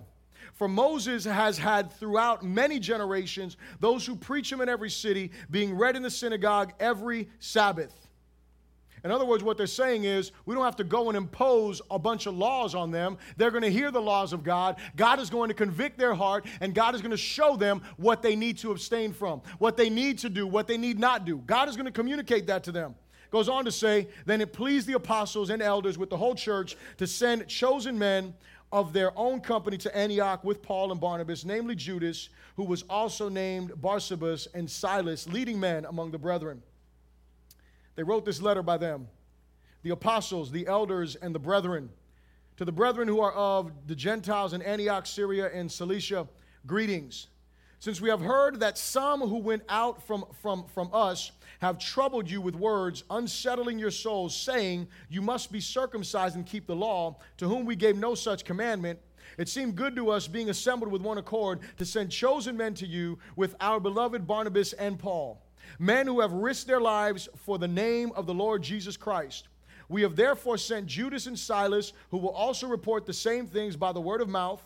For 0.53 0.67
Moses 0.67 1.25
has 1.25 1.57
had 1.57 1.91
throughout 1.91 2.43
many 2.43 2.79
generations 2.79 3.57
those 3.79 4.05
who 4.05 4.15
preach 4.15 4.51
him 4.51 4.61
in 4.61 4.69
every 4.69 4.89
city, 4.89 5.31
being 5.49 5.75
read 5.75 5.95
in 5.95 6.03
the 6.03 6.11
synagogue 6.11 6.73
every 6.79 7.27
Sabbath. 7.39 7.93
In 9.03 9.11
other 9.11 9.25
words, 9.25 9.43
what 9.43 9.57
they're 9.57 9.67
saying 9.67 10.05
is 10.05 10.31
we 10.45 10.55
don't 10.55 10.63
have 10.63 10.77
to 10.77 10.83
go 10.85 11.09
and 11.09 11.17
impose 11.17 11.81
a 11.91 11.99
bunch 11.99 12.25
of 12.25 12.35
laws 12.37 12.73
on 12.73 12.89
them. 12.89 13.17
They're 13.35 13.51
going 13.51 13.63
to 13.63 13.71
hear 13.71 13.91
the 13.91 14.01
laws 14.01 14.31
of 14.31 14.43
God. 14.43 14.77
God 14.95 15.19
is 15.19 15.29
going 15.29 15.49
to 15.49 15.53
convict 15.53 15.97
their 15.97 16.13
heart, 16.13 16.45
and 16.61 16.73
God 16.73 16.95
is 16.95 17.01
going 17.01 17.11
to 17.11 17.17
show 17.17 17.57
them 17.57 17.81
what 17.97 18.21
they 18.21 18.35
need 18.35 18.59
to 18.59 18.71
abstain 18.71 19.11
from, 19.11 19.41
what 19.59 19.75
they 19.75 19.89
need 19.89 20.19
to 20.19 20.29
do, 20.29 20.47
what 20.47 20.67
they 20.67 20.77
need 20.77 20.99
not 20.99 21.25
do. 21.25 21.39
God 21.39 21.67
is 21.67 21.75
going 21.75 21.85
to 21.85 21.91
communicate 21.91 22.47
that 22.47 22.63
to 22.63 22.71
them. 22.71 22.95
Goes 23.29 23.49
on 23.49 23.65
to 23.65 23.71
say, 23.71 24.07
then 24.25 24.39
it 24.39 24.53
pleased 24.53 24.87
the 24.87 24.93
apostles 24.93 25.49
and 25.49 25.61
elders 25.61 25.97
with 25.97 26.11
the 26.11 26.17
whole 26.17 26.35
church 26.35 26.77
to 26.97 27.07
send 27.07 27.47
chosen 27.47 27.97
men 27.97 28.33
of 28.73 28.91
their 28.91 29.15
own 29.15 29.39
company 29.39 29.77
to 29.77 29.95
Antioch 29.95 30.43
with 30.43 30.63
Paul 30.63 30.91
and 30.91 30.99
Barnabas, 30.99 31.45
namely 31.45 31.75
Judas, 31.75 32.29
who 32.55 32.63
was 32.63 32.83
also 32.89 33.29
named 33.29 33.71
Barsabas, 33.79 34.47
and 34.55 34.69
Silas, 34.69 35.27
leading 35.27 35.59
men 35.59 35.85
among 35.85 36.09
the 36.09 36.17
brethren. 36.17 36.63
They 37.95 38.01
wrote 38.01 38.25
this 38.25 38.41
letter 38.41 38.63
by 38.63 38.77
them 38.77 39.07
the 39.83 39.91
apostles, 39.91 40.49
the 40.49 40.65
elders, 40.65 41.15
and 41.15 41.35
the 41.35 41.39
brethren. 41.39 41.87
To 42.57 42.65
the 42.65 42.71
brethren 42.71 43.07
who 43.07 43.21
are 43.21 43.33
of 43.33 43.71
the 43.85 43.95
Gentiles 43.95 44.53
in 44.53 44.63
Antioch, 44.63 45.05
Syria, 45.05 45.51
and 45.53 45.71
Cilicia, 45.71 46.27
greetings. 46.65 47.27
Since 47.83 47.99
we 47.99 48.07
have 48.07 48.21
heard 48.21 48.61
that 48.61 48.77
some 48.77 49.19
who 49.19 49.39
went 49.39 49.63
out 49.67 50.01
from, 50.07 50.23
from, 50.41 50.63
from 50.73 50.89
us 50.93 51.33
have 51.59 51.77
troubled 51.77 52.31
you 52.31 52.39
with 52.39 52.55
words, 52.55 53.03
unsettling 53.09 53.77
your 53.77 53.91
souls, 53.91 54.33
saying, 54.33 54.87
You 55.09 55.21
must 55.21 55.51
be 55.51 55.59
circumcised 55.59 56.37
and 56.37 56.45
keep 56.45 56.65
the 56.65 56.77
law, 56.77 57.17
to 57.35 57.45
whom 57.45 57.65
we 57.65 57.75
gave 57.75 57.97
no 57.97 58.15
such 58.15 58.45
commandment. 58.45 58.99
It 59.37 59.49
seemed 59.49 59.75
good 59.75 59.97
to 59.97 60.11
us, 60.11 60.29
being 60.29 60.49
assembled 60.49 60.93
with 60.93 61.01
one 61.01 61.17
accord, 61.17 61.59
to 61.77 61.85
send 61.85 62.09
chosen 62.09 62.55
men 62.55 62.73
to 62.75 62.87
you 62.87 63.19
with 63.35 63.53
our 63.59 63.81
beloved 63.81 64.25
Barnabas 64.25 64.71
and 64.71 64.97
Paul, 64.97 65.45
men 65.77 66.07
who 66.07 66.21
have 66.21 66.31
risked 66.31 66.67
their 66.67 66.79
lives 66.79 67.27
for 67.35 67.57
the 67.57 67.67
name 67.67 68.13
of 68.15 68.27
the 68.27 68.33
Lord 68.33 68.63
Jesus 68.63 68.95
Christ. 68.95 69.49
We 69.89 70.03
have 70.03 70.15
therefore 70.15 70.57
sent 70.57 70.85
Judas 70.87 71.27
and 71.27 71.37
Silas, 71.37 71.91
who 72.11 72.17
will 72.17 72.29
also 72.29 72.65
report 72.65 73.05
the 73.05 73.11
same 73.11 73.45
things 73.45 73.75
by 73.75 73.91
the 73.91 73.99
word 73.99 74.21
of 74.21 74.29
mouth 74.29 74.63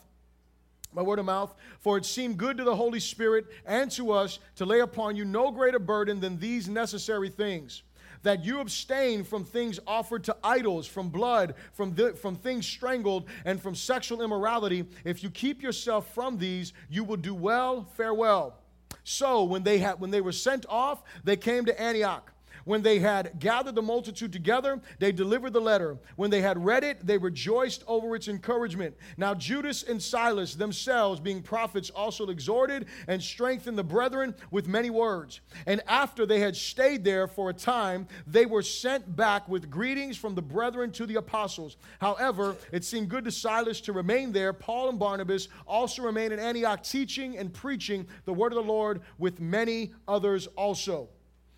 by 0.97 1.03
word 1.03 1.19
of 1.19 1.25
mouth, 1.25 1.53
for 1.79 1.95
it 1.95 2.05
seemed 2.05 2.37
good 2.37 2.57
to 2.57 2.63
the 2.63 2.75
Holy 2.75 2.99
Spirit 2.99 3.45
and 3.67 3.91
to 3.91 4.11
us 4.11 4.39
to 4.55 4.65
lay 4.65 4.79
upon 4.79 5.15
you 5.15 5.25
no 5.25 5.51
greater 5.51 5.77
burden 5.77 6.19
than 6.19 6.39
these 6.39 6.67
necessary 6.67 7.29
things 7.29 7.83
that 8.23 8.43
you 8.43 8.59
abstain 8.61 9.23
from 9.23 9.45
things 9.45 9.79
offered 9.85 10.23
to 10.23 10.35
idols, 10.43 10.87
from 10.87 11.09
blood, 11.09 11.53
from, 11.73 11.93
the, 11.93 12.13
from 12.13 12.35
things 12.35 12.65
strangled, 12.65 13.29
and 13.45 13.61
from 13.61 13.75
sexual 13.75 14.23
immorality. 14.23 14.85
If 15.05 15.21
you 15.21 15.29
keep 15.29 15.61
yourself 15.61 16.11
from 16.15 16.39
these, 16.39 16.73
you 16.89 17.03
will 17.03 17.17
do 17.17 17.35
well. 17.35 17.87
Farewell. 17.95 18.57
So 19.03 19.43
when 19.43 19.61
they 19.61 19.77
had 19.77 19.99
when 19.99 20.09
they 20.09 20.19
were 20.19 20.31
sent 20.31 20.65
off, 20.67 21.03
they 21.23 21.37
came 21.37 21.65
to 21.65 21.79
Antioch. 21.79 22.33
When 22.67 22.81
they 22.81 22.99
had 22.99 23.39
gathered 23.39 23.75
the 23.75 23.81
multitude 23.81 24.33
together, 24.33 24.81
they 24.99 25.13
delivered 25.13 25.53
the 25.53 25.61
letter. 25.61 25.97
When 26.17 26.29
they 26.29 26.41
had 26.41 26.65
read 26.65 26.83
it, 26.83 27.07
they 27.07 27.17
rejoiced 27.17 27.81
over 27.87 28.13
its 28.13 28.27
encouragement. 28.27 28.97
Now 29.15 29.33
Judas 29.33 29.83
and 29.83 30.03
Silas 30.03 30.53
themselves, 30.53 31.21
being 31.21 31.41
prophets, 31.41 31.89
also 31.89 32.27
exhorted 32.27 32.87
and 33.07 33.23
strengthened 33.23 33.77
the 33.77 33.85
brethren 33.85 34.35
with 34.51 34.67
many 34.67 34.89
words. 34.89 35.39
And 35.65 35.81
after 35.87 36.25
they 36.25 36.41
had 36.41 36.57
stayed 36.57 37.05
there 37.05 37.25
for 37.25 37.49
a 37.49 37.53
time, 37.53 38.05
they 38.27 38.45
were 38.45 38.61
sent 38.61 39.15
back 39.15 39.47
with 39.47 39.69
greetings 39.69 40.17
from 40.17 40.35
the 40.35 40.41
brethren 40.41 40.91
to 40.91 41.05
the 41.05 41.15
apostles. 41.15 41.77
However, 42.01 42.57
it 42.73 42.83
seemed 42.83 43.07
good 43.07 43.23
to 43.23 43.31
Silas 43.31 43.79
to 43.79 43.93
remain 43.93 44.33
there. 44.33 44.51
Paul 44.51 44.89
and 44.89 44.99
Barnabas 44.99 45.47
also 45.65 46.01
remained 46.01 46.33
in 46.33 46.39
Antioch, 46.39 46.83
teaching 46.83 47.37
and 47.37 47.53
preaching 47.53 48.05
the 48.25 48.33
word 48.33 48.51
of 48.51 48.57
the 48.57 48.69
Lord 48.69 49.03
with 49.17 49.39
many 49.39 49.93
others 50.05 50.47
also. 50.57 51.07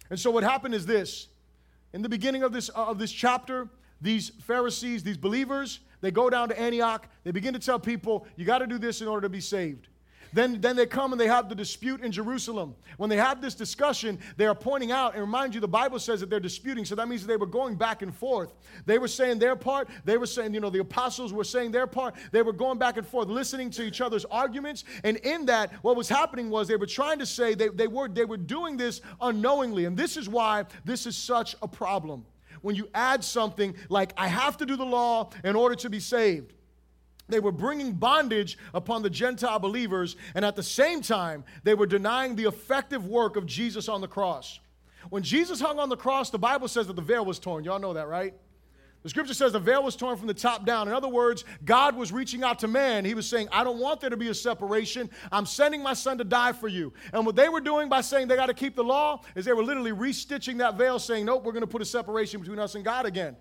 And 0.09 0.19
so 0.19 0.31
what 0.31 0.43
happened 0.43 0.73
is 0.75 0.85
this. 0.85 1.27
In 1.93 2.01
the 2.01 2.09
beginning 2.09 2.43
of 2.43 2.51
this, 2.51 2.69
uh, 2.69 2.85
of 2.85 2.99
this 2.99 3.11
chapter, 3.11 3.67
these 4.01 4.29
Pharisees, 4.41 5.03
these 5.03 5.17
believers, 5.17 5.79
they 6.01 6.11
go 6.11 6.29
down 6.29 6.49
to 6.49 6.59
Antioch. 6.59 7.07
They 7.23 7.31
begin 7.31 7.53
to 7.53 7.59
tell 7.59 7.79
people, 7.79 8.25
you 8.35 8.45
got 8.45 8.59
to 8.59 8.67
do 8.67 8.77
this 8.77 9.01
in 9.01 9.07
order 9.07 9.21
to 9.21 9.29
be 9.29 9.41
saved. 9.41 9.87
Then, 10.33 10.61
then 10.61 10.75
they 10.75 10.85
come 10.85 11.11
and 11.11 11.19
they 11.19 11.27
have 11.27 11.49
the 11.49 11.55
dispute 11.55 12.01
in 12.01 12.11
Jerusalem. 12.11 12.75
When 12.97 13.09
they 13.09 13.17
have 13.17 13.41
this 13.41 13.55
discussion, 13.55 14.19
they 14.37 14.45
are 14.45 14.55
pointing 14.55 14.91
out, 14.91 15.13
and 15.13 15.21
remind 15.21 15.55
you, 15.55 15.61
the 15.61 15.67
Bible 15.67 15.99
says 15.99 16.19
that 16.19 16.29
they're 16.29 16.39
disputing, 16.39 16.85
so 16.85 16.95
that 16.95 17.07
means 17.07 17.25
they 17.25 17.37
were 17.37 17.45
going 17.45 17.75
back 17.75 18.01
and 18.01 18.13
forth. 18.13 18.53
They 18.85 18.99
were 18.99 19.07
saying 19.07 19.39
their 19.39 19.55
part, 19.55 19.89
they 20.05 20.17
were 20.17 20.25
saying, 20.25 20.53
you 20.53 20.59
know, 20.59 20.69
the 20.69 20.79
apostles 20.79 21.33
were 21.33 21.43
saying 21.43 21.71
their 21.71 21.87
part. 21.87 22.15
They 22.31 22.41
were 22.41 22.53
going 22.53 22.77
back 22.77 22.97
and 22.97 23.07
forth, 23.07 23.27
listening 23.27 23.69
to 23.71 23.83
each 23.83 24.01
other's 24.01 24.25
arguments. 24.25 24.83
And 25.03 25.17
in 25.17 25.45
that, 25.47 25.73
what 25.83 25.95
was 25.95 26.09
happening 26.09 26.49
was 26.49 26.67
they 26.67 26.75
were 26.75 26.85
trying 26.85 27.19
to 27.19 27.25
say 27.25 27.55
they, 27.55 27.69
they, 27.69 27.87
were, 27.87 28.07
they 28.07 28.25
were 28.25 28.37
doing 28.37 28.77
this 28.77 29.01
unknowingly. 29.21 29.85
And 29.85 29.97
this 29.97 30.17
is 30.17 30.29
why 30.29 30.65
this 30.85 31.05
is 31.05 31.15
such 31.15 31.55
a 31.61 31.67
problem 31.67 32.25
when 32.61 32.75
you 32.75 32.89
add 32.93 33.23
something 33.23 33.75
like, 33.87 34.13
I 34.17 34.27
have 34.27 34.57
to 34.57 34.65
do 34.65 34.75
the 34.75 34.85
law 34.85 35.29
in 35.43 35.55
order 35.55 35.75
to 35.75 35.89
be 35.89 35.99
saved. 35.99 36.53
They 37.29 37.39
were 37.39 37.51
bringing 37.51 37.93
bondage 37.93 38.57
upon 38.73 39.03
the 39.03 39.09
Gentile 39.09 39.59
believers, 39.59 40.15
and 40.35 40.43
at 40.43 40.55
the 40.55 40.63
same 40.63 41.01
time, 41.01 41.43
they 41.63 41.75
were 41.75 41.85
denying 41.85 42.35
the 42.35 42.45
effective 42.45 43.05
work 43.05 43.35
of 43.35 43.45
Jesus 43.45 43.87
on 43.87 44.01
the 44.01 44.07
cross. 44.07 44.59
When 45.09 45.23
Jesus 45.23 45.61
hung 45.61 45.79
on 45.79 45.89
the 45.89 45.97
cross, 45.97 46.29
the 46.29 46.39
Bible 46.39 46.67
says 46.67 46.87
that 46.87 46.95
the 46.95 47.01
veil 47.01 47.23
was 47.23 47.39
torn. 47.39 47.63
Y'all 47.63 47.79
know 47.79 47.93
that, 47.93 48.07
right? 48.07 48.33
The 49.01 49.09
scripture 49.09 49.33
says 49.33 49.53
the 49.53 49.59
veil 49.59 49.81
was 49.81 49.95
torn 49.95 50.17
from 50.17 50.27
the 50.27 50.33
top 50.33 50.65
down. 50.65 50.89
In 50.89 50.93
other 50.93 51.07
words, 51.07 51.45
God 51.63 51.95
was 51.95 52.11
reaching 52.11 52.43
out 52.43 52.59
to 52.59 52.67
man. 52.67 53.05
He 53.05 53.13
was 53.13 53.25
saying, 53.25 53.47
I 53.49 53.63
don't 53.63 53.79
want 53.79 54.01
there 54.01 54.09
to 54.09 54.17
be 54.17 54.27
a 54.27 54.33
separation. 54.33 55.09
I'm 55.31 55.45
sending 55.45 55.81
my 55.81 55.93
son 55.93 56.17
to 56.17 56.25
die 56.25 56.51
for 56.51 56.67
you. 56.67 56.91
And 57.13 57.25
what 57.25 57.37
they 57.37 57.47
were 57.47 57.61
doing 57.61 57.87
by 57.87 58.01
saying 58.01 58.27
they 58.27 58.35
got 58.35 58.47
to 58.47 58.53
keep 58.53 58.75
the 58.75 58.83
law 58.83 59.21
is 59.35 59.45
they 59.45 59.53
were 59.53 59.63
literally 59.63 59.93
restitching 59.93 60.57
that 60.57 60.77
veil, 60.77 60.99
saying, 60.99 61.25
Nope, 61.25 61.45
we're 61.45 61.53
going 61.53 61.61
to 61.61 61.67
put 61.67 61.81
a 61.81 61.85
separation 61.85 62.41
between 62.41 62.59
us 62.59 62.75
and 62.75 62.83
God 62.83 63.05
again. 63.05 63.37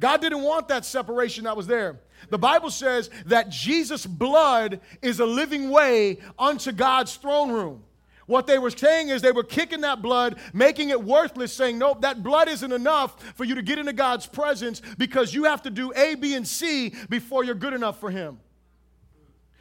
God 0.00 0.20
didn't 0.20 0.42
want 0.42 0.68
that 0.68 0.84
separation 0.84 1.44
that 1.44 1.56
was 1.56 1.66
there. 1.66 2.00
The 2.30 2.38
Bible 2.38 2.70
says 2.70 3.10
that 3.26 3.48
Jesus' 3.48 4.06
blood 4.06 4.80
is 5.02 5.20
a 5.20 5.26
living 5.26 5.70
way 5.70 6.18
unto 6.38 6.72
God's 6.72 7.16
throne 7.16 7.50
room. 7.50 7.84
What 8.26 8.46
they 8.46 8.58
were 8.58 8.70
saying 8.70 9.08
is 9.08 9.22
they 9.22 9.32
were 9.32 9.42
kicking 9.42 9.80
that 9.80 10.02
blood, 10.02 10.38
making 10.52 10.90
it 10.90 11.02
worthless, 11.02 11.50
saying, 11.52 11.78
Nope, 11.78 12.02
that 12.02 12.22
blood 12.22 12.46
isn't 12.48 12.72
enough 12.72 13.22
for 13.34 13.44
you 13.44 13.54
to 13.54 13.62
get 13.62 13.78
into 13.78 13.94
God's 13.94 14.26
presence 14.26 14.82
because 14.98 15.32
you 15.32 15.44
have 15.44 15.62
to 15.62 15.70
do 15.70 15.92
A, 15.96 16.14
B, 16.14 16.34
and 16.34 16.46
C 16.46 16.92
before 17.08 17.42
you're 17.42 17.54
good 17.54 17.72
enough 17.72 17.98
for 17.98 18.10
Him. 18.10 18.38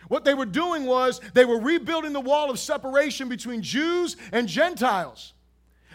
What 0.10 0.26
they 0.26 0.34
were 0.34 0.46
doing 0.46 0.86
was 0.86 1.22
they 1.34 1.46
were 1.46 1.60
rebuilding 1.60 2.12
the 2.12 2.20
wall 2.20 2.52
of 2.52 2.60
separation 2.60 3.30
between 3.30 3.62
Jews 3.62 4.18
and 4.34 4.48
Gentiles. 4.48 5.34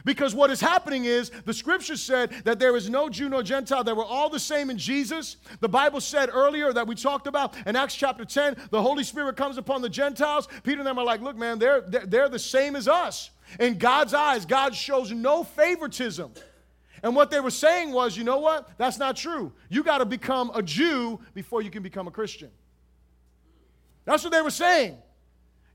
Because 0.04 0.34
what 0.34 0.50
is 0.50 0.60
happening 0.60 1.04
is 1.04 1.30
the 1.44 1.54
scripture 1.54 1.96
said 1.96 2.30
that 2.44 2.58
there 2.58 2.76
is 2.76 2.90
no 2.90 3.08
Jew 3.08 3.28
nor 3.28 3.42
Gentile, 3.42 3.84
they 3.84 3.92
were 3.92 4.04
all 4.04 4.28
the 4.28 4.40
same 4.40 4.70
in 4.70 4.78
Jesus. 4.78 5.36
The 5.60 5.68
Bible 5.68 6.00
said 6.00 6.28
earlier 6.32 6.72
that 6.72 6.86
we 6.86 6.94
talked 6.94 7.26
about 7.26 7.54
in 7.66 7.76
Acts 7.76 7.94
chapter 7.94 8.24
10, 8.24 8.56
the 8.70 8.82
Holy 8.82 9.04
Spirit 9.04 9.36
comes 9.36 9.58
upon 9.58 9.82
the 9.82 9.88
Gentiles. 9.88 10.48
Peter 10.62 10.78
and 10.78 10.86
them 10.86 10.98
are 10.98 11.04
like, 11.04 11.20
look, 11.20 11.36
man, 11.36 11.58
they're, 11.58 11.82
they're, 11.82 12.28
the 12.28 12.38
same 12.38 12.76
as 12.76 12.88
us. 12.88 13.30
In 13.60 13.76
God's 13.76 14.14
eyes, 14.14 14.46
God 14.46 14.74
shows 14.74 15.12
no 15.12 15.44
favoritism. 15.44 16.32
And 17.02 17.14
what 17.14 17.30
they 17.30 17.40
were 17.40 17.50
saying 17.50 17.92
was, 17.92 18.16
you 18.16 18.24
know 18.24 18.38
what? 18.38 18.70
That's 18.78 18.98
not 18.98 19.16
true. 19.16 19.52
You 19.68 19.82
got 19.82 19.98
to 19.98 20.06
become 20.06 20.50
a 20.54 20.62
Jew 20.62 21.20
before 21.34 21.60
you 21.60 21.70
can 21.70 21.82
become 21.82 22.06
a 22.06 22.10
Christian. 22.10 22.50
That's 24.04 24.24
what 24.24 24.32
they 24.32 24.40
were 24.40 24.50
saying. 24.50 24.96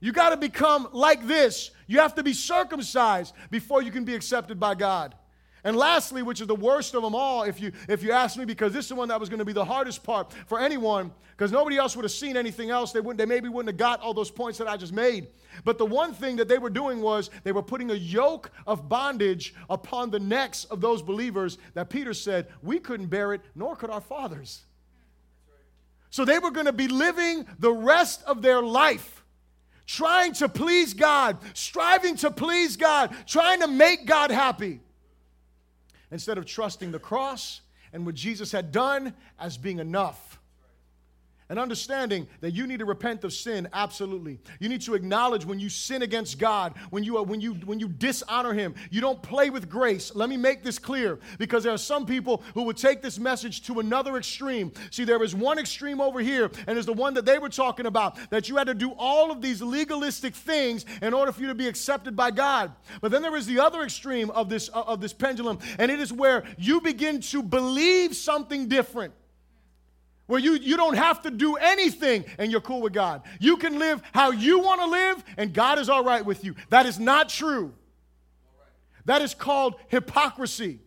You 0.00 0.12
got 0.12 0.30
to 0.30 0.36
become 0.36 0.88
like 0.92 1.26
this. 1.26 1.70
You 1.88 1.98
have 1.98 2.14
to 2.14 2.22
be 2.22 2.34
circumcised 2.34 3.34
before 3.50 3.82
you 3.82 3.90
can 3.90 4.04
be 4.04 4.14
accepted 4.14 4.60
by 4.60 4.76
God. 4.76 5.16
And 5.64 5.76
lastly, 5.76 6.22
which 6.22 6.40
is 6.40 6.46
the 6.46 6.54
worst 6.54 6.94
of 6.94 7.02
them 7.02 7.14
all, 7.14 7.42
if 7.42 7.60
you, 7.60 7.72
if 7.88 8.02
you 8.02 8.12
ask 8.12 8.36
me, 8.36 8.44
because 8.44 8.72
this 8.72 8.84
is 8.84 8.90
the 8.90 8.94
one 8.94 9.08
that 9.08 9.18
was 9.18 9.28
going 9.28 9.40
to 9.40 9.44
be 9.44 9.52
the 9.52 9.64
hardest 9.64 10.04
part 10.04 10.32
for 10.46 10.60
anyone, 10.60 11.10
because 11.36 11.50
nobody 11.50 11.76
else 11.76 11.96
would 11.96 12.04
have 12.04 12.12
seen 12.12 12.36
anything 12.36 12.70
else. 12.70 12.92
They, 12.92 13.00
wouldn't, 13.00 13.18
they 13.18 13.26
maybe 13.26 13.48
wouldn't 13.48 13.70
have 13.72 13.78
got 13.78 14.00
all 14.00 14.14
those 14.14 14.30
points 14.30 14.58
that 14.58 14.68
I 14.68 14.76
just 14.76 14.92
made. 14.92 15.28
But 15.64 15.78
the 15.78 15.86
one 15.86 16.12
thing 16.12 16.36
that 16.36 16.46
they 16.46 16.58
were 16.58 16.70
doing 16.70 17.00
was 17.00 17.30
they 17.42 17.52
were 17.52 17.62
putting 17.62 17.90
a 17.90 17.94
yoke 17.94 18.50
of 18.66 18.88
bondage 18.88 19.54
upon 19.68 20.10
the 20.10 20.20
necks 20.20 20.64
of 20.64 20.80
those 20.80 21.02
believers 21.02 21.58
that 21.74 21.90
Peter 21.90 22.14
said, 22.14 22.46
we 22.62 22.78
couldn't 22.78 23.06
bear 23.06 23.32
it, 23.32 23.40
nor 23.54 23.74
could 23.74 23.90
our 23.90 24.00
fathers. 24.00 24.64
So 26.10 26.24
they 26.24 26.38
were 26.38 26.50
going 26.50 26.66
to 26.66 26.72
be 26.72 26.88
living 26.88 27.46
the 27.58 27.72
rest 27.72 28.22
of 28.24 28.42
their 28.42 28.62
life 28.62 29.17
trying 29.88 30.34
to 30.34 30.48
please 30.48 30.92
God, 30.94 31.38
striving 31.54 32.14
to 32.16 32.30
please 32.30 32.76
God, 32.76 33.12
trying 33.26 33.60
to 33.60 33.66
make 33.66 34.06
God 34.06 34.30
happy, 34.30 34.80
instead 36.10 36.38
of 36.38 36.44
trusting 36.44 36.92
the 36.92 36.98
cross 36.98 37.62
and 37.92 38.04
what 38.04 38.14
Jesus 38.14 38.52
had 38.52 38.70
done 38.70 39.14
as 39.40 39.56
being 39.56 39.78
enough 39.78 40.27
and 41.48 41.58
understanding 41.58 42.28
that 42.40 42.52
you 42.52 42.66
need 42.66 42.78
to 42.78 42.84
repent 42.84 43.24
of 43.24 43.32
sin 43.32 43.68
absolutely. 43.72 44.38
You 44.60 44.68
need 44.68 44.82
to 44.82 44.94
acknowledge 44.94 45.46
when 45.46 45.58
you 45.58 45.68
sin 45.68 46.02
against 46.02 46.38
god 46.38 46.74
when 46.90 47.04
you 47.04 47.22
when 47.22 47.40
you 47.40 47.54
when 47.54 47.80
you 47.80 47.88
dishonor 47.88 48.52
him 48.52 48.74
you 48.90 49.00
don't 49.00 49.22
play 49.22 49.50
with 49.50 49.68
grace. 49.68 50.14
Let 50.14 50.28
me 50.28 50.36
make 50.36 50.62
this 50.62 50.78
clear 50.78 51.18
because 51.38 51.64
there 51.64 51.72
are 51.72 51.78
some 51.78 52.06
people 52.06 52.42
who 52.54 52.62
would 52.64 52.76
take 52.76 53.02
this 53.02 53.18
message 53.18 53.62
to 53.66 53.80
another 53.80 54.16
extreme. 54.16 54.72
See 54.90 55.04
there 55.04 55.22
is 55.22 55.34
one 55.34 55.58
extreme 55.58 56.00
over 56.00 56.20
here 56.20 56.50
and 56.66 56.78
is 56.78 56.86
the 56.86 56.92
one 56.92 57.14
that 57.14 57.24
they 57.24 57.38
were 57.38 57.48
talking 57.48 57.86
about 57.86 58.18
that 58.30 58.48
you 58.48 58.56
had 58.56 58.66
to 58.66 58.74
do 58.74 58.92
all 58.98 59.30
of 59.30 59.40
these 59.40 59.62
legalistic 59.62 60.34
things 60.34 60.84
in 61.02 61.14
order 61.14 61.32
for 61.32 61.40
you 61.40 61.48
to 61.48 61.54
be 61.54 61.68
accepted 61.68 62.14
by 62.14 62.30
god. 62.30 62.72
But 63.00 63.10
then 63.10 63.22
there 63.22 63.36
is 63.36 63.46
the 63.46 63.60
other 63.60 63.82
extreme 63.82 64.30
of 64.30 64.48
this 64.48 64.68
of 64.68 65.00
this 65.00 65.12
pendulum 65.12 65.58
and 65.78 65.90
it 65.90 66.00
is 66.00 66.12
where 66.12 66.44
you 66.58 66.80
begin 66.80 67.20
to 67.20 67.42
believe 67.42 68.14
something 68.14 68.68
different 68.68 69.14
where 70.28 70.38
you, 70.38 70.52
you 70.54 70.76
don't 70.76 70.96
have 70.96 71.22
to 71.22 71.30
do 71.30 71.56
anything 71.56 72.24
and 72.38 72.52
you're 72.52 72.60
cool 72.60 72.80
with 72.80 72.92
God. 72.92 73.22
You 73.40 73.56
can 73.56 73.78
live 73.78 74.00
how 74.12 74.30
you 74.30 74.60
want 74.60 74.80
to 74.80 74.86
live 74.86 75.24
and 75.36 75.52
God 75.52 75.78
is 75.78 75.88
all 75.88 76.04
right 76.04 76.24
with 76.24 76.44
you. 76.44 76.54
That 76.68 76.86
is 76.86 77.00
not 77.00 77.28
true. 77.28 77.74
That 79.06 79.22
is 79.22 79.34
called 79.34 79.74
hypocrisy. 79.88 80.80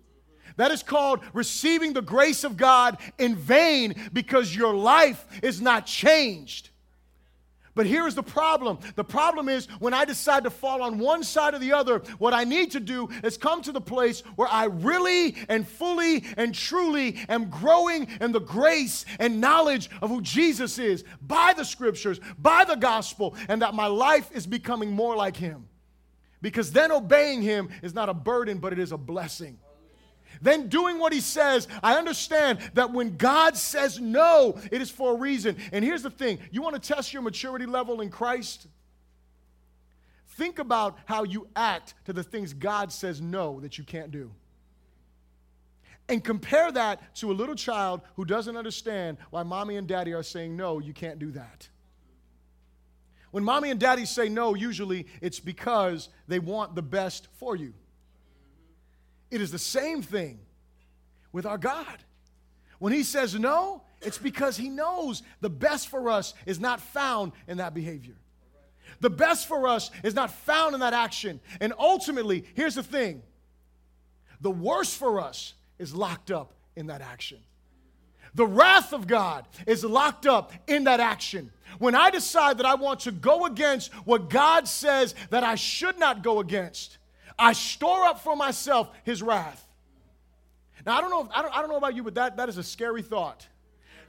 That 0.58 0.72
is 0.72 0.84
called 0.84 1.22
receiving 1.34 1.94
the 1.94 2.02
grace 2.02 2.44
of 2.44 2.56
God 2.56 2.98
in 3.18 3.36
vain 3.36 3.96
because 4.14 4.56
your 4.56 4.74
life 4.74 5.26
is 5.42 5.60
not 5.60 5.86
changed. 5.86 6.70
But 7.74 7.86
here 7.86 8.05
is 8.05 8.15
the 8.15 8.24
problem. 8.24 8.80
The 8.95 9.03
problem 9.03 9.47
is 9.47 9.67
when 9.80 9.93
I 9.93 10.03
decide 10.03 10.43
to 10.43 10.49
fall 10.49 10.82
on 10.82 10.99
one 10.99 11.24
side 11.24 11.53
or 11.53 11.59
the 11.59 11.72
other, 11.72 11.99
what 12.17 12.34
I 12.34 12.43
need 12.43 12.72
to 12.72 12.80
do 12.80 13.09
is 13.24 13.38
come 13.38 13.61
to 13.61 13.72
the 13.72 13.82
place 13.82 14.22
where 14.36 14.47
I 14.49 14.65
really 14.65 15.36
and 15.47 15.65
fully 15.65 16.26
and 16.36 16.53
truly 16.53 17.17
am 17.30 17.49
growing 17.49 18.07
in 18.19 18.32
the 18.34 18.41
grace 18.41 19.05
and 19.19 19.39
knowledge 19.39 19.89
of 20.01 20.09
who 20.09 20.22
Jesus 20.22 20.80
is 20.80 21.05
by 21.22 21.53
the 21.55 21.63
scriptures, 21.63 22.19
by 22.38 22.65
the 22.65 22.76
gospel, 22.76 23.36
and 23.47 23.61
that 23.61 23.74
my 23.74 23.88
life 23.88 24.30
is 24.34 24.45
becoming 24.45 24.91
more 24.91 25.15
like 25.15 25.38
Him. 25.38 25.67
Because 26.41 26.72
then 26.72 26.91
obeying 26.91 27.41
Him 27.41 27.69
is 27.82 27.93
not 27.93 28.09
a 28.09 28.13
burden, 28.13 28.57
but 28.57 28.74
it 28.74 28.80
is 28.80 28.91
a 28.91 28.97
blessing 28.97 29.57
then 30.42 30.68
doing 30.68 30.98
what 30.98 31.14
he 31.14 31.22
says, 31.22 31.68
I 31.84 31.96
understand 31.96 32.60
that 32.74 32.92
when 32.92 33.18
God 33.18 33.56
says 33.56 34.00
no, 34.00 34.60
it 34.72 34.82
is 34.82 34.89
for 34.89 35.14
a 35.14 35.18
reason. 35.18 35.58
And 35.72 35.86
here's 35.86 36.04
the 36.04 36.10
thing 36.10 36.39
you 36.52 36.62
want 36.62 36.82
to 36.82 36.94
test 36.94 37.14
your 37.14 37.22
maturity 37.22 37.66
level 37.66 38.02
in 38.02 38.10
Christ? 38.10 38.68
Think 40.30 40.60
about 40.60 40.98
how 41.06 41.24
you 41.24 41.48
act 41.56 41.94
to 42.06 42.14
the 42.14 42.24
things 42.24 42.54
God 42.54 42.92
says 42.92 43.22
no 43.22 43.60
that 43.60 43.78
you 43.78 43.84
can't 43.84 44.12
do. 44.12 44.32
And 46.10 46.24
compare 46.24 46.72
that 46.72 47.16
to 47.18 47.32
a 47.32 47.34
little 47.34 47.56
child 47.56 48.02
who 48.16 48.26
doesn't 48.26 48.58
understand 48.58 49.18
why 49.30 49.44
mommy 49.44 49.78
and 49.78 49.88
daddy 49.88 50.14
are 50.14 50.24
saying, 50.24 50.58
no, 50.58 50.80
you 50.80 50.94
can't 50.94 51.20
do 51.20 51.32
that. 51.32 51.70
When 53.30 53.44
mommy 53.44 53.72
and 53.72 53.80
daddy 53.80 54.06
say 54.06 54.28
no, 54.28 54.56
usually 54.56 55.08
it's 55.22 55.39
because 55.39 56.10
they 56.28 56.39
want 56.39 56.76
the 56.76 56.82
best 56.82 57.28
for 57.34 57.56
you. 57.56 57.74
It 59.32 59.41
is 59.41 59.51
the 59.51 59.59
same 59.59 60.01
thing 60.01 60.39
with 61.32 61.45
our 61.45 61.57
God. 61.57 62.03
When 62.79 62.93
He 62.93 63.03
says 63.03 63.34
no, 63.39 63.84
it's 64.01 64.17
because 64.17 64.57
He 64.57 64.69
knows 64.69 65.23
the 65.39 65.49
best 65.49 65.88
for 65.88 66.09
us 66.09 66.34
is 66.45 66.59
not 66.59 66.82
found 66.82 67.32
in 67.47 67.57
that 67.57 67.73
behavior. 67.73 68.15
The 68.99 69.09
best 69.09 69.47
for 69.47 69.67
us 69.67 69.89
is 70.03 70.13
not 70.13 70.32
found 70.32 70.73
in 70.73 70.82
that 70.82 70.93
action. 70.93 71.39
And 71.59 71.73
ultimately, 71.79 72.45
here's 72.53 72.75
the 72.75 72.84
thing 72.84 73.23
The 74.41 74.51
worst 74.51 74.97
for 74.97 75.19
us 75.19 75.53
is 75.79 75.95
locked 75.95 76.29
up 76.29 76.53
in 76.75 76.88
that 76.88 77.01
action. 77.01 77.39
The 78.34 78.47
wrath 78.47 78.93
of 78.93 79.07
God 79.07 79.45
is 79.67 79.84
locked 79.84 80.25
up 80.25 80.53
in 80.67 80.86
that 80.86 80.99
action. 80.99 81.51
When 81.79 81.95
I 81.95 82.09
decide 82.09 82.57
that 82.59 82.65
I 82.65 82.75
want 82.75 83.01
to 83.01 83.11
go 83.11 83.45
against 83.45 83.91
what 84.05 84.29
God 84.29 84.67
says 84.67 85.15
that 85.29 85.43
I 85.43 85.55
should 85.55 85.99
not 85.99 86.23
go 86.23 86.39
against, 86.39 86.97
I 87.42 87.54
store 87.54 88.06
up 88.06 88.22
for 88.22 88.36
myself 88.36 88.92
his 89.04 89.24
wrath. 89.24 89.68
Now, 90.86 90.98
I 90.98 91.02
don't 91.02 91.10
know, 91.10 91.24
if, 91.24 91.28
I, 91.36 91.42
don't, 91.42 91.56
I 91.56 91.62
don't 91.62 91.70
know 91.70 91.78
about 91.78 91.96
you, 91.96 92.04
but 92.04 92.16
that, 92.16 92.38
that 92.38 92.50
is 92.50 92.58
a 92.58 92.64
scary 92.64 93.02
thought. 93.02 93.48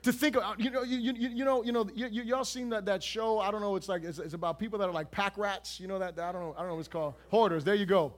To 0.03 0.13
think 0.13 0.37
about 0.37 0.59
you 0.59 0.71
know, 0.71 0.83
you, 0.83 0.99
you, 0.99 1.29
you 1.29 1.45
know, 1.45 1.63
you 1.63 1.71
know, 1.71 1.89
you, 1.95 2.23
y'all 2.23 2.45
seen 2.45 2.71
that, 2.71 2.87
that 2.87 3.03
show? 3.03 3.39
I 3.39 3.53
don't 3.53 3.61
know. 3.61 3.77
It's 3.77 3.89
like 3.89 4.03
it's, 4.03 4.19
it's 4.19 4.35
about 4.35 4.59
people 4.59 4.79
that 4.81 4.89
are 4.89 4.93
like 4.93 5.11
pack 5.11 5.39
rats. 5.39 5.79
You 5.79 5.87
know 5.87 5.99
that? 6.01 6.19
I 6.19 6.33
don't 6.33 6.43
know. 6.43 6.55
I 6.57 6.61
don't 6.61 6.69
know 6.69 6.75
what 6.75 6.81
it's 6.81 6.89
called. 6.89 7.15
Hoarders. 7.31 7.63
There 7.63 7.77
you 7.77 7.87
go. 7.87 8.13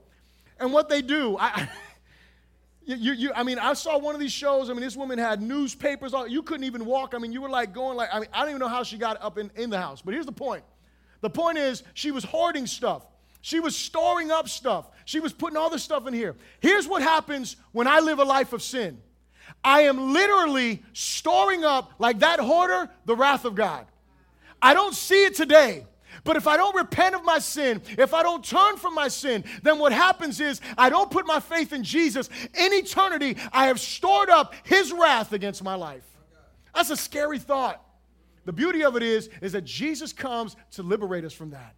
And 0.58 0.72
what 0.72 0.88
they 0.88 1.02
do, 1.02 1.36
I, 1.38 1.68
you, 2.86 3.12
you, 3.12 3.32
I 3.34 3.42
mean, 3.42 3.58
I 3.58 3.74
saw 3.74 3.98
one 3.98 4.14
of 4.14 4.20
these 4.20 4.32
shows. 4.32 4.70
I 4.70 4.72
mean, 4.72 4.80
this 4.80 4.96
woman 4.96 5.18
had 5.18 5.42
newspapers. 5.42 6.14
All, 6.14 6.26
you 6.26 6.42
couldn't 6.42 6.64
even 6.64 6.86
walk. 6.86 7.12
I 7.14 7.18
mean, 7.18 7.32
you 7.32 7.42
were 7.42 7.50
like 7.50 7.74
going 7.74 7.98
like, 7.98 8.08
I 8.12 8.20
mean, 8.20 8.30
I 8.32 8.40
don't 8.40 8.48
even 8.48 8.60
know 8.60 8.68
how 8.68 8.82
she 8.82 8.96
got 8.96 9.22
up 9.22 9.36
in, 9.36 9.50
in 9.54 9.68
the 9.68 9.78
house. 9.78 10.00
But 10.00 10.14
here's 10.14 10.26
the 10.26 10.32
point. 10.32 10.64
The 11.20 11.30
point 11.30 11.58
is, 11.58 11.82
she 11.92 12.10
was 12.10 12.24
hoarding 12.24 12.66
stuff. 12.66 13.04
She 13.44 13.60
was 13.60 13.76
storing 13.76 14.30
up 14.30 14.48
stuff. 14.48 14.88
She 15.04 15.20
was 15.20 15.34
putting 15.34 15.58
all 15.58 15.68
this 15.68 15.82
stuff 15.82 16.06
in 16.06 16.14
here. 16.14 16.34
Here's 16.60 16.88
what 16.88 17.02
happens 17.02 17.56
when 17.72 17.86
I 17.86 18.00
live 18.00 18.18
a 18.18 18.24
life 18.24 18.54
of 18.54 18.62
sin 18.62 19.02
I 19.62 19.82
am 19.82 20.14
literally 20.14 20.82
storing 20.94 21.62
up, 21.62 21.92
like 21.98 22.20
that 22.20 22.40
hoarder, 22.40 22.88
the 23.04 23.14
wrath 23.14 23.44
of 23.44 23.54
God. 23.54 23.84
I 24.62 24.72
don't 24.72 24.94
see 24.94 25.26
it 25.26 25.34
today. 25.34 25.84
But 26.24 26.38
if 26.38 26.46
I 26.46 26.56
don't 26.56 26.74
repent 26.74 27.16
of 27.16 27.22
my 27.22 27.38
sin, 27.38 27.82
if 27.98 28.14
I 28.14 28.22
don't 28.22 28.42
turn 28.42 28.78
from 28.78 28.94
my 28.94 29.08
sin, 29.08 29.44
then 29.62 29.78
what 29.78 29.92
happens 29.92 30.40
is 30.40 30.62
I 30.78 30.88
don't 30.88 31.10
put 31.10 31.26
my 31.26 31.38
faith 31.38 31.74
in 31.74 31.84
Jesus. 31.84 32.30
In 32.58 32.72
eternity, 32.72 33.36
I 33.52 33.66
have 33.66 33.78
stored 33.78 34.30
up 34.30 34.54
his 34.64 34.90
wrath 34.90 35.34
against 35.34 35.62
my 35.62 35.74
life. 35.74 36.06
That's 36.74 36.88
a 36.88 36.96
scary 36.96 37.38
thought. 37.38 37.84
The 38.46 38.54
beauty 38.54 38.84
of 38.84 38.96
it 38.96 39.02
is, 39.02 39.28
is 39.42 39.52
that 39.52 39.66
Jesus 39.66 40.14
comes 40.14 40.56
to 40.70 40.82
liberate 40.82 41.26
us 41.26 41.34
from 41.34 41.50
that. 41.50 41.74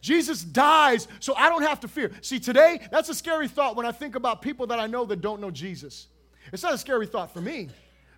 Jesus 0.00 0.42
dies 0.42 1.08
so 1.18 1.34
I 1.34 1.48
don't 1.48 1.62
have 1.62 1.80
to 1.80 1.88
fear. 1.88 2.10
See, 2.22 2.40
today, 2.40 2.80
that's 2.90 3.08
a 3.08 3.14
scary 3.14 3.48
thought 3.48 3.76
when 3.76 3.86
I 3.86 3.92
think 3.92 4.14
about 4.14 4.42
people 4.42 4.66
that 4.68 4.78
I 4.78 4.86
know 4.86 5.04
that 5.06 5.20
don't 5.20 5.40
know 5.40 5.50
Jesus. 5.50 6.08
It's 6.52 6.62
not 6.62 6.74
a 6.74 6.78
scary 6.78 7.06
thought 7.06 7.32
for 7.32 7.40
me 7.40 7.68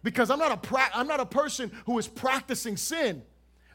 because 0.02 0.30
I'm 0.30 0.38
not 0.38 0.52
a, 0.52 0.56
pra- 0.56 0.90
I'm 0.94 1.06
not 1.06 1.20
a 1.20 1.26
person 1.26 1.70
who 1.86 1.98
is 1.98 2.08
practicing 2.08 2.76
sin. 2.76 3.22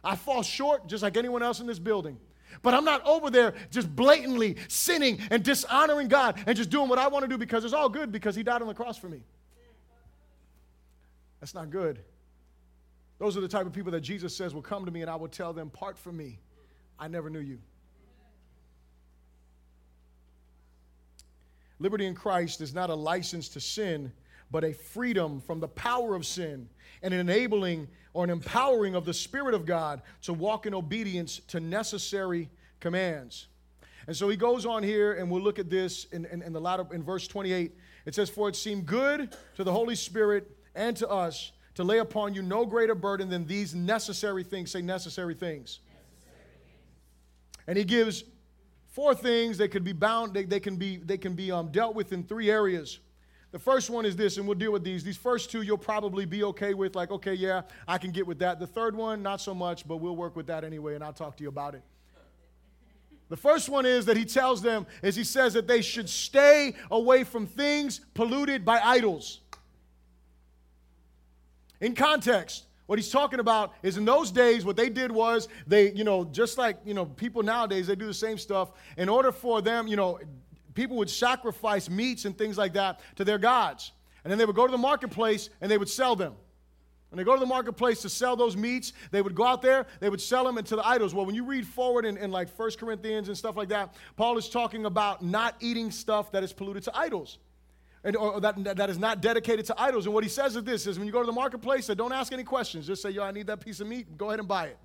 I 0.03 0.15
fall 0.15 0.41
short 0.41 0.87
just 0.87 1.03
like 1.03 1.17
anyone 1.17 1.43
else 1.43 1.59
in 1.59 1.67
this 1.67 1.79
building. 1.79 2.17
But 2.61 2.73
I'm 2.73 2.85
not 2.85 3.05
over 3.05 3.29
there 3.29 3.53
just 3.71 3.93
blatantly 3.93 4.57
sinning 4.67 5.19
and 5.29 5.43
dishonoring 5.43 6.07
God 6.07 6.41
and 6.47 6.57
just 6.57 6.69
doing 6.69 6.89
what 6.89 6.97
I 6.97 7.07
want 7.07 7.23
to 7.23 7.29
do 7.29 7.37
because 7.37 7.65
it's 7.65 7.73
all 7.73 7.89
good 7.89 8.11
because 8.11 8.35
He 8.35 8.43
died 8.43 8.61
on 8.61 8.67
the 8.67 8.73
cross 8.73 8.97
for 8.97 9.09
me. 9.09 9.21
That's 11.39 11.53
not 11.53 11.69
good. 11.69 11.99
Those 13.19 13.37
are 13.37 13.41
the 13.41 13.47
type 13.47 13.65
of 13.65 13.73
people 13.73 13.91
that 13.91 14.01
Jesus 14.01 14.35
says 14.35 14.53
will 14.53 14.61
come 14.61 14.85
to 14.85 14.91
me 14.91 15.01
and 15.01 15.09
I 15.09 15.15
will 15.15 15.27
tell 15.27 15.53
them, 15.53 15.69
Part 15.69 15.97
from 15.97 16.17
me. 16.17 16.39
I 16.99 17.07
never 17.07 17.29
knew 17.29 17.39
you. 17.39 17.59
Liberty 21.79 22.05
in 22.05 22.15
Christ 22.15 22.61
is 22.61 22.73
not 22.73 22.89
a 22.89 22.95
license 22.95 23.49
to 23.49 23.59
sin, 23.59 24.11
but 24.49 24.63
a 24.63 24.73
freedom 24.73 25.41
from 25.41 25.59
the 25.59 25.67
power 25.67 26.15
of 26.15 26.25
sin 26.25 26.69
and 27.01 27.13
an 27.13 27.19
enabling 27.19 27.87
or 28.13 28.23
an 28.23 28.29
empowering 28.29 28.95
of 28.95 29.05
the 29.05 29.13
Spirit 29.13 29.53
of 29.53 29.65
God 29.65 30.01
to 30.23 30.33
walk 30.33 30.65
in 30.65 30.73
obedience 30.73 31.39
to 31.49 31.59
necessary 31.59 32.49
commands. 32.79 33.47
And 34.07 34.15
so 34.15 34.29
he 34.29 34.37
goes 34.37 34.65
on 34.65 34.83
here, 34.83 35.13
and 35.13 35.29
we'll 35.29 35.41
look 35.41 35.59
at 35.59 35.69
this 35.69 36.05
in, 36.05 36.25
in, 36.25 36.41
in 36.41 36.53
the 36.53 36.61
latter 36.61 36.85
in 36.91 37.03
verse 37.03 37.27
28. 37.27 37.75
It 38.05 38.15
says, 38.15 38.29
For 38.29 38.47
it 38.47 38.55
seemed 38.55 38.85
good 38.85 39.35
to 39.55 39.63
the 39.63 39.71
Holy 39.71 39.95
Spirit 39.95 40.49
and 40.73 40.95
to 40.97 41.09
us 41.09 41.51
to 41.75 41.83
lay 41.83 41.99
upon 41.99 42.33
you 42.33 42.41
no 42.41 42.65
greater 42.65 42.95
burden 42.95 43.29
than 43.29 43.45
these 43.45 43.75
necessary 43.75 44.43
things. 44.43 44.71
Say 44.71 44.81
necessary 44.81 45.35
things. 45.35 45.79
Necessary. 45.85 47.67
And 47.67 47.77
he 47.77 47.83
gives 47.83 48.23
four 48.97 49.13
things 49.13 49.59
that 49.59 49.69
could 49.69 49.83
be 49.83 49.93
bound, 49.93 50.33
they, 50.33 50.43
they 50.43 50.59
can 50.59 50.75
be, 50.75 50.97
they 50.97 51.19
can 51.19 51.35
be 51.35 51.51
um, 51.51 51.67
dealt 51.67 51.93
with 51.93 52.11
in 52.13 52.23
three 52.23 52.49
areas. 52.49 52.97
The 53.51 53.59
first 53.59 53.91
one 53.91 54.07
is 54.07 54.15
this, 54.15 54.37
and 54.37 54.47
we'll 54.47 54.57
deal 54.57 54.71
with 54.71 54.83
these. 54.83 55.03
These 55.03 55.17
first 55.17 55.51
two 55.51 55.61
you'll 55.61 55.77
probably 55.77 56.25
be 56.25 56.43
okay 56.45 56.73
with, 56.73 56.95
like, 56.95 57.11
okay, 57.11 57.35
yeah, 57.35 57.61
I 57.87 57.99
can 57.99 58.09
get 58.09 58.25
with 58.25 58.39
that. 58.39 58.59
The 58.59 58.65
third 58.65 58.95
one, 58.95 59.21
not 59.21 59.39
so 59.39 59.53
much, 59.53 59.87
but 59.87 59.97
we'll 59.97 60.15
work 60.15 60.35
with 60.35 60.47
that 60.47 60.63
anyway, 60.63 60.95
and 60.95 61.03
I'll 61.03 61.13
talk 61.13 61.37
to 61.37 61.43
you 61.43 61.49
about 61.49 61.75
it. 61.75 61.83
The 63.29 63.37
first 63.37 63.69
one 63.69 63.85
is 63.85 64.03
that 64.07 64.17
he 64.17 64.25
tells 64.25 64.63
them, 64.63 64.87
as 65.03 65.15
he 65.15 65.23
says 65.23 65.53
that 65.53 65.67
they 65.67 65.83
should 65.83 66.09
stay 66.09 66.73
away 66.89 67.23
from 67.23 67.45
things 67.45 68.01
polluted 68.15 68.65
by 68.65 68.79
idols. 68.79 69.41
In 71.81 71.93
context, 71.93 72.63
what 72.87 72.97
he's 72.97 73.09
talking 73.09 73.39
about 73.39 73.73
is 73.83 73.97
in 73.97 74.05
those 74.05 74.31
days, 74.31 74.65
what 74.65 74.77
they 74.77 74.89
did 74.89 75.11
was 75.11 75.49
they, 75.67 75.91
you 75.91 76.03
know, 76.03 76.23
just 76.23 76.57
like, 76.57 76.77
you 76.85 76.93
know, 76.93 77.05
people 77.05 77.43
nowadays, 77.43 77.87
they 77.87 77.95
do 77.95 78.07
the 78.07 78.13
same 78.13 78.37
stuff. 78.37 78.71
In 78.97 79.09
order 79.09 79.31
for 79.31 79.61
them, 79.61 79.87
you 79.87 79.97
know, 79.97 80.19
people 80.73 80.95
would 80.97 81.09
sacrifice 81.09 81.89
meats 81.89 82.25
and 82.25 82.37
things 82.37 82.57
like 82.57 82.73
that 82.73 83.01
to 83.17 83.25
their 83.25 83.37
gods. 83.37 83.91
And 84.23 84.31
then 84.31 84.37
they 84.37 84.45
would 84.45 84.55
go 84.55 84.65
to 84.65 84.71
the 84.71 84.77
marketplace 84.77 85.49
and 85.61 85.69
they 85.69 85.77
would 85.77 85.89
sell 85.89 86.15
them. 86.15 86.33
When 87.09 87.17
they 87.17 87.23
go 87.23 87.33
to 87.33 87.39
the 87.39 87.45
marketplace 87.45 88.01
to 88.01 88.09
sell 88.09 88.35
those 88.35 88.57
meats, 88.57 88.93
they 89.11 89.21
would 89.21 89.35
go 89.35 89.45
out 89.45 89.61
there, 89.61 89.85
they 89.99 90.09
would 90.09 90.19
sell 90.21 90.43
them 90.43 90.57
into 90.57 90.75
the 90.75 90.85
idols. 90.85 91.13
Well, 91.13 91.25
when 91.25 91.35
you 91.35 91.45
read 91.45 91.65
forward 91.65 92.05
in, 92.05 92.17
in 92.17 92.31
like 92.31 92.49
First 92.49 92.79
Corinthians 92.79 93.27
and 93.27 93.37
stuff 93.37 93.55
like 93.55 93.69
that, 93.69 93.95
Paul 94.15 94.37
is 94.37 94.49
talking 94.49 94.85
about 94.85 95.23
not 95.23 95.55
eating 95.59 95.91
stuff 95.91 96.31
that 96.31 96.43
is 96.43 96.51
polluted 96.51 96.83
to 96.83 96.97
idols 96.97 97.37
and, 98.07 98.15
or 98.15 98.39
that, 98.39 98.77
that 98.77 98.89
is 98.89 98.97
not 98.97 99.21
dedicated 99.21 99.65
to 99.65 99.75
idols. 99.77 100.05
And 100.05 100.15
what 100.15 100.23
he 100.23 100.29
says 100.29 100.55
is 100.55 100.63
this 100.63 100.87
is 100.87 100.97
when 100.97 101.07
you 101.07 101.11
go 101.11 101.19
to 101.19 101.25
the 101.25 101.33
marketplace, 101.33 101.87
don't 101.87 102.13
ask 102.13 102.31
any 102.31 102.45
questions. 102.45 102.87
Just 102.87 103.01
say, 103.01 103.09
yo, 103.09 103.21
I 103.21 103.31
need 103.31 103.47
that 103.47 103.59
piece 103.59 103.81
of 103.81 103.87
meat. 103.87 104.17
Go 104.17 104.29
ahead 104.29 104.39
and 104.39 104.47
buy 104.47 104.67
it. 104.67 104.77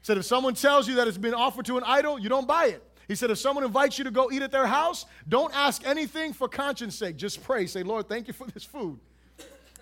He 0.00 0.06
said, 0.06 0.16
if 0.16 0.24
someone 0.24 0.54
tells 0.54 0.88
you 0.88 0.94
that 0.94 1.06
it's 1.06 1.18
been 1.18 1.34
offered 1.34 1.66
to 1.66 1.76
an 1.76 1.84
idol, 1.86 2.18
you 2.18 2.30
don't 2.30 2.48
buy 2.48 2.68
it. 2.68 2.82
He 3.08 3.14
said, 3.14 3.30
if 3.30 3.36
someone 3.36 3.62
invites 3.62 3.98
you 3.98 4.04
to 4.04 4.10
go 4.10 4.30
eat 4.32 4.40
at 4.40 4.50
their 4.50 4.66
house, 4.66 5.04
don't 5.28 5.54
ask 5.54 5.86
anything 5.86 6.32
for 6.32 6.48
conscience 6.48 6.94
sake. 6.94 7.16
Just 7.16 7.44
pray. 7.44 7.66
Say, 7.66 7.82
Lord, 7.82 8.08
thank 8.08 8.26
you 8.26 8.32
for 8.32 8.46
this 8.46 8.64
food. 8.64 8.98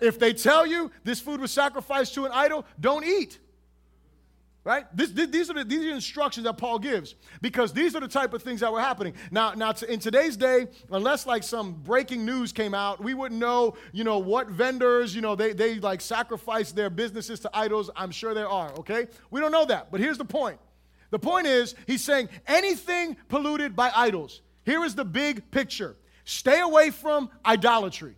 If 0.01 0.19
they 0.19 0.33
tell 0.33 0.65
you 0.65 0.91
this 1.05 1.21
food 1.21 1.39
was 1.39 1.51
sacrificed 1.51 2.13
to 2.15 2.25
an 2.25 2.33
idol, 2.33 2.65
don't 2.77 3.05
eat. 3.05 3.39
Right? 4.65 4.85
This, 4.95 5.11
these, 5.11 5.49
are 5.49 5.55
the, 5.55 5.65
these 5.65 5.79
are 5.79 5.89
the 5.89 5.93
instructions 5.93 6.45
that 6.45 6.57
Paul 6.57 6.79
gives 6.79 7.15
because 7.41 7.73
these 7.73 7.97
are 7.97 7.99
the 7.99 8.07
type 8.07 8.33
of 8.33 8.43
things 8.43 8.61
that 8.61 8.71
were 8.71 8.79
happening. 8.79 9.13
Now, 9.29 9.53
now 9.53 9.73
in 9.89 9.99
today's 9.99 10.37
day, 10.37 10.67
unless 10.89 11.25
like 11.25 11.43
some 11.43 11.73
breaking 11.73 12.25
news 12.25 12.53
came 12.53 12.73
out, 12.73 13.03
we 13.03 13.13
wouldn't 13.13 13.41
know, 13.41 13.75
you 13.91 14.05
know, 14.05 14.19
what 14.19 14.47
vendors, 14.47 15.13
you 15.13 15.21
know, 15.21 15.35
they, 15.35 15.51
they 15.51 15.79
like 15.79 15.99
sacrifice 15.99 16.71
their 16.71 16.89
businesses 16.89 17.41
to 17.41 17.49
idols. 17.53 17.89
I'm 17.93 18.11
sure 18.11 18.33
there 18.33 18.47
are, 18.47 18.71
okay? 18.79 19.07
We 19.31 19.41
don't 19.41 19.51
know 19.51 19.65
that. 19.65 19.91
But 19.91 19.99
here's 19.99 20.17
the 20.17 20.25
point. 20.25 20.59
The 21.09 21.19
point 21.19 21.45
is, 21.45 21.75
he's 21.85 22.03
saying 22.03 22.29
anything 22.47 23.17
polluted 23.27 23.75
by 23.75 23.91
idols. 23.93 24.41
Here 24.63 24.85
is 24.85 24.95
the 24.95 25.05
big 25.05 25.51
picture. 25.51 25.97
Stay 26.23 26.61
away 26.61 26.89
from 26.89 27.29
idolatry. 27.45 28.15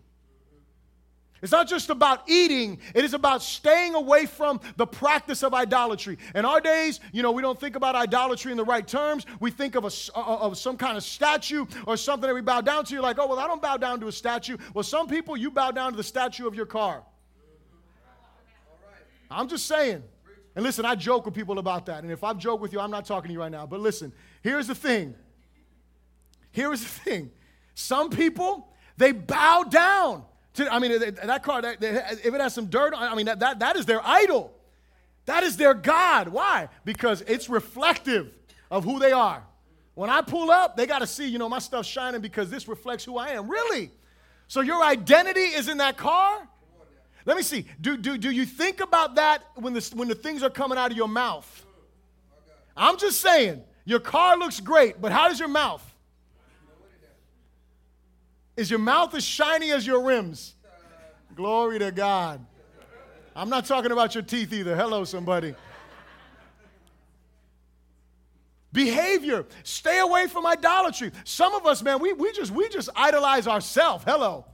It's 1.46 1.52
not 1.52 1.68
just 1.68 1.92
about 1.92 2.28
eating, 2.28 2.80
it 2.96 3.06
is 3.06 3.14
about 3.14 3.44
staying 3.44 3.94
away 3.94 4.26
from 4.26 4.60
the 4.78 4.88
practice 4.88 5.44
of 5.44 5.54
idolatry. 5.54 6.18
In 6.34 6.44
our 6.44 6.60
days, 6.60 7.00
you 7.12 7.22
know, 7.22 7.32
we 7.32 7.44
don't 7.44 7.60
think 7.60 7.76
about 7.76 7.94
idolatry 7.94 8.50
in 8.50 8.58
the 8.58 8.64
right 8.64 8.88
terms. 8.88 9.28
We 9.40 9.52
think 9.52 9.76
of, 9.76 9.84
a, 9.84 9.92
uh, 10.18 10.22
uh, 10.22 10.38
of 10.40 10.58
some 10.58 10.76
kind 10.76 10.98
of 10.98 11.04
statue 11.04 11.68
or 11.86 11.98
something 11.98 12.28
that 12.28 12.34
we 12.34 12.42
bow 12.42 12.62
down 12.62 12.84
to. 12.86 12.94
You're 12.96 13.04
like, 13.04 13.20
oh, 13.20 13.28
well, 13.28 13.38
I 13.38 13.46
don't 13.46 13.62
bow 13.62 13.78
down 13.78 14.00
to 14.00 14.08
a 14.08 14.12
statue. 14.12 14.58
Well, 14.74 14.82
some 14.82 15.08
people, 15.08 15.38
you 15.38 15.52
bow 15.52 15.70
down 15.70 15.92
to 15.92 15.98
the 15.98 16.04
statue 16.04 16.48
of 16.48 16.56
your 16.56 16.66
car. 16.66 17.04
I'm 19.30 19.48
just 19.48 19.68
saying. 19.68 20.02
And 20.56 20.66
listen, 20.66 20.84
I 20.84 20.96
joke 20.96 21.26
with 21.26 21.36
people 21.36 21.60
about 21.60 21.86
that. 21.86 22.02
And 22.02 22.12
if 22.12 22.24
I've 22.24 22.40
joked 22.40 22.64
with 22.64 22.74
you, 22.74 22.80
I'm 22.80 22.90
not 22.90 23.06
talking 23.06 23.28
to 23.28 23.34
you 23.34 23.40
right 23.40 23.52
now. 23.52 23.68
But 23.68 23.82
listen, 23.82 24.14
here's 24.42 24.66
the 24.66 24.74
thing. 24.74 25.14
Here 26.50 26.74
is 26.74 26.82
the 26.82 26.90
thing. 26.90 27.32
Some 27.76 28.10
people, 28.10 28.74
they 28.98 29.12
bow 29.12 29.62
down 29.62 30.24
to, 30.56 30.74
I 30.74 30.80
mean, 30.80 31.00
that 31.00 31.44
car, 31.44 31.62
that, 31.62 31.82
if 31.82 32.34
it 32.34 32.42
has 32.42 32.54
some 32.54 32.68
dirt 32.68 32.94
on 32.94 33.04
I 33.04 33.16
mean, 33.16 33.26
that, 33.28 33.40
that, 33.40 33.60
that 33.60 33.76
is 33.76 33.86
their 33.86 34.06
idol. 34.06 34.54
That 35.26 35.44
is 35.44 35.58
their 35.58 35.74
God. 35.74 36.30
Why? 36.30 36.70
Because 36.84 37.22
it's 37.22 37.50
reflective 37.50 38.32
of 38.70 38.84
who 38.84 39.00
they 39.00 39.12
are. 39.12 39.44
When 39.96 40.10
I 40.10 40.22
pull 40.22 40.52
up, 40.52 40.76
they 40.76 40.86
got 40.86 41.00
to 41.00 41.08
see, 41.08 41.28
you 41.28 41.40
know, 41.40 41.50
my 41.50 41.60
stuff's 41.60 41.88
shining 41.88 42.22
because 42.22 42.50
this 42.50 42.68
reflects 42.68 43.06
who 43.06 43.18
I 43.18 43.30
am. 43.30 43.50
Really? 43.50 43.92
So 44.48 44.62
your 44.62 44.84
identity 44.84 45.40
is 45.40 45.68
in 45.68 45.78
that 45.78 45.98
car? 45.98 46.48
Let 47.26 47.38
me 47.38 47.44
see. 47.44 47.66
Do, 47.82 47.98
do, 47.98 48.18
do 48.18 48.30
you 48.30 48.46
think 48.46 48.82
about 48.82 49.16
that 49.16 49.44
when 49.56 49.74
the, 49.74 49.92
when 49.96 50.08
the 50.08 50.16
things 50.16 50.44
are 50.44 50.50
coming 50.50 50.78
out 50.78 50.92
of 50.92 50.98
your 50.98 51.08
mouth? 51.08 51.66
I'm 52.78 52.98
just 52.98 53.22
saying, 53.22 53.64
your 53.86 54.00
car 54.00 54.38
looks 54.38 54.60
great, 54.60 55.02
but 55.02 55.12
how 55.12 55.30
does 55.30 55.40
your 55.40 55.48
mouth? 55.48 55.95
Is 58.56 58.70
your 58.70 58.80
mouth 58.80 59.14
as 59.16 59.24
shiny 59.24 59.72
as 59.72 59.86
your 59.86 60.04
rims? 60.04 60.56
Glory 61.36 61.80
to 61.80 61.92
God. 61.92 62.46
I'm 63.36 63.50
not 63.50 63.66
talking 63.66 63.92
about 63.92 64.16
your 64.16 64.24
teeth 64.24 64.54
either. 64.54 64.76
Hello, 64.76 65.04
somebody. 65.04 65.56
behavior. 68.76 69.46
Stay 69.64 70.00
away 70.00 70.28
from 70.28 70.46
idolatry. 70.46 71.12
Some 71.24 71.56
of 71.56 71.66
us, 71.66 71.82
man, 71.82 72.00
we, 72.00 72.14
we 72.14 72.32
just 72.34 72.52
we 72.52 72.70
just 72.70 72.90
idolize 72.96 73.48
ourselves. 73.48 74.04
Hello. 74.06 74.46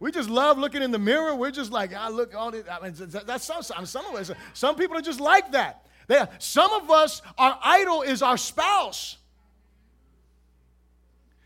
We 0.00 0.10
just 0.10 0.28
love 0.28 0.58
looking 0.58 0.82
in 0.82 0.90
the 0.90 0.98
mirror. 0.98 1.34
We're 1.34 1.52
just 1.52 1.70
like, 1.70 1.94
I 1.94 2.08
look 2.08 2.34
all 2.34 2.50
this. 2.50 2.64
I 2.68 2.82
mean, 2.82 2.92
that's 3.24 3.44
some, 3.44 3.62
some 3.62 4.06
of 4.06 4.14
us. 4.16 4.32
Some 4.52 4.74
people 4.74 4.96
are 4.96 5.02
just 5.02 5.20
like 5.20 5.52
that. 5.52 5.86
They, 6.08 6.20
some 6.40 6.72
of 6.72 6.90
us, 6.90 7.22
our 7.38 7.56
idol 7.62 8.02
is 8.02 8.20
our 8.20 8.36
spouse. 8.36 9.16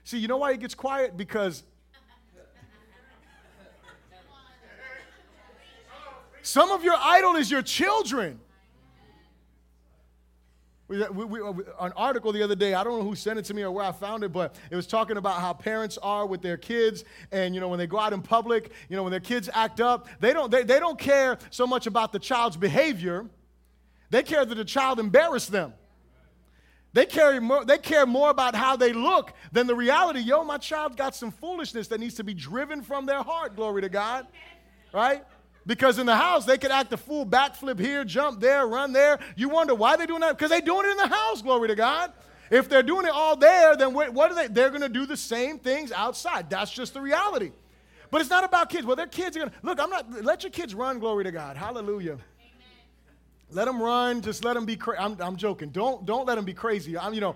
See, 0.04 0.18
you 0.18 0.26
know 0.26 0.38
why 0.38 0.52
it 0.52 0.60
gets 0.60 0.74
quiet? 0.74 1.18
Because 1.18 1.64
some 6.46 6.70
of 6.70 6.84
your 6.84 6.94
idol 6.96 7.34
is 7.34 7.50
your 7.50 7.60
children. 7.60 8.38
We, 10.86 10.98
we, 11.08 11.40
uh, 11.40 11.50
we, 11.50 11.64
an 11.80 11.92
article 11.96 12.30
the 12.30 12.44
other 12.44 12.54
day, 12.54 12.74
I 12.74 12.84
don't 12.84 13.00
know 13.00 13.04
who 13.04 13.16
sent 13.16 13.40
it 13.40 13.44
to 13.46 13.54
me 13.54 13.62
or 13.62 13.72
where 13.72 13.84
I 13.84 13.90
found 13.90 14.22
it, 14.22 14.32
but 14.32 14.54
it 14.70 14.76
was 14.76 14.86
talking 14.86 15.16
about 15.16 15.40
how 15.40 15.52
parents 15.52 15.98
are 16.00 16.24
with 16.24 16.42
their 16.42 16.56
kids. 16.56 17.04
And, 17.32 17.52
you 17.52 17.60
know, 17.60 17.66
when 17.66 17.80
they 17.80 17.88
go 17.88 17.98
out 17.98 18.12
in 18.12 18.22
public, 18.22 18.70
you 18.88 18.94
know, 18.94 19.02
when 19.02 19.10
their 19.10 19.18
kids 19.18 19.50
act 19.52 19.80
up, 19.80 20.06
they 20.20 20.32
don't, 20.32 20.48
they, 20.48 20.62
they 20.62 20.78
don't 20.78 21.00
care 21.00 21.36
so 21.50 21.66
much 21.66 21.88
about 21.88 22.12
the 22.12 22.20
child's 22.20 22.56
behavior. 22.56 23.26
They 24.10 24.22
care 24.22 24.44
that 24.44 24.54
the 24.54 24.64
child 24.64 25.00
embarrassed 25.00 25.50
them. 25.50 25.74
They, 26.92 27.06
care 27.06 27.40
more, 27.40 27.64
they 27.64 27.78
care 27.78 28.06
more 28.06 28.30
about 28.30 28.54
how 28.54 28.76
they 28.76 28.92
look 28.92 29.32
than 29.50 29.66
the 29.66 29.74
reality. 29.74 30.20
Yo, 30.20 30.44
my 30.44 30.58
child 30.58 30.96
got 30.96 31.16
some 31.16 31.32
foolishness 31.32 31.88
that 31.88 31.98
needs 31.98 32.14
to 32.14 32.24
be 32.24 32.34
driven 32.34 32.82
from 32.82 33.04
their 33.04 33.24
heart, 33.24 33.56
glory 33.56 33.82
to 33.82 33.88
God. 33.88 34.28
Right? 34.94 35.24
Because 35.66 35.98
in 35.98 36.06
the 36.06 36.16
house, 36.16 36.44
they 36.44 36.58
could 36.58 36.70
act 36.70 36.92
a 36.92 36.96
fool, 36.96 37.26
backflip 37.26 37.80
here, 37.80 38.04
jump 38.04 38.40
there, 38.40 38.66
run 38.66 38.92
there. 38.92 39.18
You 39.34 39.48
wonder 39.48 39.74
why 39.74 39.96
they're 39.96 40.06
doing 40.06 40.20
that? 40.20 40.38
Because 40.38 40.50
they're 40.50 40.60
doing 40.60 40.86
it 40.86 40.92
in 40.92 40.96
the 40.96 41.08
house, 41.08 41.42
glory 41.42 41.68
to 41.68 41.74
God. 41.74 42.12
If 42.50 42.68
they're 42.68 42.84
doing 42.84 43.06
it 43.06 43.12
all 43.12 43.36
there, 43.36 43.76
then 43.76 43.92
what 43.92 44.30
are 44.30 44.34
they? 44.34 44.46
They're 44.46 44.70
going 44.70 44.82
to 44.82 44.88
do 44.88 45.06
the 45.06 45.16
same 45.16 45.58
things 45.58 45.90
outside. 45.90 46.48
That's 46.48 46.70
just 46.70 46.94
the 46.94 47.00
reality. 47.00 47.50
But 48.12 48.20
it's 48.20 48.30
not 48.30 48.44
about 48.44 48.70
kids. 48.70 48.86
Well, 48.86 48.94
their 48.94 49.08
kids 49.08 49.36
are 49.36 49.40
going 49.40 49.50
to, 49.50 49.56
look, 49.62 49.80
I'm 49.80 49.90
not, 49.90 50.24
let 50.24 50.44
your 50.44 50.52
kids 50.52 50.72
run, 50.72 51.00
glory 51.00 51.24
to 51.24 51.32
God. 51.32 51.56
Hallelujah. 51.56 52.12
Amen. 52.12 52.20
Let 53.50 53.64
them 53.64 53.82
run. 53.82 54.22
Just 54.22 54.44
let 54.44 54.54
them 54.54 54.64
be 54.64 54.76
crazy. 54.76 55.00
I'm, 55.00 55.20
I'm 55.20 55.36
joking. 55.36 55.70
Don't, 55.70 56.06
don't 56.06 56.26
let 56.26 56.36
them 56.36 56.44
be 56.44 56.54
crazy. 56.54 56.96
I'm, 56.96 57.12
you 57.14 57.20
know, 57.20 57.34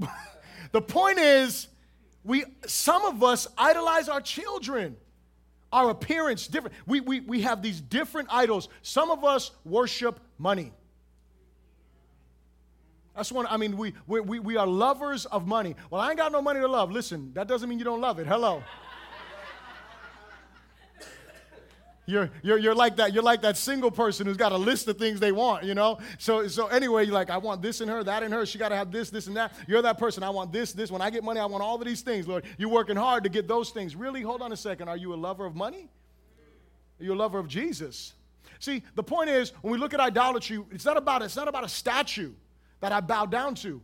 the 0.72 0.82
point 0.82 1.20
is, 1.20 1.68
we, 2.24 2.44
some 2.66 3.04
of 3.04 3.22
us 3.22 3.46
idolize 3.56 4.08
our 4.08 4.20
children 4.20 4.96
our 5.72 5.90
appearance 5.90 6.46
different. 6.46 6.74
We, 6.86 7.00
we, 7.00 7.20
we 7.20 7.42
have 7.42 7.62
these 7.62 7.80
different 7.80 8.28
idols. 8.30 8.68
Some 8.82 9.10
of 9.10 9.24
us 9.24 9.52
worship 9.64 10.20
money. 10.38 10.72
That's 13.16 13.32
one, 13.32 13.46
I 13.48 13.56
mean, 13.56 13.76
we, 13.76 13.92
we, 14.06 14.38
we 14.38 14.56
are 14.56 14.66
lovers 14.66 15.26
of 15.26 15.46
money. 15.46 15.76
Well, 15.90 16.00
I 16.00 16.08
ain't 16.08 16.18
got 16.18 16.32
no 16.32 16.40
money 16.40 16.60
to 16.60 16.68
love. 16.68 16.90
Listen, 16.90 17.32
that 17.34 17.48
doesn't 17.48 17.68
mean 17.68 17.78
you 17.78 17.84
don't 17.84 18.00
love 18.00 18.18
it. 18.18 18.26
Hello. 18.26 18.62
You're, 22.10 22.30
you're, 22.42 22.58
you're 22.58 22.74
like 22.74 22.96
that. 22.96 23.14
You're 23.14 23.22
like 23.22 23.42
that 23.42 23.56
single 23.56 23.90
person 23.90 24.26
who's 24.26 24.36
got 24.36 24.52
a 24.52 24.56
list 24.56 24.88
of 24.88 24.98
things 24.98 25.20
they 25.20 25.32
want, 25.32 25.64
you 25.64 25.74
know? 25.74 25.98
So, 26.18 26.48
so 26.48 26.66
anyway, 26.66 27.04
you're 27.04 27.14
like, 27.14 27.30
I 27.30 27.38
want 27.38 27.62
this 27.62 27.80
in 27.80 27.88
her, 27.88 28.02
that 28.04 28.22
in 28.22 28.32
her. 28.32 28.44
She 28.44 28.58
got 28.58 28.70
to 28.70 28.76
have 28.76 28.90
this, 28.90 29.10
this, 29.10 29.26
and 29.28 29.36
that. 29.36 29.54
You're 29.66 29.82
that 29.82 29.98
person. 29.98 30.22
I 30.22 30.30
want 30.30 30.52
this, 30.52 30.72
this. 30.72 30.90
When 30.90 31.00
I 31.00 31.10
get 31.10 31.24
money, 31.24 31.40
I 31.40 31.46
want 31.46 31.62
all 31.62 31.76
of 31.76 31.86
these 31.86 32.02
things, 32.02 32.26
Lord. 32.26 32.44
You're 32.58 32.68
working 32.68 32.96
hard 32.96 33.24
to 33.24 33.30
get 33.30 33.46
those 33.46 33.70
things. 33.70 33.94
Really? 33.94 34.22
Hold 34.22 34.42
on 34.42 34.52
a 34.52 34.56
second. 34.56 34.88
Are 34.88 34.96
you 34.96 35.14
a 35.14 35.16
lover 35.16 35.46
of 35.46 35.54
money? 35.54 35.88
Are 37.00 37.04
you 37.04 37.14
a 37.14 37.16
lover 37.16 37.38
of 37.38 37.48
Jesus? 37.48 38.14
See, 38.58 38.82
the 38.94 39.02
point 39.02 39.30
is, 39.30 39.52
when 39.62 39.72
we 39.72 39.78
look 39.78 39.94
at 39.94 40.00
idolatry, 40.00 40.62
it's 40.70 40.84
not 40.84 40.96
about, 40.96 41.22
it's 41.22 41.36
not 41.36 41.48
about 41.48 41.64
a 41.64 41.68
statue 41.68 42.32
that 42.80 42.92
I 42.92 43.00
bow 43.00 43.26
down 43.26 43.54
to 43.56 43.80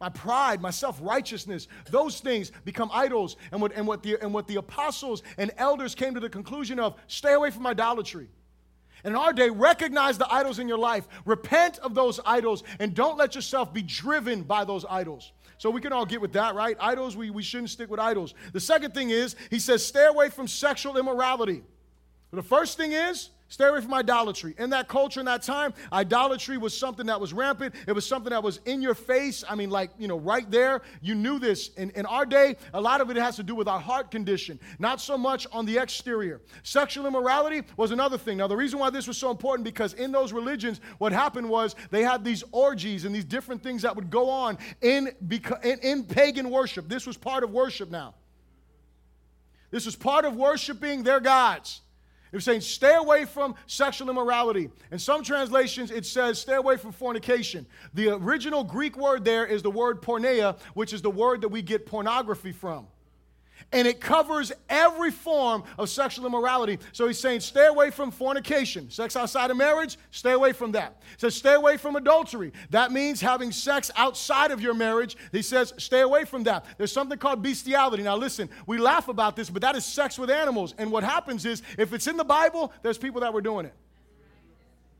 my 0.00 0.08
pride, 0.08 0.62
my 0.62 0.70
self 0.70 0.98
righteousness, 1.02 1.68
those 1.90 2.20
things 2.20 2.50
become 2.64 2.90
idols. 2.92 3.36
And 3.52 3.60
what, 3.60 3.72
and, 3.74 3.86
what 3.86 4.02
the, 4.02 4.18
and 4.20 4.32
what 4.32 4.48
the 4.48 4.56
apostles 4.56 5.22
and 5.36 5.50
elders 5.58 5.94
came 5.94 6.14
to 6.14 6.20
the 6.20 6.30
conclusion 6.30 6.80
of 6.80 6.98
stay 7.06 7.34
away 7.34 7.50
from 7.50 7.66
idolatry. 7.66 8.28
And 9.04 9.14
in 9.14 9.20
our 9.20 9.32
day, 9.32 9.50
recognize 9.50 10.18
the 10.18 10.30
idols 10.32 10.58
in 10.58 10.68
your 10.68 10.78
life, 10.78 11.08
repent 11.24 11.78
of 11.78 11.94
those 11.94 12.20
idols, 12.26 12.64
and 12.78 12.94
don't 12.94 13.16
let 13.16 13.34
yourself 13.34 13.72
be 13.72 13.82
driven 13.82 14.42
by 14.42 14.64
those 14.64 14.84
idols. 14.88 15.32
So 15.58 15.70
we 15.70 15.80
can 15.80 15.92
all 15.92 16.06
get 16.06 16.20
with 16.20 16.32
that, 16.32 16.54
right? 16.54 16.76
Idols, 16.80 17.16
we, 17.16 17.30
we 17.30 17.42
shouldn't 17.42 17.70
stick 17.70 17.90
with 17.90 18.00
idols. 18.00 18.34
The 18.52 18.60
second 18.60 18.94
thing 18.94 19.10
is, 19.10 19.36
he 19.50 19.58
says, 19.58 19.84
stay 19.84 20.06
away 20.06 20.30
from 20.30 20.48
sexual 20.48 20.96
immorality. 20.96 21.62
The 22.30 22.42
first 22.42 22.76
thing 22.76 22.92
is, 22.92 23.30
Stay 23.50 23.64
away 23.66 23.80
from 23.80 23.92
idolatry. 23.94 24.54
In 24.58 24.70
that 24.70 24.86
culture, 24.86 25.18
in 25.18 25.26
that 25.26 25.42
time, 25.42 25.74
idolatry 25.92 26.56
was 26.56 26.72
something 26.76 27.06
that 27.06 27.20
was 27.20 27.32
rampant. 27.32 27.74
It 27.88 27.92
was 27.92 28.06
something 28.06 28.30
that 28.30 28.44
was 28.44 28.60
in 28.64 28.80
your 28.80 28.94
face. 28.94 29.42
I 29.46 29.56
mean, 29.56 29.70
like, 29.70 29.90
you 29.98 30.06
know, 30.06 30.20
right 30.20 30.48
there. 30.48 30.82
You 31.02 31.16
knew 31.16 31.40
this. 31.40 31.70
In, 31.74 31.90
in 31.90 32.06
our 32.06 32.24
day, 32.24 32.54
a 32.72 32.80
lot 32.80 33.00
of 33.00 33.10
it 33.10 33.16
has 33.16 33.34
to 33.36 33.42
do 33.42 33.56
with 33.56 33.66
our 33.66 33.80
heart 33.80 34.12
condition, 34.12 34.60
not 34.78 35.00
so 35.00 35.18
much 35.18 35.48
on 35.50 35.66
the 35.66 35.78
exterior. 35.78 36.40
Sexual 36.62 37.08
immorality 37.08 37.62
was 37.76 37.90
another 37.90 38.16
thing. 38.16 38.38
Now, 38.38 38.46
the 38.46 38.56
reason 38.56 38.78
why 38.78 38.88
this 38.88 39.08
was 39.08 39.18
so 39.18 39.32
important, 39.32 39.64
because 39.64 39.94
in 39.94 40.12
those 40.12 40.32
religions, 40.32 40.80
what 40.98 41.10
happened 41.12 41.48
was 41.48 41.74
they 41.90 42.04
had 42.04 42.24
these 42.24 42.44
orgies 42.52 43.04
and 43.04 43.12
these 43.12 43.24
different 43.24 43.64
things 43.64 43.82
that 43.82 43.96
would 43.96 44.10
go 44.10 44.30
on 44.30 44.58
in, 44.80 45.10
in, 45.64 45.78
in 45.82 46.04
pagan 46.04 46.50
worship. 46.50 46.88
This 46.88 47.04
was 47.04 47.16
part 47.16 47.42
of 47.42 47.50
worship 47.50 47.90
now. 47.90 48.14
This 49.72 49.86
was 49.86 49.96
part 49.96 50.24
of 50.24 50.36
worshiping 50.36 51.02
their 51.02 51.18
gods. 51.18 51.80
It 52.32 52.36
was 52.36 52.44
saying, 52.44 52.60
stay 52.60 52.94
away 52.94 53.24
from 53.24 53.54
sexual 53.66 54.08
immorality. 54.08 54.70
In 54.92 54.98
some 54.98 55.22
translations, 55.22 55.90
it 55.90 56.06
says, 56.06 56.40
stay 56.40 56.54
away 56.54 56.76
from 56.76 56.92
fornication. 56.92 57.66
The 57.94 58.10
original 58.10 58.62
Greek 58.62 58.96
word 58.96 59.24
there 59.24 59.44
is 59.46 59.62
the 59.62 59.70
word 59.70 60.00
porneia, 60.00 60.58
which 60.74 60.92
is 60.92 61.02
the 61.02 61.10
word 61.10 61.40
that 61.40 61.48
we 61.48 61.62
get 61.62 61.86
pornography 61.86 62.52
from 62.52 62.86
and 63.72 63.86
it 63.86 64.00
covers 64.00 64.52
every 64.68 65.10
form 65.10 65.64
of 65.78 65.88
sexual 65.88 66.26
immorality. 66.26 66.78
So 66.92 67.06
he's 67.06 67.18
saying, 67.18 67.40
stay 67.40 67.66
away 67.66 67.90
from 67.90 68.10
fornication, 68.10 68.90
sex 68.90 69.16
outside 69.16 69.50
of 69.50 69.56
marriage, 69.56 69.98
stay 70.10 70.32
away 70.32 70.52
from 70.52 70.72
that. 70.72 71.00
He 71.10 71.18
says, 71.18 71.34
stay 71.34 71.54
away 71.54 71.76
from 71.76 71.96
adultery. 71.96 72.52
That 72.70 72.92
means 72.92 73.20
having 73.20 73.52
sex 73.52 73.90
outside 73.96 74.50
of 74.50 74.60
your 74.60 74.74
marriage. 74.74 75.16
He 75.32 75.42
says, 75.42 75.72
stay 75.78 76.00
away 76.00 76.24
from 76.24 76.44
that. 76.44 76.64
There's 76.78 76.92
something 76.92 77.18
called 77.18 77.42
bestiality. 77.42 78.02
Now, 78.02 78.16
listen, 78.16 78.48
we 78.66 78.78
laugh 78.78 79.08
about 79.08 79.36
this, 79.36 79.50
but 79.50 79.62
that 79.62 79.76
is 79.76 79.84
sex 79.84 80.18
with 80.18 80.30
animals. 80.30 80.74
And 80.78 80.90
what 80.90 81.04
happens 81.04 81.46
is, 81.46 81.62
if 81.78 81.92
it's 81.92 82.06
in 82.06 82.16
the 82.16 82.24
Bible, 82.24 82.72
there's 82.82 82.98
people 82.98 83.20
that 83.20 83.32
were 83.32 83.42
doing 83.42 83.66
it. 83.66 83.74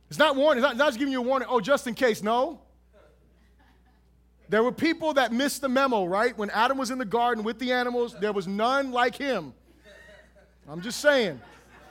It's 0.08 0.18
not 0.18 0.34
warning, 0.36 0.58
it's 0.58 0.64
not, 0.64 0.72
it's 0.72 0.78
not 0.78 0.88
just 0.88 0.98
giving 0.98 1.12
you 1.12 1.20
a 1.20 1.24
warning, 1.24 1.48
oh, 1.50 1.60
just 1.60 1.86
in 1.86 1.94
case. 1.94 2.22
No. 2.22 2.60
There 4.50 4.64
were 4.64 4.72
people 4.72 5.14
that 5.14 5.32
missed 5.32 5.60
the 5.60 5.68
memo, 5.68 6.04
right? 6.06 6.36
When 6.36 6.50
Adam 6.50 6.76
was 6.76 6.90
in 6.90 6.98
the 6.98 7.04
garden 7.04 7.44
with 7.44 7.60
the 7.60 7.70
animals, 7.70 8.16
there 8.20 8.32
was 8.32 8.48
none 8.48 8.90
like 8.90 9.14
him. 9.14 9.54
I'm 10.68 10.80
just 10.80 10.98
saying. 10.98 11.40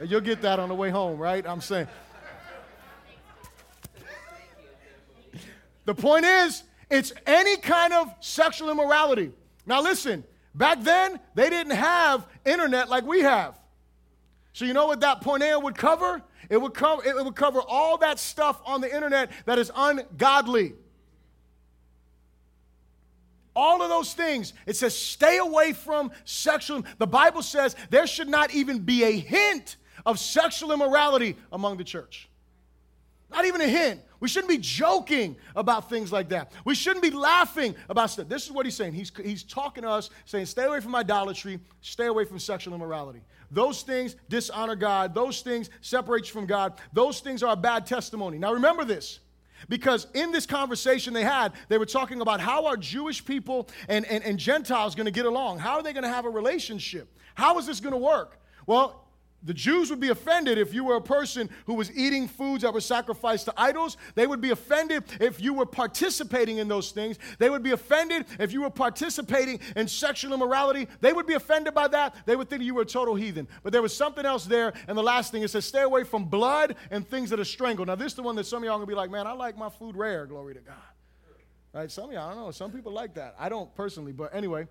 You'll 0.06 0.20
get 0.20 0.42
that 0.42 0.60
on 0.60 0.68
the 0.68 0.76
way 0.76 0.90
home, 0.90 1.18
right? 1.18 1.46
I'm 1.48 1.62
saying. 1.62 1.88
The 5.86 5.96
point 5.96 6.26
is, 6.26 6.64
it's 6.92 7.14
any 7.26 7.56
kind 7.56 7.94
of 7.94 8.14
sexual 8.20 8.70
immorality. 8.70 9.32
Now, 9.66 9.82
listen, 9.82 10.26
back 10.54 10.84
then, 10.84 11.18
they 11.36 11.50
didn't 11.50 11.76
have 11.76 12.28
internet 12.46 12.90
like 12.90 13.06
we 13.06 13.22
have. 13.22 13.58
So, 14.52 14.66
you 14.66 14.74
know 14.74 14.88
what 14.88 15.00
that 15.00 15.22
porneia 15.22 15.64
would 15.64 15.78
cover? 15.78 16.22
It 16.50 16.58
would, 16.58 16.74
cover, 16.74 17.06
it 17.06 17.16
would 17.16 17.36
cover 17.36 17.62
all 17.66 17.98
that 18.00 18.20
stuff 18.20 18.60
on 18.66 18.82
the 18.82 18.94
internet 18.94 19.32
that 19.46 19.58
is 19.58 19.72
ungodly. 19.74 20.74
All 23.60 23.82
of 23.82 23.90
those 23.90 24.14
things. 24.14 24.54
It 24.66 24.78
says, 24.78 24.98
stay 24.98 25.38
away 25.38 25.74
from 25.74 26.12
sexual. 26.24 26.84
The 26.98 27.08
Bible 27.08 27.44
says 27.44 27.76
there 27.90 28.08
should 28.08 28.30
not 28.30 28.54
even 28.54 28.80
be 28.80 29.04
a 29.04 29.12
hint 29.12 29.76
of 30.06 30.18
sexual 30.18 30.72
immorality 30.72 31.36
among 31.52 31.76
the 31.76 31.84
church. 31.84 32.30
Not 33.30 33.44
even 33.44 33.60
a 33.60 33.68
hint. 33.68 34.00
We 34.22 34.30
shouldn't 34.30 34.50
be 34.50 34.58
joking 34.58 35.36
about 35.58 35.90
things 35.90 36.10
like 36.10 36.30
that. 36.30 36.54
We 36.64 36.74
shouldn't 36.74 37.04
be 37.04 37.10
laughing 37.12 37.76
about 37.90 38.12
stuff. 38.12 38.30
This 38.30 38.46
is 38.46 38.52
what 38.54 38.66
he's 38.66 38.76
saying. 38.76 38.94
He's, 38.94 39.12
he's 39.22 39.44
talking 39.44 39.84
to 39.84 39.90
us, 39.90 40.10
saying, 40.24 40.46
stay 40.46 40.64
away 40.64 40.80
from 40.80 40.96
idolatry, 40.96 41.60
stay 41.82 42.06
away 42.06 42.24
from 42.24 42.40
sexual 42.40 42.74
immorality. 42.74 43.22
Those 43.52 43.82
things 43.82 44.16
dishonor 44.30 44.76
God. 44.76 45.14
Those 45.14 45.42
things 45.42 45.70
separate 45.82 46.28
you 46.28 46.34
from 46.34 46.46
God. 46.46 46.80
Those 46.94 47.20
things 47.20 47.44
are 47.44 47.52
a 47.52 47.58
bad 47.58 47.86
testimony. 47.86 48.40
Now 48.40 48.54
remember 48.54 48.86
this. 48.86 49.20
Because 49.68 50.08
in 50.14 50.32
this 50.32 50.46
conversation 50.46 51.14
they 51.14 51.24
had, 51.24 51.54
they 51.68 51.78
were 51.78 51.86
talking 51.86 52.22
about 52.22 52.40
how 52.40 52.66
are 52.68 52.78
Jewish 52.78 53.24
people 53.26 53.68
and, 53.88 54.06
and, 54.06 54.24
and 54.24 54.40
Gentiles 54.40 54.96
going 54.96 55.06
to 55.06 55.12
get 55.12 55.26
along? 55.26 55.60
How 55.60 55.74
are 55.74 55.84
they 55.84 55.94
going 55.94 56.04
to 56.04 56.10
have 56.10 56.26
a 56.26 56.30
relationship? 56.30 57.14
How 57.36 57.58
is 57.60 57.66
this 57.66 57.80
going 57.80 57.94
to 57.94 58.00
work? 58.00 58.40
Well, 58.66 59.09
the 59.44 59.54
Jews 59.54 59.90
would 59.90 60.00
be 60.00 60.10
offended 60.10 60.58
if 60.58 60.74
you 60.74 60.84
were 60.84 60.96
a 60.96 61.02
person 61.02 61.50
who 61.66 61.76
was 61.76 61.92
eating 61.96 62.28
foods 62.28 62.64
that 62.64 62.74
were 62.74 62.82
sacrificed 62.82 63.46
to 63.46 63.54
idols. 63.56 63.96
They 64.16 64.28
would 64.28 64.42
be 64.42 64.52
offended 64.52 65.04
if 65.22 65.40
you 65.40 65.54
were 65.54 65.66
participating 65.66 66.58
in 66.58 66.68
those 66.68 66.92
things. 66.92 67.18
They 67.38 67.50
would 67.50 67.64
be 67.64 67.72
offended 67.72 68.26
if 68.38 68.52
you 68.52 68.62
were 68.62 68.70
participating 68.70 69.60
in 69.76 69.88
sexual 69.88 70.34
immorality. 70.34 70.88
They 71.00 71.14
would 71.14 71.26
be 71.26 71.36
offended 71.36 71.74
by 71.74 71.88
that. 71.90 72.16
They 72.26 72.36
would 72.36 72.50
think 72.50 72.64
you 72.64 72.76
were 72.76 72.82
a 72.82 72.86
total 72.86 73.16
heathen. 73.16 73.48
But 73.64 73.72
there 73.72 73.82
was 73.82 73.96
something 73.96 74.26
else 74.26 74.46
there. 74.46 74.74
And 74.88 74.98
the 74.98 75.04
last 75.04 75.32
thing, 75.32 75.44
it 75.44 75.50
says, 75.50 75.66
stay 75.66 75.84
away 75.84 76.04
from 76.04 76.26
blood 76.26 76.76
and 76.92 77.08
things 77.08 77.30
that 77.30 77.40
are 77.40 77.46
strangled. 77.46 77.88
Now, 77.88 77.96
this 77.96 78.12
is 78.12 78.16
the 78.16 78.24
one 78.24 78.36
that 78.36 78.46
some 78.46 78.58
of 78.58 78.66
y'all 78.66 78.74
are 78.74 78.78
going 78.78 78.88
to 78.88 78.92
be 78.92 78.96
like, 78.96 79.10
man, 79.10 79.26
I 79.26 79.32
like 79.32 79.58
my 79.58 79.70
food 79.70 79.96
rare, 79.96 80.26
glory 80.26 80.56
to 80.56 80.62
God. 80.62 80.76
Right? 81.74 81.90
Some 81.90 82.06
of 82.06 82.12
you, 82.12 82.20
I 82.20 82.28
don't 82.30 82.38
know. 82.38 82.52
Some 82.52 82.72
people 82.72 82.92
like 82.92 83.14
that. 83.14 83.36
I 83.40 83.48
don't 83.48 83.74
personally, 83.76 84.12
but 84.12 84.34
anyway. 84.34 84.68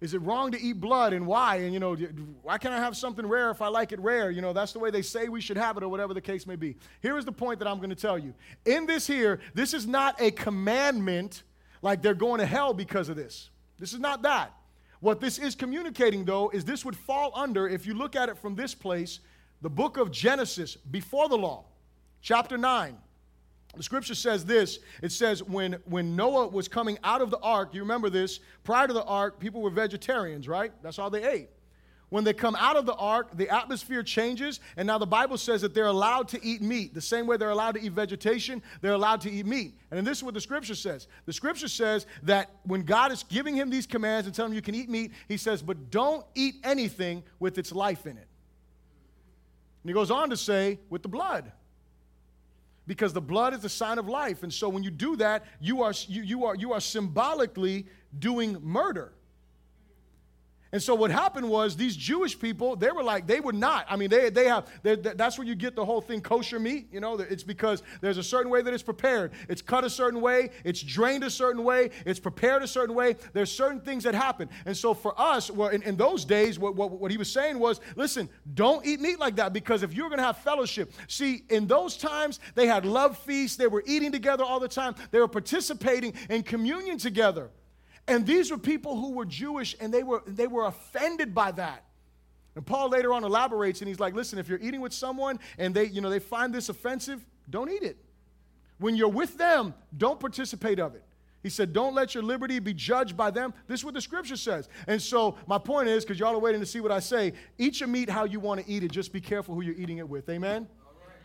Is 0.00 0.14
it 0.14 0.18
wrong 0.18 0.52
to 0.52 0.60
eat 0.60 0.80
blood 0.80 1.12
and 1.12 1.26
why? 1.26 1.56
And, 1.56 1.74
you 1.74 1.80
know, 1.80 1.96
why 2.42 2.56
can't 2.58 2.72
I 2.72 2.78
have 2.78 2.96
something 2.96 3.26
rare 3.26 3.50
if 3.50 3.60
I 3.60 3.66
like 3.66 3.90
it 3.90 3.98
rare? 3.98 4.30
You 4.30 4.40
know, 4.40 4.52
that's 4.52 4.72
the 4.72 4.78
way 4.78 4.90
they 4.90 5.02
say 5.02 5.28
we 5.28 5.40
should 5.40 5.56
have 5.56 5.76
it 5.76 5.82
or 5.82 5.88
whatever 5.88 6.14
the 6.14 6.20
case 6.20 6.46
may 6.46 6.54
be. 6.54 6.76
Here 7.02 7.18
is 7.18 7.24
the 7.24 7.32
point 7.32 7.58
that 7.58 7.66
I'm 7.66 7.78
going 7.78 7.90
to 7.90 7.96
tell 7.96 8.16
you. 8.16 8.32
In 8.64 8.86
this 8.86 9.08
here, 9.08 9.40
this 9.54 9.74
is 9.74 9.88
not 9.88 10.20
a 10.20 10.30
commandment 10.30 11.42
like 11.82 12.00
they're 12.00 12.14
going 12.14 12.38
to 12.38 12.46
hell 12.46 12.72
because 12.72 13.08
of 13.08 13.16
this. 13.16 13.50
This 13.78 13.92
is 13.92 13.98
not 13.98 14.22
that. 14.22 14.52
What 15.00 15.20
this 15.20 15.38
is 15.38 15.54
communicating, 15.54 16.24
though, 16.24 16.50
is 16.50 16.64
this 16.64 16.84
would 16.84 16.96
fall 16.96 17.32
under, 17.34 17.68
if 17.68 17.86
you 17.86 17.94
look 17.94 18.14
at 18.14 18.28
it 18.28 18.38
from 18.38 18.54
this 18.54 18.74
place, 18.74 19.20
the 19.62 19.70
book 19.70 19.96
of 19.96 20.12
Genesis 20.12 20.76
before 20.76 21.28
the 21.28 21.38
law, 21.38 21.64
chapter 22.20 22.56
9. 22.56 22.96
The 23.76 23.82
scripture 23.82 24.14
says 24.14 24.44
this 24.44 24.78
it 25.02 25.12
says, 25.12 25.42
when, 25.42 25.74
when 25.84 26.16
Noah 26.16 26.48
was 26.48 26.68
coming 26.68 26.98
out 27.04 27.20
of 27.20 27.30
the 27.30 27.38
ark, 27.38 27.74
you 27.74 27.80
remember 27.80 28.10
this, 28.10 28.40
prior 28.64 28.86
to 28.86 28.92
the 28.92 29.04
ark, 29.04 29.38
people 29.38 29.60
were 29.60 29.70
vegetarians, 29.70 30.48
right? 30.48 30.72
That's 30.82 30.98
all 30.98 31.10
they 31.10 31.24
ate. 31.24 31.50
When 32.10 32.24
they 32.24 32.32
come 32.32 32.56
out 32.56 32.76
of 32.76 32.86
the 32.86 32.94
ark, 32.94 33.36
the 33.36 33.50
atmosphere 33.50 34.02
changes, 34.02 34.60
and 34.78 34.86
now 34.86 34.96
the 34.96 35.06
Bible 35.06 35.36
says 35.36 35.60
that 35.60 35.74
they're 35.74 35.88
allowed 35.88 36.28
to 36.28 36.42
eat 36.42 36.62
meat. 36.62 36.94
The 36.94 37.02
same 37.02 37.26
way 37.26 37.36
they're 37.36 37.50
allowed 37.50 37.74
to 37.74 37.82
eat 37.82 37.92
vegetation, 37.92 38.62
they're 38.80 38.94
allowed 38.94 39.20
to 39.22 39.30
eat 39.30 39.44
meat. 39.44 39.74
And 39.90 40.06
this 40.06 40.18
is 40.18 40.24
what 40.24 40.32
the 40.32 40.40
scripture 40.40 40.74
says. 40.74 41.06
The 41.26 41.34
scripture 41.34 41.68
says 41.68 42.06
that 42.22 42.50
when 42.62 42.82
God 42.82 43.12
is 43.12 43.24
giving 43.24 43.54
him 43.54 43.68
these 43.68 43.86
commands 43.86 44.26
and 44.26 44.34
telling 44.34 44.52
him 44.52 44.56
you 44.56 44.62
can 44.62 44.74
eat 44.74 44.88
meat, 44.88 45.12
he 45.28 45.36
says, 45.36 45.60
but 45.60 45.90
don't 45.90 46.24
eat 46.34 46.54
anything 46.64 47.22
with 47.40 47.58
its 47.58 47.72
life 47.72 48.06
in 48.06 48.16
it. 48.16 48.26
And 49.82 49.90
he 49.90 49.92
goes 49.92 50.10
on 50.10 50.30
to 50.30 50.36
say, 50.36 50.78
with 50.88 51.02
the 51.02 51.08
blood 51.08 51.52
because 52.88 53.12
the 53.12 53.20
blood 53.20 53.54
is 53.54 53.60
the 53.60 53.68
sign 53.68 53.98
of 53.98 54.08
life. 54.08 54.42
And 54.42 54.52
so 54.52 54.68
when 54.68 54.82
you 54.82 54.90
do 54.90 55.14
that, 55.16 55.44
you 55.60 55.82
are, 55.82 55.92
you, 56.08 56.22
you 56.22 56.44
are, 56.46 56.56
you 56.56 56.72
are 56.72 56.80
symbolically 56.80 57.86
doing 58.18 58.56
murder. 58.62 59.12
And 60.70 60.82
so 60.82 60.94
what 60.94 61.10
happened 61.10 61.48
was 61.48 61.76
these 61.76 61.96
Jewish 61.96 62.38
people, 62.38 62.76
they 62.76 62.90
were 62.90 63.02
like, 63.02 63.26
they 63.26 63.40
would 63.40 63.54
not. 63.54 63.86
I 63.88 63.96
mean, 63.96 64.10
they, 64.10 64.28
they 64.28 64.44
have, 64.46 64.66
they, 64.82 64.96
that's 64.96 65.38
where 65.38 65.46
you 65.46 65.54
get 65.54 65.74
the 65.74 65.84
whole 65.84 66.02
thing 66.02 66.20
kosher 66.20 66.60
meat. 66.60 66.88
You 66.92 67.00
know, 67.00 67.18
it's 67.18 67.42
because 67.42 67.82
there's 68.02 68.18
a 68.18 68.22
certain 68.22 68.50
way 68.50 68.60
that 68.60 68.74
it's 68.74 68.82
prepared. 68.82 69.32
It's 69.48 69.62
cut 69.62 69.84
a 69.84 69.90
certain 69.90 70.20
way, 70.20 70.50
it's 70.64 70.82
drained 70.82 71.24
a 71.24 71.30
certain 71.30 71.64
way, 71.64 71.90
it's 72.04 72.20
prepared 72.20 72.62
a 72.62 72.68
certain 72.68 72.94
way. 72.94 73.16
There's 73.32 73.50
certain 73.50 73.80
things 73.80 74.04
that 74.04 74.14
happen. 74.14 74.50
And 74.66 74.76
so 74.76 74.92
for 74.92 75.18
us, 75.18 75.50
well, 75.50 75.68
in, 75.68 75.82
in 75.84 75.96
those 75.96 76.26
days, 76.26 76.58
what, 76.58 76.76
what, 76.76 76.90
what 76.90 77.10
he 77.10 77.16
was 77.16 77.32
saying 77.32 77.58
was, 77.58 77.80
listen, 77.96 78.28
don't 78.52 78.84
eat 78.84 79.00
meat 79.00 79.18
like 79.18 79.36
that 79.36 79.54
because 79.54 79.82
if 79.82 79.94
you're 79.94 80.08
going 80.08 80.18
to 80.18 80.24
have 80.24 80.36
fellowship, 80.38 80.92
see, 81.06 81.44
in 81.48 81.66
those 81.66 81.96
times, 81.96 82.40
they 82.54 82.66
had 82.66 82.84
love 82.84 83.16
feasts, 83.16 83.56
they 83.56 83.68
were 83.68 83.82
eating 83.86 84.12
together 84.12 84.44
all 84.44 84.60
the 84.60 84.68
time, 84.68 84.94
they 85.12 85.18
were 85.18 85.28
participating 85.28 86.12
in 86.28 86.42
communion 86.42 86.98
together. 86.98 87.48
And 88.08 88.26
these 88.26 88.50
were 88.50 88.58
people 88.58 88.96
who 88.98 89.12
were 89.12 89.24
Jewish 89.24 89.76
and 89.80 89.92
they 89.92 90.02
were, 90.02 90.22
they 90.26 90.46
were 90.46 90.66
offended 90.66 91.34
by 91.34 91.52
that. 91.52 91.84
And 92.56 92.66
Paul 92.66 92.88
later 92.88 93.12
on 93.12 93.22
elaborates 93.22 93.80
and 93.80 93.88
he's 93.88 94.00
like, 94.00 94.14
listen, 94.14 94.38
if 94.38 94.48
you're 94.48 94.58
eating 94.60 94.80
with 94.80 94.92
someone 94.92 95.38
and 95.58 95.74
they, 95.74 95.84
you 95.84 96.00
know, 96.00 96.10
they 96.10 96.18
find 96.18 96.52
this 96.52 96.68
offensive, 96.68 97.24
don't 97.48 97.70
eat 97.70 97.82
it. 97.82 97.98
When 98.78 98.96
you're 98.96 99.08
with 99.08 99.36
them, 99.36 99.74
don't 99.96 100.18
participate 100.18 100.80
of 100.80 100.94
it. 100.94 101.04
He 101.42 101.50
said, 101.50 101.72
Don't 101.72 101.94
let 101.94 102.14
your 102.14 102.24
liberty 102.24 102.58
be 102.58 102.74
judged 102.74 103.16
by 103.16 103.30
them. 103.30 103.54
This 103.68 103.80
is 103.80 103.84
what 103.84 103.94
the 103.94 104.00
scripture 104.00 104.36
says. 104.36 104.68
And 104.88 105.00
so, 105.00 105.36
my 105.46 105.58
point 105.58 105.88
is, 105.88 106.04
because 106.04 106.18
y'all 106.18 106.34
are 106.34 106.40
waiting 106.40 106.60
to 106.60 106.66
see 106.66 106.80
what 106.80 106.90
I 106.90 106.98
say, 106.98 107.32
eat 107.58 107.78
your 107.80 107.88
meat 107.88 108.10
how 108.10 108.24
you 108.24 108.40
want 108.40 108.60
to 108.60 108.68
eat 108.68 108.82
it. 108.82 108.90
Just 108.90 109.12
be 109.12 109.20
careful 109.20 109.54
who 109.54 109.62
you're 109.62 109.76
eating 109.76 109.98
it 109.98 110.08
with. 110.08 110.28
Amen? 110.28 110.66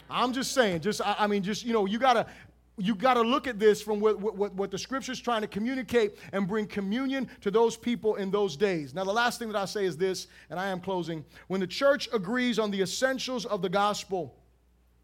I'm 0.10 0.32
just 0.32 0.52
saying, 0.52 0.82
just, 0.82 1.02
I, 1.02 1.16
I 1.20 1.28
mean, 1.28 1.42
just, 1.42 1.66
you 1.66 1.74
know, 1.74 1.86
you 1.86 1.98
got 1.98 2.14
to, 2.14 2.26
you 2.78 2.96
got 2.96 3.14
to 3.16 3.22
look 3.22 3.48
at 3.48 3.60
this 3.60 3.82
from 3.82 4.00
what, 4.00 4.20
what, 4.20 4.54
what 4.54 4.72
the 4.72 4.78
scripture 4.78 5.12
is 5.12 5.20
trying 5.20 5.42
to 5.42 5.48
communicate 5.48 6.18
and 6.32 6.48
bring 6.48 6.66
communion 6.66 7.30
to 7.42 7.52
those 7.52 7.78
people 7.78 8.16
in 8.16 8.32
those 8.32 8.58
days. 8.58 8.94
Now, 8.94 9.04
the 9.04 9.14
last 9.14 9.38
thing 9.38 9.48
that 9.50 9.58
I 9.58 9.66
say 9.66 9.86
is 9.86 9.96
this, 9.96 10.28
and 10.50 10.60
I 10.60 10.68
am 10.68 10.80
closing. 10.80 11.24
When 11.48 11.62
the 11.62 11.68
church 11.68 12.10
agrees 12.12 12.58
on 12.58 12.72
the 12.72 12.82
essentials 12.82 13.46
of 13.46 13.62
the 13.62 13.70
gospel, 13.70 14.36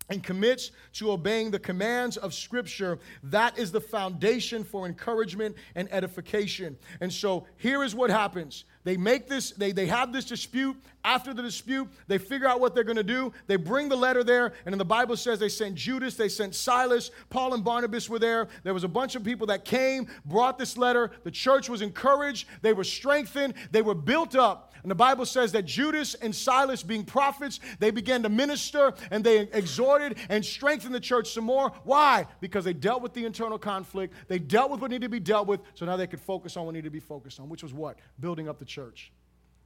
and 0.09 0.23
commits 0.23 0.71
to 0.93 1.11
obeying 1.11 1.51
the 1.51 1.59
commands 1.59 2.17
of 2.17 2.33
Scripture, 2.33 2.99
that 3.23 3.57
is 3.57 3.71
the 3.71 3.81
foundation 3.81 4.63
for 4.63 4.85
encouragement 4.85 5.55
and 5.75 5.87
edification. 5.91 6.77
And 6.99 7.11
so 7.11 7.45
here 7.57 7.83
is 7.83 7.95
what 7.95 8.09
happens 8.09 8.65
they 8.85 8.97
make 8.97 9.27
this, 9.27 9.51
they, 9.51 9.71
they 9.71 9.87
have 9.87 10.13
this 10.13 10.25
dispute. 10.25 10.75
After 11.03 11.33
the 11.33 11.41
dispute, 11.41 11.87
they 12.07 12.17
figure 12.17 12.47
out 12.47 12.59
what 12.59 12.75
they're 12.75 12.83
going 12.83 12.97
to 12.97 13.03
do. 13.03 13.31
They 13.47 13.55
bring 13.55 13.87
the 13.87 13.95
letter 13.95 14.23
there, 14.23 14.53
and 14.65 14.77
the 14.77 14.85
Bible 14.85 15.15
says 15.15 15.39
they 15.39 15.49
sent 15.49 15.75
Judas, 15.75 16.15
they 16.15 16.27
sent 16.27 16.55
Silas, 16.55 17.11
Paul 17.29 17.53
and 17.53 17.63
Barnabas 17.63 18.09
were 18.09 18.19
there. 18.19 18.47
There 18.63 18.73
was 18.73 18.83
a 18.83 18.89
bunch 18.89 19.15
of 19.15 19.23
people 19.23 19.47
that 19.47 19.63
came, 19.63 20.07
brought 20.25 20.57
this 20.57 20.77
letter. 20.77 21.11
The 21.23 21.31
church 21.31 21.69
was 21.69 21.81
encouraged, 21.81 22.47
they 22.61 22.73
were 22.73 22.83
strengthened, 22.83 23.53
they 23.71 23.81
were 23.81 23.95
built 23.95 24.35
up. 24.35 24.68
And 24.83 24.91
the 24.91 24.95
Bible 24.95 25.25
says 25.25 25.51
that 25.53 25.65
Judas 25.65 26.15
and 26.15 26.35
Silas, 26.35 26.83
being 26.83 27.03
prophets, 27.03 27.59
they 27.79 27.91
began 27.91 28.23
to 28.23 28.29
minister 28.29 28.93
and 29.11 29.23
they 29.23 29.39
exhorted 29.39 30.17
and 30.29 30.43
strengthened 30.43 30.95
the 30.95 30.99
church 30.99 31.33
some 31.33 31.43
more. 31.43 31.71
Why? 31.83 32.25
Because 32.39 32.65
they 32.65 32.73
dealt 32.73 33.01
with 33.01 33.13
the 33.13 33.25
internal 33.25 33.59
conflict, 33.59 34.13
they 34.27 34.39
dealt 34.39 34.71
with 34.71 34.81
what 34.81 34.91
needed 34.91 35.03
to 35.03 35.09
be 35.09 35.19
dealt 35.19 35.47
with, 35.47 35.61
so 35.73 35.85
now 35.85 35.97
they 35.97 36.07
could 36.07 36.21
focus 36.21 36.57
on 36.57 36.65
what 36.65 36.73
needed 36.73 36.85
to 36.85 36.91
be 36.91 36.99
focused 36.99 37.39
on, 37.39 37.49
which 37.49 37.63
was 37.63 37.73
what? 37.73 37.97
Building 38.19 38.47
up 38.47 38.59
the 38.59 38.65
church 38.65 39.11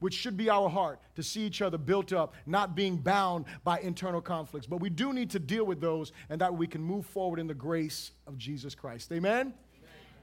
which 0.04 0.16
should 0.16 0.36
be 0.36 0.50
our 0.50 0.70
heart 0.70 1.00
to 1.16 1.24
see 1.24 1.44
each 1.44 1.62
other 1.62 1.78
built 1.78 2.12
up, 2.12 2.34
not 2.46 2.76
being 2.76 2.98
bound 2.98 3.46
by 3.64 3.80
internal 3.80 4.20
conflicts. 4.20 4.68
But 4.68 4.82
we 4.82 4.90
do 4.90 5.14
need 5.14 5.30
to 5.30 5.40
deal 5.40 5.64
with 5.64 5.80
those, 5.80 6.12
and 6.30 6.42
that 6.42 6.54
we 6.54 6.68
can 6.68 6.82
move 6.82 7.06
forward 7.06 7.40
in 7.40 7.48
the 7.48 7.54
grace 7.54 8.12
of 8.28 8.38
Jesus 8.38 8.76
Christ. 8.76 9.14
Amen? 9.14 9.54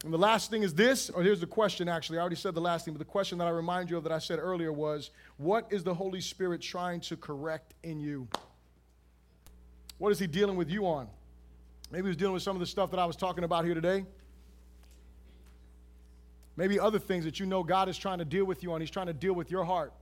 And 0.05 0.13
the 0.13 0.19
last 0.19 0.51
thing 0.51 0.63
is 0.63 0.75
this, 0.75 1.11
or 1.11 1.23
here's 1.23 1.41
the 1.41 1.47
question 1.47 1.89
actually. 1.89 2.19
I 2.19 2.21
already 2.21 2.37
said 2.37 2.55
the 2.55 2.61
last 2.61 2.85
thing, 2.85 2.95
but 2.95 2.99
the 2.99 3.05
question 3.05 3.37
that 3.39 3.47
I 3.47 3.51
remind 3.51 3.91
you 3.91 3.99
of 3.99 4.05
that 4.05 4.13
I 4.13 4.19
said 4.19 4.39
earlier 4.39 4.73
was 4.73 5.11
what 5.37 5.67
is 5.71 5.85
the 5.85 5.93
Holy 5.93 6.21
Spirit 6.21 6.63
trying 6.63 7.01
to 7.03 7.17
correct 7.17 7.75
in 7.83 8.01
you? 8.01 8.27
What 9.99 10.11
is 10.11 10.19
He 10.19 10.27
dealing 10.27 10.57
with 10.57 10.71
you 10.71 10.87
on? 10.87 11.07
Maybe 11.91 12.05
He 12.05 12.09
was 12.09 12.17
dealing 12.17 12.33
with 12.33 12.43
some 12.43 12.57
of 12.57 12.61
the 12.61 12.67
stuff 12.67 12.91
that 12.93 12.99
I 12.99 13.05
was 13.05 13.17
talking 13.17 13.45
about 13.45 13.67
here 13.67 13.75
today. 13.75 14.07
Maybe 16.57 16.81
other 16.81 16.99
things 16.99 17.25
that 17.25 17.39
you 17.39 17.47
know 17.47 17.63
God 17.63 17.89
is 17.89 17.99
trying 17.99 18.19
to 18.19 18.25
deal 18.25 18.45
with 18.45 18.63
you 18.63 18.73
on. 18.73 18.81
He's 18.81 18.91
trying 18.91 19.07
to 19.07 19.13
deal 19.13 19.35
with 19.35 19.51
your 19.51 19.65
heart. 19.65 19.93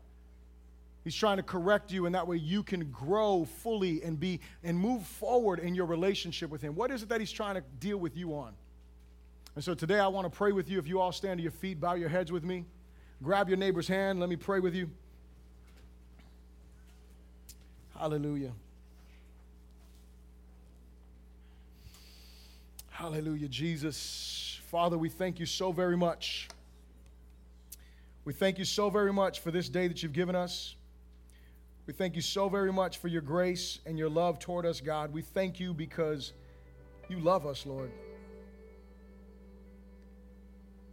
He's 1.04 1.14
trying 1.14 1.38
to 1.38 1.42
correct 1.42 1.90
you, 1.90 2.06
and 2.06 2.14
that 2.14 2.26
way 2.26 2.36
you 2.36 2.62
can 2.62 2.90
grow 2.90 3.46
fully 3.62 4.02
and 4.02 4.18
be 4.18 4.40
and 4.62 4.78
move 4.78 5.04
forward 5.06 5.58
in 5.58 5.74
your 5.74 5.86
relationship 5.86 6.50
with 6.50 6.60
Him. 6.60 6.74
What 6.74 6.90
is 6.90 7.02
it 7.02 7.08
that 7.08 7.20
He's 7.20 7.32
trying 7.32 7.54
to 7.54 7.62
deal 7.80 7.98
with 7.98 8.16
you 8.16 8.34
on? 8.34 8.52
And 9.58 9.64
so 9.64 9.74
today 9.74 9.98
I 9.98 10.06
want 10.06 10.24
to 10.24 10.30
pray 10.30 10.52
with 10.52 10.70
you. 10.70 10.78
If 10.78 10.86
you 10.86 11.00
all 11.00 11.10
stand 11.10 11.38
to 11.38 11.42
your 11.42 11.50
feet, 11.50 11.80
bow 11.80 11.94
your 11.94 12.08
heads 12.08 12.30
with 12.30 12.44
me, 12.44 12.64
grab 13.24 13.48
your 13.48 13.58
neighbor's 13.58 13.88
hand, 13.88 14.20
let 14.20 14.28
me 14.28 14.36
pray 14.36 14.60
with 14.60 14.72
you. 14.72 14.88
Hallelujah. 17.98 18.52
Hallelujah, 22.90 23.48
Jesus. 23.48 24.60
Father, 24.70 24.96
we 24.96 25.08
thank 25.08 25.40
you 25.40 25.46
so 25.46 25.72
very 25.72 25.96
much. 25.96 26.48
We 28.24 28.34
thank 28.34 28.58
you 28.58 28.64
so 28.64 28.90
very 28.90 29.12
much 29.12 29.40
for 29.40 29.50
this 29.50 29.68
day 29.68 29.88
that 29.88 30.04
you've 30.04 30.12
given 30.12 30.36
us. 30.36 30.76
We 31.84 31.94
thank 31.94 32.14
you 32.14 32.22
so 32.22 32.48
very 32.48 32.72
much 32.72 32.98
for 32.98 33.08
your 33.08 33.22
grace 33.22 33.80
and 33.86 33.98
your 33.98 34.08
love 34.08 34.38
toward 34.38 34.66
us, 34.66 34.80
God. 34.80 35.12
We 35.12 35.22
thank 35.22 35.58
you 35.58 35.74
because 35.74 36.32
you 37.08 37.18
love 37.18 37.44
us, 37.44 37.66
Lord. 37.66 37.90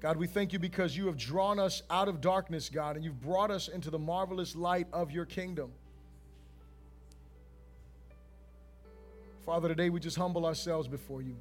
God, 0.01 0.17
we 0.17 0.27
thank 0.27 0.53
you 0.53 0.59
because 0.59 0.95
you 0.95 1.07
have 1.07 1.17
drawn 1.17 1.59
us 1.59 1.81
out 1.89 2.07
of 2.07 2.21
darkness, 2.21 2.69
God, 2.69 2.95
and 2.95 3.03
you've 3.03 3.21
brought 3.21 3.49
us 3.49 3.67
into 3.67 3.89
the 3.89 3.97
marvelous 3.97 4.55
light 4.55 4.87
of 4.93 5.11
your 5.11 5.25
kingdom. 5.25 5.71
Father, 9.45 9.67
today 9.67 9.89
we 9.89 9.99
just 9.99 10.17
humble 10.17 10.45
ourselves 10.45 10.87
before 10.87 11.21
you. 11.21 11.35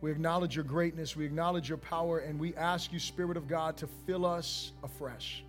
We 0.00 0.10
acknowledge 0.10 0.54
your 0.54 0.64
greatness, 0.64 1.16
we 1.16 1.24
acknowledge 1.24 1.68
your 1.68 1.78
power, 1.78 2.18
and 2.18 2.38
we 2.38 2.54
ask 2.56 2.92
you, 2.92 2.98
Spirit 2.98 3.36
of 3.36 3.48
God, 3.48 3.76
to 3.78 3.88
fill 4.06 4.26
us 4.26 4.72
afresh. 4.82 5.42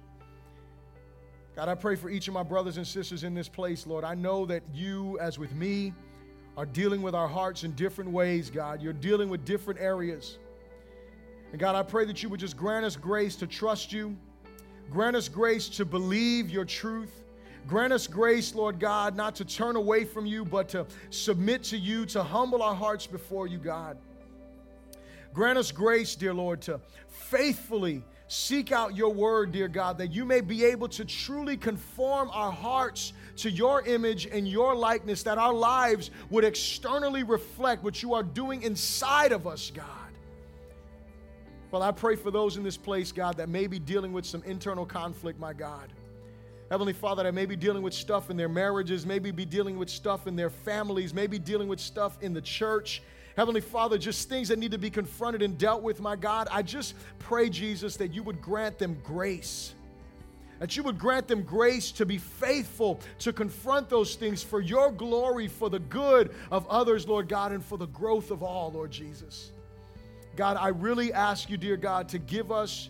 God, 1.55 1.69
I 1.69 1.75
pray 1.75 1.95
for 1.95 2.09
each 2.09 2.27
of 2.27 2.33
my 2.33 2.43
brothers 2.43 2.77
and 2.77 2.85
sisters 2.85 3.23
in 3.23 3.33
this 3.33 3.47
place, 3.47 3.87
Lord. 3.87 4.03
I 4.03 4.13
know 4.13 4.45
that 4.45 4.63
you, 4.73 5.17
as 5.19 5.39
with 5.39 5.53
me, 5.53 5.93
are 6.57 6.65
dealing 6.65 7.01
with 7.01 7.15
our 7.15 7.27
hearts 7.27 7.63
in 7.63 7.71
different 7.73 8.11
ways, 8.11 8.49
God. 8.49 8.81
You're 8.81 8.93
dealing 8.93 9.29
with 9.29 9.45
different 9.45 9.79
areas. 9.79 10.37
And 11.55 11.59
God, 11.61 11.73
I 11.73 11.83
pray 11.83 12.03
that 12.03 12.21
you 12.21 12.27
would 12.27 12.41
just 12.41 12.57
grant 12.57 12.83
us 12.83 12.97
grace 12.97 13.37
to 13.37 13.47
trust 13.47 13.93
you, 13.93 14.17
grant 14.91 15.15
us 15.15 15.29
grace 15.29 15.69
to 15.69 15.85
believe 15.85 16.49
your 16.49 16.65
truth. 16.65 17.23
Grant 17.65 17.93
us 17.93 18.07
grace, 18.07 18.53
Lord 18.53 18.77
God, 18.77 19.15
not 19.15 19.35
to 19.35 19.45
turn 19.45 19.77
away 19.77 20.03
from 20.03 20.25
you, 20.25 20.43
but 20.43 20.67
to 20.67 20.85
submit 21.11 21.63
to 21.63 21.77
you, 21.77 22.05
to 22.07 22.21
humble 22.21 22.61
our 22.61 22.75
hearts 22.75 23.07
before 23.07 23.47
you, 23.47 23.57
God. 23.57 23.97
Grant 25.33 25.57
us 25.57 25.71
grace, 25.71 26.13
dear 26.17 26.33
Lord, 26.33 26.61
to 26.63 26.81
faithfully 27.07 28.03
seek 28.27 28.73
out 28.73 28.93
your 28.93 29.13
word, 29.13 29.53
dear 29.53 29.69
God, 29.69 29.97
that 29.99 30.11
you 30.11 30.25
may 30.25 30.41
be 30.41 30.65
able 30.65 30.89
to 30.89 31.05
truly 31.05 31.55
conform 31.55 32.29
our 32.33 32.51
hearts 32.51 33.13
to 33.37 33.49
your 33.49 33.81
image 33.83 34.25
and 34.25 34.45
your 34.45 34.75
likeness, 34.75 35.23
that 35.23 35.37
our 35.37 35.53
lives 35.53 36.11
would 36.29 36.43
externally 36.43 37.23
reflect 37.23 37.81
what 37.81 38.03
you 38.03 38.13
are 38.13 38.23
doing 38.23 38.61
inside 38.63 39.31
of 39.31 39.47
us, 39.47 39.71
God. 39.73 40.04
Well, 41.75 41.83
I 41.83 41.91
pray 41.91 42.15
for 42.15 42.31
those 42.31 42.55
in 42.55 42.63
this 42.63 42.77
place, 42.77 43.11
God, 43.11 43.35
that 43.35 43.49
may 43.49 43.67
be 43.67 43.79
dealing 43.79 44.13
with 44.13 44.25
some 44.25 44.41
internal 44.43 44.85
conflict, 44.85 45.37
my 45.41 45.51
God. 45.51 45.91
Heavenly 46.71 46.93
Father, 46.93 47.23
that 47.23 47.33
may 47.33 47.45
be 47.45 47.57
dealing 47.57 47.83
with 47.83 47.93
stuff 47.93 48.29
in 48.29 48.37
their 48.37 48.47
marriages, 48.47 49.05
maybe 49.05 49.29
be 49.29 49.43
dealing 49.43 49.77
with 49.77 49.89
stuff 49.89 50.25
in 50.25 50.37
their 50.37 50.49
families, 50.49 51.13
maybe 51.13 51.37
dealing 51.37 51.67
with 51.67 51.81
stuff 51.81 52.17
in 52.21 52.33
the 52.33 52.39
church. 52.39 53.01
Heavenly 53.35 53.59
Father, 53.59 53.97
just 53.97 54.29
things 54.29 54.47
that 54.47 54.57
need 54.57 54.71
to 54.71 54.77
be 54.77 54.89
confronted 54.89 55.41
and 55.41 55.57
dealt 55.57 55.83
with, 55.83 55.99
my 55.99 56.15
God. 56.15 56.47
I 56.49 56.61
just 56.61 56.95
pray, 57.19 57.49
Jesus, 57.49 57.97
that 57.97 58.13
you 58.13 58.23
would 58.23 58.41
grant 58.41 58.79
them 58.79 58.97
grace. 59.03 59.73
That 60.59 60.77
you 60.77 60.83
would 60.83 60.97
grant 60.97 61.27
them 61.27 61.43
grace 61.43 61.91
to 61.91 62.05
be 62.05 62.19
faithful 62.19 63.01
to 63.19 63.33
confront 63.33 63.89
those 63.89 64.15
things 64.15 64.41
for 64.41 64.61
your 64.61 64.93
glory, 64.93 65.49
for 65.49 65.69
the 65.69 65.79
good 65.79 66.33
of 66.51 66.65
others, 66.69 67.05
Lord 67.05 67.27
God, 67.27 67.51
and 67.51 67.61
for 67.61 67.77
the 67.77 67.87
growth 67.87 68.31
of 68.31 68.43
all, 68.43 68.71
Lord 68.71 68.91
Jesus. 68.91 69.51
God, 70.35 70.57
I 70.57 70.69
really 70.69 71.13
ask 71.13 71.49
you, 71.49 71.57
dear 71.57 71.77
God, 71.77 72.09
to 72.09 72.19
give 72.19 72.51
us 72.51 72.89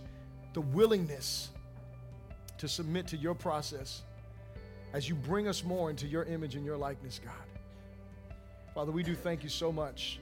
the 0.54 0.62
willingness 0.62 1.50
to 2.58 2.68
submit 2.68 3.08
to 3.08 3.18
your 3.18 3.36
process 3.36 4.04
as 4.94 5.10
you 5.10 5.16
bring 5.16 5.48
us 5.48 5.64
more 5.64 5.90
into 5.90 6.08
your 6.08 6.24
image 6.24 6.56
and 6.56 6.66
your 6.66 6.78
likeness, 6.78 7.20
God. 7.24 7.34
Father, 8.74 8.92
we 8.92 9.04
do 9.04 9.16
thank 9.16 9.44
you 9.44 9.50
so 9.50 9.72
much 9.72 10.20